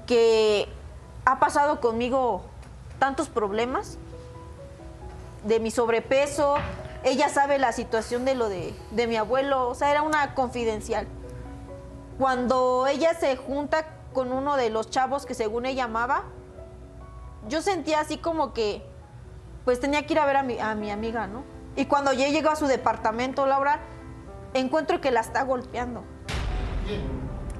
[0.07, 0.69] que
[1.25, 2.43] ha pasado conmigo
[2.99, 3.97] tantos problemas
[5.45, 6.57] de mi sobrepeso.
[7.03, 9.67] Ella sabe la situación de lo de, de mi abuelo.
[9.67, 11.07] O sea, era una confidencial.
[12.19, 16.25] Cuando ella se junta con uno de los chavos que según ella amaba,
[17.49, 18.83] yo sentía así como que,
[19.65, 21.59] pues tenía que ir a ver a mi, a mi amiga, ¿no?
[21.81, 23.81] Y cuando yo llego a su departamento, Laura,
[24.53, 26.05] encuentro que la está golpeando.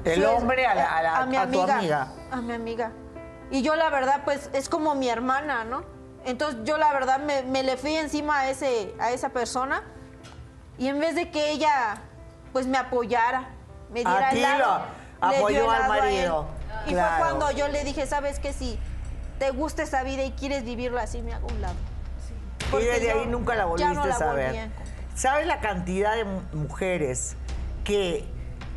[0.05, 2.09] El Sí, hombre a, la- a la- mi a tu amiga.
[2.31, 2.93] A mi amiga.
[3.51, 5.85] Y yo la verdad, pues es como mi hermana, ¿no?
[6.27, 9.85] Entonces yo la verdad me, me le fui encima a, ese, a esa persona
[10.77, 11.97] y en vez de que ella
[12.53, 13.49] pues me apoyara,
[13.91, 14.83] me diera A el lado,
[15.23, 16.03] lo le dio apoyó al lado a él.
[16.03, 16.47] marido.
[16.87, 17.09] Y Claro.
[17.25, 18.53] fue cuando yo le dije, ¿sabes qué?
[18.53, 18.79] Si
[19.39, 21.75] te gusta esa vida y quieres vivirla así, me hago un lado.
[22.69, 24.47] Y Porque desde yo ahí nunca la volviste no la a saber.
[24.47, 24.89] volví a encontrar.
[25.17, 27.37] ¿Sabes la cantidad de mu- mujeres
[27.85, 28.25] que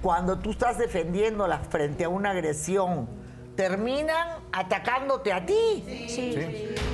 [0.01, 3.07] cuando tú estás defendiéndolas frente a una agresión,
[3.55, 5.83] terminan atacándote a ti?
[6.09, 6.35] Sí,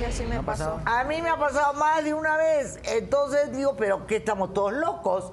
[0.00, 0.78] y así me pasó.
[0.84, 2.78] A mí me ha pasado más de una vez.
[2.84, 5.32] Entonces digo, ¿pero qué estamos todos locos?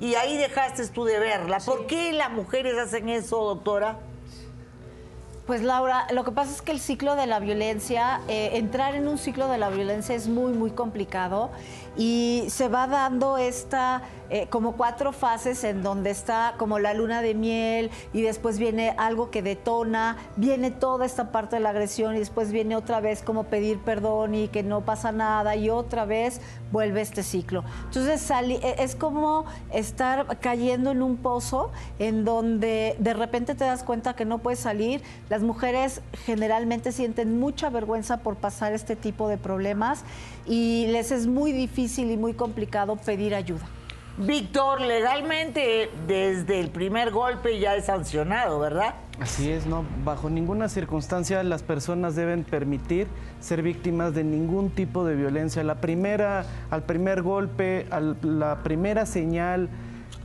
[0.00, 1.58] Y ahí dejaste tú de verla.
[1.64, 3.98] ¿Por qué las mujeres hacen eso, doctora?
[5.46, 9.08] Pues Laura, lo que pasa es que el ciclo de la violencia, eh, entrar en
[9.08, 11.50] un ciclo de la violencia es muy, muy complicado
[11.96, 17.20] y se va dando esta, eh, como cuatro fases en donde está como la luna
[17.20, 22.16] de miel y después viene algo que detona, viene toda esta parte de la agresión
[22.16, 26.06] y después viene otra vez como pedir perdón y que no pasa nada y otra
[26.06, 26.40] vez
[26.70, 27.62] vuelve este ciclo.
[27.84, 33.82] Entonces e- es como estar cayendo en un pozo en donde de repente te das
[33.82, 35.02] cuenta que no puedes salir.
[35.28, 40.04] Las mujeres generalmente sienten mucha vergüenza por pasar este tipo de problemas
[40.46, 43.66] y les es muy difícil y muy complicado pedir ayuda.
[44.18, 48.94] Víctor, legalmente desde el primer golpe ya es sancionado, ¿verdad?
[49.18, 53.06] Así es, no, bajo ninguna circunstancia las personas deben permitir
[53.40, 55.64] ser víctimas de ningún tipo de violencia.
[55.64, 59.70] La primera, al primer golpe, a la primera señal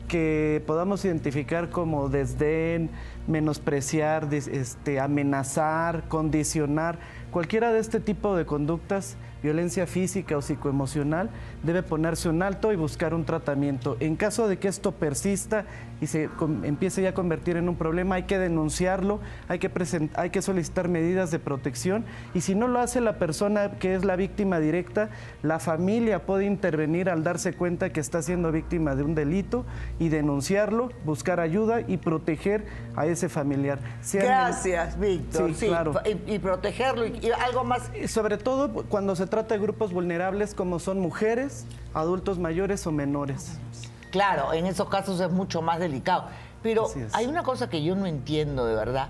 [0.09, 2.89] que podamos identificar como desdén,
[3.27, 6.97] menospreciar, des- este, amenazar, condicionar,
[7.31, 11.29] cualquiera de este tipo de conductas, violencia física o psicoemocional,
[11.63, 13.97] debe ponerse un alto y buscar un tratamiento.
[13.99, 15.65] En caso de que esto persista
[16.01, 16.29] y se
[16.63, 19.71] empiece ya a convertir en un problema, hay que denunciarlo, hay que,
[20.15, 24.05] hay que solicitar medidas de protección y si no lo hace la persona que es
[24.05, 25.09] la víctima directa,
[25.43, 29.65] la familia puede intervenir al darse cuenta que está siendo víctima de un delito
[29.99, 32.65] y denunciarlo, buscar ayuda y proteger
[32.95, 33.79] a ese familiar.
[34.13, 35.53] Gracias, Víctor.
[35.53, 35.93] Sí, claro.
[36.05, 37.05] Y, y protegerlo.
[37.05, 37.91] Y, y algo más.
[38.07, 43.59] Sobre todo cuando se trata de grupos vulnerables como son mujeres, adultos mayores o menores.
[44.11, 46.25] Claro, en esos casos es mucho más delicado.
[46.63, 49.09] Pero hay una cosa que yo no entiendo de verdad.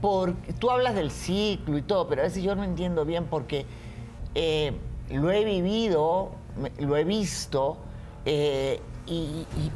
[0.00, 3.66] Porque tú hablas del ciclo y todo, pero a veces yo no entiendo bien porque
[4.34, 4.72] eh,
[5.10, 6.30] lo he vivido,
[6.78, 7.78] lo he visto,
[8.24, 9.72] eh, y, y-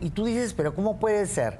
[0.00, 1.58] y tú dices, pero ¿cómo puede ser?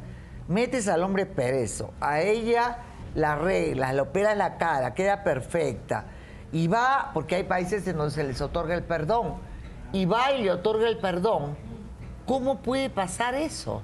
[0.48, 2.78] Metes al hombre perezo, a ella
[3.14, 6.06] la arreglas, le operas la cara, queda perfecta,
[6.52, 9.34] y va, porque hay países en donde se les otorga el perdón,
[9.92, 11.56] y va y le otorga el perdón,
[12.26, 13.82] ¿cómo puede pasar eso?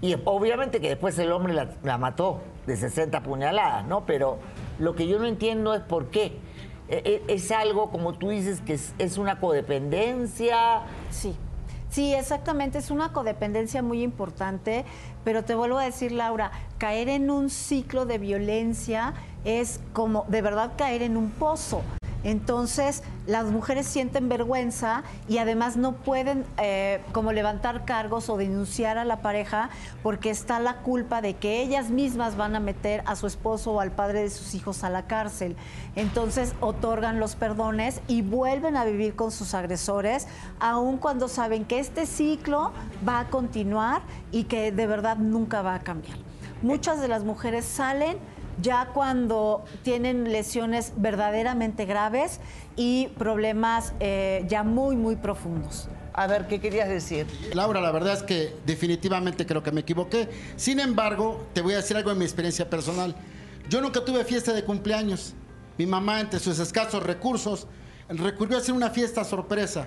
[0.00, 4.04] Y obviamente que después el hombre la, mató de 60 puñaladas, ¿no?
[4.06, 4.38] Pero
[4.78, 6.38] lo que yo no entiendo es por qué.
[6.88, 10.82] E- e- Es algo, como tú dices, que es, es una codependencia.
[11.10, 11.36] Sí.
[11.90, 14.84] Sí, exactamente, es una codependencia muy importante,
[15.24, 20.42] pero te vuelvo a decir, Laura, caer en un ciclo de violencia es como de
[20.42, 21.82] verdad caer en un pozo.
[22.24, 28.98] Entonces, las mujeres sienten vergüenza y además no pueden eh, como levantar cargos o denunciar
[28.98, 29.70] a la pareja
[30.02, 33.80] porque está la culpa de que ellas mismas van a meter a su esposo o
[33.80, 35.56] al padre de sus hijos a la cárcel.
[35.94, 40.26] Entonces, otorgan los perdones y vuelven a vivir con sus agresores,
[40.58, 42.72] aun cuando saben que este ciclo
[43.06, 46.18] va a continuar y que de verdad nunca va a cambiar.
[46.62, 48.18] Muchas de las mujeres salen
[48.60, 52.40] ya cuando tienen lesiones verdaderamente graves
[52.76, 55.88] y problemas eh, ya muy, muy profundos.
[56.12, 57.26] A ver, ¿qué querías decir?
[57.54, 60.28] Laura, la verdad es que definitivamente creo que me equivoqué.
[60.56, 63.14] Sin embargo, te voy a decir algo de mi experiencia personal.
[63.68, 65.34] Yo nunca tuve fiesta de cumpleaños.
[65.76, 67.68] Mi mamá, entre sus escasos recursos,
[68.08, 69.86] recurrió a hacer una fiesta sorpresa.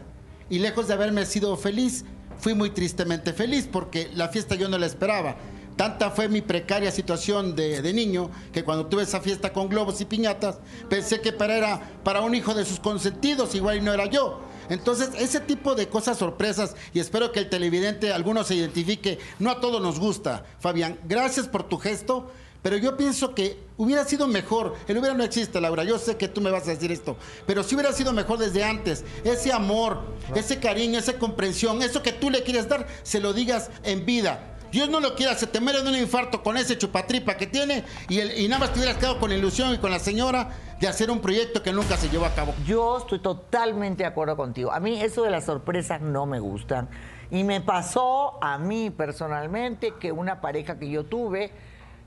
[0.50, 2.06] Y lejos de haberme sido feliz,
[2.38, 5.36] fui muy tristemente feliz porque la fiesta yo no la esperaba.
[5.82, 10.06] Tanta fue mi precaria situación de, niño que cuando tuve esa fiesta con globos y
[10.06, 14.42] piñatas, pensé que para, era para un hijo de sus consentidos, igual no era yo.
[14.70, 19.50] Entonces, ese tipo de cosas sorpresas, y espero que el televidente, alguno se identifique, no
[19.50, 20.46] a todos nos gusta.
[20.60, 22.30] Fabián, gracias por tu gesto,
[22.62, 24.76] Pero yo pienso que hubiera sido mejor.
[24.88, 25.84] El hubiera no existe, Laura.
[25.84, 27.18] Yo sé que tú me vas a decir esto.
[27.48, 30.04] Pero si hubiera sido mejor desde antes, ese amor,
[30.36, 34.52] ese cariño, esa comprensión, eso que tú le quieres dar, se lo digas en vida.
[34.72, 37.84] Dios no lo quiera, se te muere de un infarto con ese chupatripa que tiene
[38.10, 40.50] y, el- y nada más te hubieras quedado con la ilusión y con la señora
[40.80, 42.54] de hacer un proyecto que nunca se llevó a cabo.
[42.66, 44.72] Yo estoy totalmente de acuerdo contigo.
[44.72, 46.90] A mí eso de las sorpresas no me gustan.
[47.30, 51.52] Y me pasó a mí personalmente que una pareja que yo tuve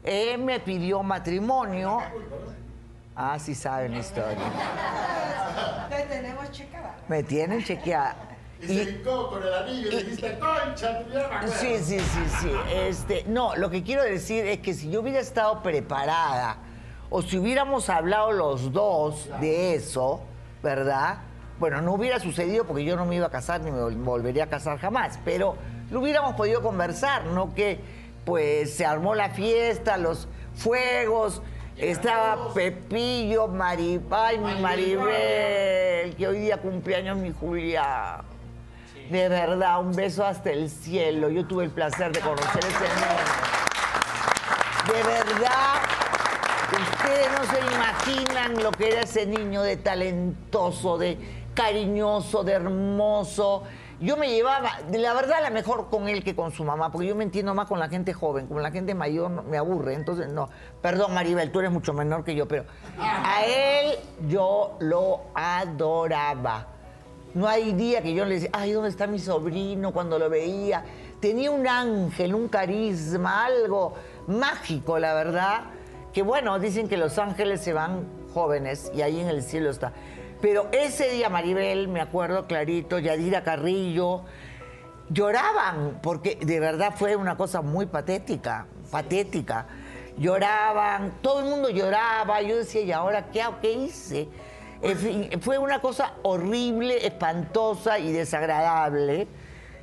[0.02, 1.98] eh, me pidió matrimonio.
[3.16, 4.36] Ah, sí saben la historia.
[5.88, 6.96] Te tenemos checada.
[7.08, 8.16] Me tienen chequeada.
[8.64, 11.54] Y se hincó con el anillo y le dijiste, concha, tu vida me acuerdo".
[11.60, 12.50] Sí, sí, sí, sí.
[12.74, 16.56] Este, no, lo que quiero decir es que si yo hubiera estado preparada
[17.10, 20.22] o si hubiéramos hablado los dos de eso,
[20.62, 21.18] ¿verdad?
[21.60, 24.44] Bueno, no hubiera sucedido porque yo no me iba a casar ni me vol- volvería
[24.44, 25.56] a casar jamás, pero
[25.90, 27.54] lo hubiéramos podido conversar, ¿no?
[27.54, 27.78] Que
[28.24, 31.42] pues se armó la fiesta, los fuegos,
[31.76, 38.22] estaba Pepillo, Maripay, mi Maribel, que hoy día cumpleaños mi Julia.
[39.10, 41.28] De verdad, un beso hasta el cielo.
[41.28, 43.54] Yo tuve el placer de conocer ese niño.
[44.86, 45.74] De verdad,
[46.72, 51.18] ustedes no se imaginan lo que era ese niño de talentoso, de
[51.54, 53.64] cariñoso, de hermoso.
[54.00, 57.14] Yo me llevaba, la verdad, la mejor con él que con su mamá, porque yo
[57.14, 59.94] me entiendo más con la gente joven, con la gente mayor me aburre.
[59.94, 60.48] Entonces, no.
[60.82, 62.64] Perdón, Maribel, tú eres mucho menor que yo, pero
[62.98, 63.94] a él
[64.28, 66.73] yo lo adoraba.
[67.34, 69.92] No hay día que yo le decía, ay, ¿dónde está mi sobrino?
[69.92, 70.84] Cuando lo veía.
[71.20, 73.94] Tenía un ángel, un carisma, algo
[74.28, 75.62] mágico, la verdad.
[76.12, 79.92] Que bueno, dicen que los ángeles se van jóvenes y ahí en el cielo está.
[80.40, 84.22] Pero ese día, Maribel, me acuerdo clarito, Yadira Carrillo,
[85.08, 89.66] lloraban, porque de verdad fue una cosa muy patética, patética.
[90.18, 93.56] Lloraban, todo el mundo lloraba, yo decía, ¿y ahora qué hago?
[93.60, 94.28] ¿Qué hice?
[94.84, 99.26] En fin, fue una cosa horrible, espantosa y desagradable.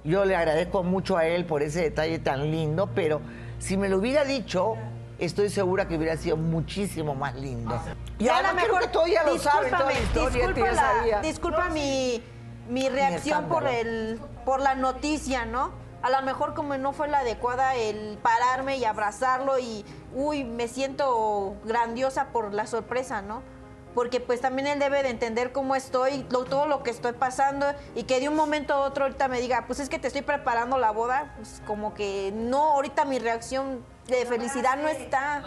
[0.03, 3.21] Yo le agradezco mucho a él por ese detalle tan lindo, pero
[3.59, 4.75] si me lo hubiera dicho,
[5.19, 7.79] estoy segura que hubiera sido muchísimo más lindo.
[8.19, 10.71] Y a lo creo mejor, que todos ya lo toda la historia, disculpa, que ya
[10.71, 11.19] la- sabía.
[11.21, 12.23] disculpa mi,
[12.69, 15.71] mi reacción por el por la noticia, ¿no?
[16.01, 20.67] A lo mejor como no fue la adecuada el pararme y abrazarlo y uy, me
[20.67, 23.43] siento grandiosa por la sorpresa, ¿no?
[23.93, 27.65] Porque pues también él debe de entender cómo estoy, lo- todo lo que estoy pasando
[27.95, 30.21] y que de un momento a otro ahorita me diga, pues es que te estoy
[30.21, 35.43] preparando la boda, pues como que no, ahorita mi reacción de felicidad no está.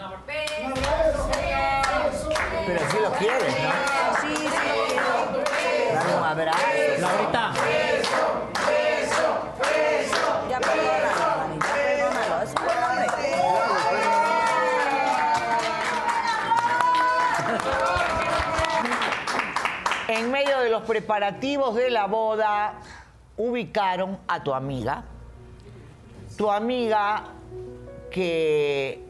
[2.65, 3.71] Pero sí lo quieres, ¿no?
[4.21, 5.95] Sí, sí lo quiero.
[5.95, 6.59] Dale un abrazo.
[6.99, 7.53] Laurita.
[20.15, 22.75] En medio de los preparativos de la boda,
[23.35, 25.03] ubicaron a tu amiga.
[26.37, 27.25] Tu amiga
[28.11, 29.03] que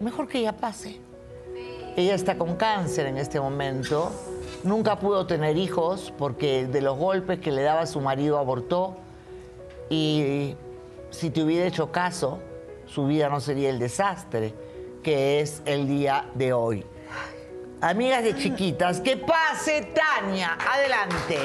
[0.00, 1.00] mejor que ella pase.
[1.96, 4.12] Ella está con cáncer en este momento.
[4.62, 8.98] Nunca pudo tener hijos porque de los golpes que le daba su marido abortó.
[9.88, 10.56] Y
[11.08, 12.38] si te hubiera hecho caso,
[12.84, 14.52] su vida no sería el desastre
[15.02, 16.84] que es el día de hoy.
[17.82, 20.58] Amigas de chiquitas, que pase Tania.
[20.70, 21.38] Adelante.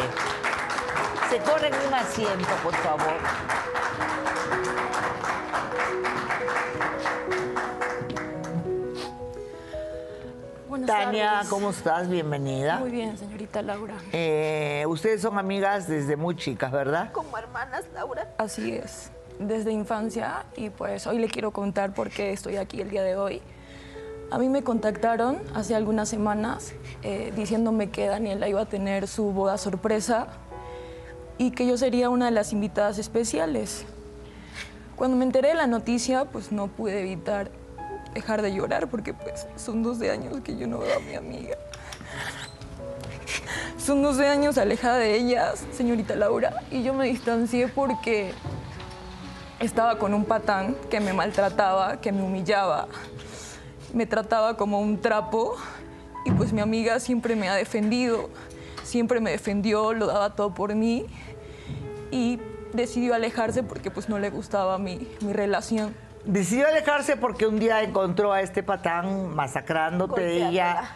[1.29, 3.13] Se corren un asiento, por favor.
[10.67, 11.49] Buenas Tania, tardes.
[11.49, 12.09] ¿cómo estás?
[12.09, 12.77] Bienvenida.
[12.79, 13.93] Muy bien, señorita Laura.
[14.11, 17.11] Eh, ustedes son amigas desde muy chicas, ¿verdad?
[17.11, 18.27] Como hermanas, Laura.
[18.37, 22.89] Así es, desde infancia y pues hoy le quiero contar por qué estoy aquí el
[22.89, 23.41] día de hoy.
[24.35, 29.31] A mí me contactaron hace algunas semanas eh, diciéndome que Daniela iba a tener su
[29.31, 30.27] boda sorpresa
[31.37, 33.85] y que yo sería una de las invitadas especiales.
[34.97, 37.49] Cuando me enteré de la noticia, pues no pude evitar
[38.13, 41.55] dejar de llorar porque pues son 12 años que yo no veo a mi amiga.
[43.77, 48.33] Son 12 años alejada de ellas, señorita Laura, y yo me distancié porque
[49.61, 52.89] estaba con un patán que me maltrataba, que me humillaba,
[53.95, 55.55] me trataba como un trapo
[56.25, 58.29] y pues mi amiga siempre me ha defendido,
[58.83, 61.05] siempre me defendió, lo daba todo por mí
[62.11, 62.39] y
[62.73, 65.95] decidió alejarse porque pues no le gustaba mi, mi relación.
[66.25, 70.47] Decidió alejarse porque un día encontró a este patán masacrándote.
[70.47, 70.89] Ella,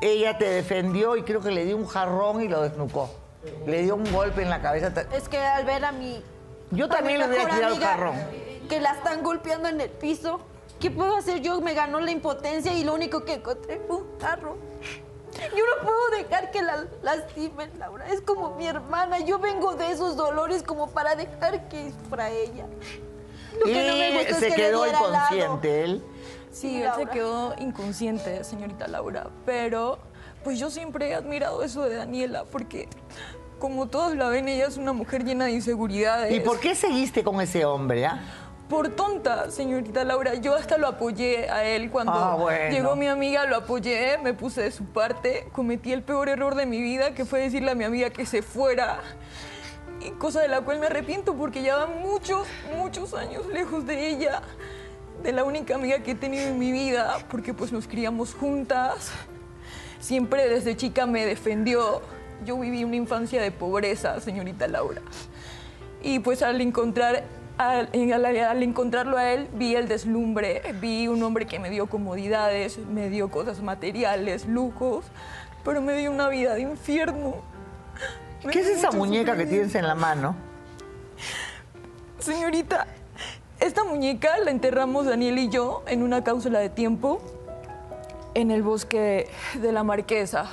[0.00, 3.10] ella te defendió y creo que le dio un jarrón y lo desnucó.
[3.66, 4.92] Le dio un golpe en la cabeza.
[5.12, 6.22] Es que al ver a mi.
[6.70, 8.16] Yo a también mi le hubiera tirado el jarrón.
[8.68, 10.40] Que la están golpeando en el piso.
[10.80, 11.60] ¿Qué puedo hacer yo?
[11.60, 14.56] Me ganó la impotencia y lo único que encontré fue un carro.
[15.34, 18.08] Yo no puedo dejar que la lastimen, Laura.
[18.08, 19.20] Es como mi hermana.
[19.20, 22.66] Yo vengo de esos dolores como para dejar que sufra ella.
[23.58, 25.34] Lo que no me Y gusta es se que le quedó diera al lado.
[25.36, 26.02] inconsciente él.
[26.50, 29.28] Sí, él se quedó inconsciente, señorita Laura.
[29.44, 29.98] Pero,
[30.44, 32.88] pues yo siempre he admirado eso de Daniela, porque
[33.58, 36.32] como todos la ven, ella es una mujer llena de inseguridades.
[36.32, 38.20] ¿Y por qué seguiste con ese hombre, ah?
[38.68, 40.34] Por tonta, señorita Laura.
[40.34, 42.70] Yo hasta lo apoyé a él cuando Ah, bueno.
[42.70, 46.66] llegó mi amiga, lo apoyé, me puse de su parte, cometí el peor error de
[46.66, 49.00] mi vida, que fue decirle a mi amiga que se fuera.
[50.00, 52.46] Y cosa de la cual me arrepiento porque ya van muchos,
[52.76, 54.42] muchos años lejos de ella,
[55.22, 59.12] de la única amiga que he tenido en mi vida, porque pues nos criamos juntas.
[59.98, 62.02] Siempre desde chica me defendió.
[62.44, 65.00] Yo viví una infancia de pobreza, señorita Laura.
[66.02, 67.24] Y pues al encontrar
[67.58, 71.86] al, al- al encontrarlo a él vi el deslumbre, vi un hombre que me dio
[71.88, 75.04] comodidades, me dio cosas materiales, lujos,
[75.64, 77.34] pero me dio una vida de infierno.
[78.44, 80.36] Me ¿Qué es esa muñeca que tienes en la mano?
[82.18, 82.86] Señorita,
[83.60, 87.20] esta muñeca la enterramos Daniel y yo en una cápsula de tiempo
[88.34, 89.28] en el bosque
[89.60, 90.46] de la Marquesa,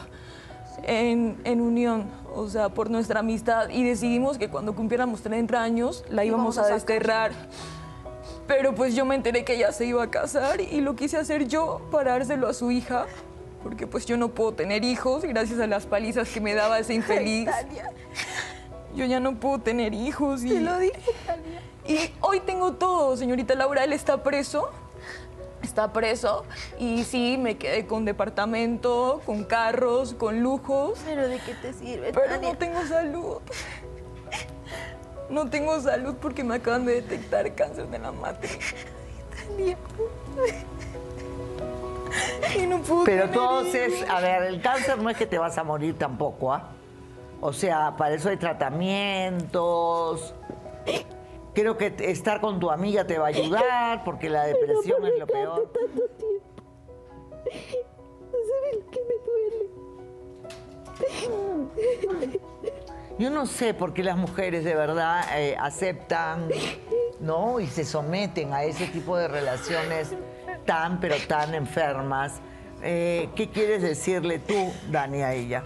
[0.84, 3.70] en, en unión, o sea, por nuestra amistad.
[3.70, 7.32] Y decidimos que cuando cumpliéramos 30 años la íbamos a desterrar.
[8.48, 11.48] Pero pues yo me enteré que ella se iba a casar y lo quise hacer
[11.48, 13.06] yo para dárselo a su hija.
[13.64, 16.94] Porque pues yo no puedo tener hijos gracias a las palizas que me daba ese
[16.94, 17.50] infeliz.
[18.96, 20.50] Yo ya no puedo tener hijos y...
[20.50, 21.02] Te lo dije,
[21.88, 23.84] Y hoy tengo todo, señorita Laura.
[23.84, 24.70] Él está preso.
[25.62, 26.46] Está preso.
[26.80, 31.00] Y sí, me quedé con departamento, con carros, con lujos.
[31.06, 32.12] Pero ¿de qué te sirve?
[32.14, 32.52] Pero Tania?
[32.52, 33.38] no tengo salud.
[35.30, 38.76] No tengo salud porque me acaban de detectar cáncer de la matriz.
[39.36, 39.78] Tania.
[42.58, 45.64] Y no puedo Pero entonces, a ver, el cáncer no es que te vas a
[45.64, 46.70] morir tampoco, ¿ah?
[47.42, 50.34] O sea, para eso hay tratamientos.
[51.56, 55.26] Creo que estar con tu amiga te va a ayudar, porque la depresión es lo
[55.26, 55.72] peor.
[55.72, 56.46] tanto tiempo.
[58.32, 59.66] No sabes que me duele.
[63.18, 66.50] Yo no sé por qué las mujeres de verdad eh, aceptan,
[67.22, 67.62] ¿no?
[67.62, 70.14] Y se someten a ese tipo de relaciones
[70.66, 72.42] tan, pero tan enfermas.
[72.84, 75.64] Eh, ¿Qué quieres decirle tú, Dani, a ella?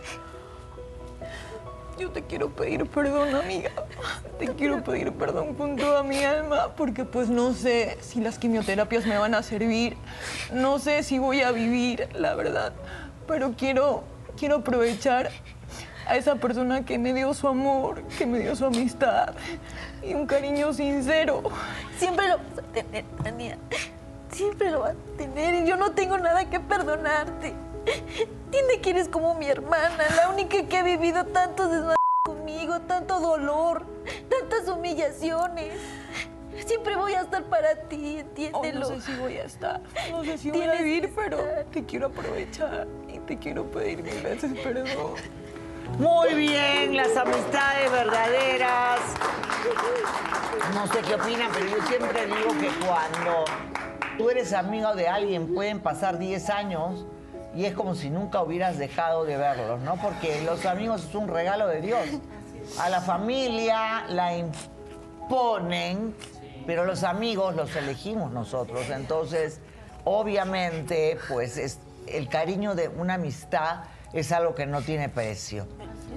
[1.99, 3.71] Yo te quiero pedir perdón, amiga.
[4.39, 9.05] Te quiero pedir perdón con toda mi alma porque pues no sé si las quimioterapias
[9.05, 9.97] me van a servir.
[10.53, 12.71] No sé si voy a vivir, la verdad.
[13.27, 14.03] Pero quiero,
[14.37, 15.29] quiero aprovechar
[16.07, 19.33] a esa persona que me dio su amor, que me dio su amistad
[20.01, 21.43] y un cariño sincero.
[21.97, 23.57] Siempre lo vas a tener, Tania.
[24.31, 27.53] Siempre lo vas a tener y yo no tengo nada que perdonarte.
[27.89, 33.19] Entiende que eres como mi hermana, la única que ha vivido tantos desmadres conmigo, tanto
[33.19, 33.85] dolor,
[34.29, 35.73] tantas humillaciones.
[36.65, 38.79] Siempre voy a estar para ti, Oh, entiéndelo.
[38.81, 41.37] no sé si voy a estar, no sé si voy a vivir, pero
[41.71, 45.13] te quiero aprovechar y te quiero pedir mil veces perdón.
[45.97, 48.99] Muy bien, las amistades verdaderas.
[50.75, 53.45] No sé qué opinan, pero yo siempre digo que cuando
[54.17, 57.05] tú eres amigo de alguien pueden pasar 10 años
[57.55, 59.95] y es como si nunca hubieras dejado de verlos, ¿no?
[59.95, 62.05] Porque los amigos es un regalo de Dios.
[62.79, 66.15] A la familia la imponen,
[66.67, 68.89] pero los amigos los elegimos nosotros.
[68.89, 69.59] Entonces,
[70.03, 75.67] obviamente, pues es, el cariño de una amistad es algo que no tiene precio.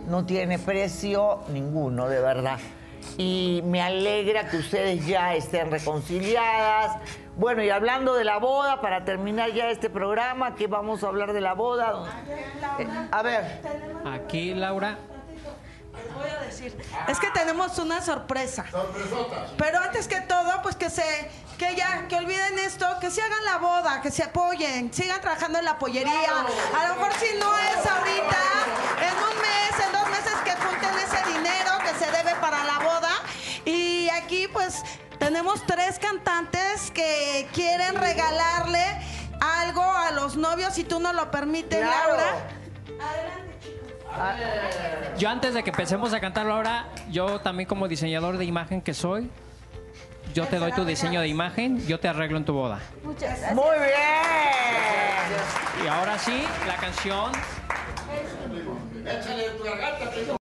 [0.09, 2.59] No tiene precio ninguno, de verdad.
[3.17, 6.99] Y me alegra que ustedes ya estén reconciliadas.
[7.37, 11.33] Bueno, y hablando de la boda, para terminar ya este programa, que vamos a hablar
[11.33, 12.05] de la boda.
[12.79, 13.61] Eh, a ver,
[14.05, 14.99] Aquí, Laura,
[16.15, 16.77] voy a decir.
[17.09, 18.65] Es que tenemos una sorpresa.
[19.57, 23.45] Pero antes que todo, pues que se, que ya, que olviden esto, que se hagan
[23.45, 26.31] la boda, que se apoyen, sigan trabajando en la pollería.
[26.79, 28.43] A lo mejor si no es ahorita,
[29.01, 32.79] en un mes, en dos meses que junten ese dinero que se debe para la
[34.17, 34.83] aquí pues
[35.19, 38.85] tenemos tres cantantes que quieren regalarle
[39.41, 42.17] algo a los novios, si tú no lo permites, Claro.
[42.17, 42.49] Laura.
[45.19, 48.95] yo antes de que empecemos a cantar Laura, yo también como diseñador de imagen que
[48.95, 49.31] soy,
[50.35, 52.81] yo te doy tu diseño de imagen, yo te arreglo en tu boda.
[53.03, 53.55] Muchas gracias.
[53.55, 55.85] muy bien.
[55.85, 57.33] Y ahora sí, la canción
[59.07, 60.37] Échale tu garganta,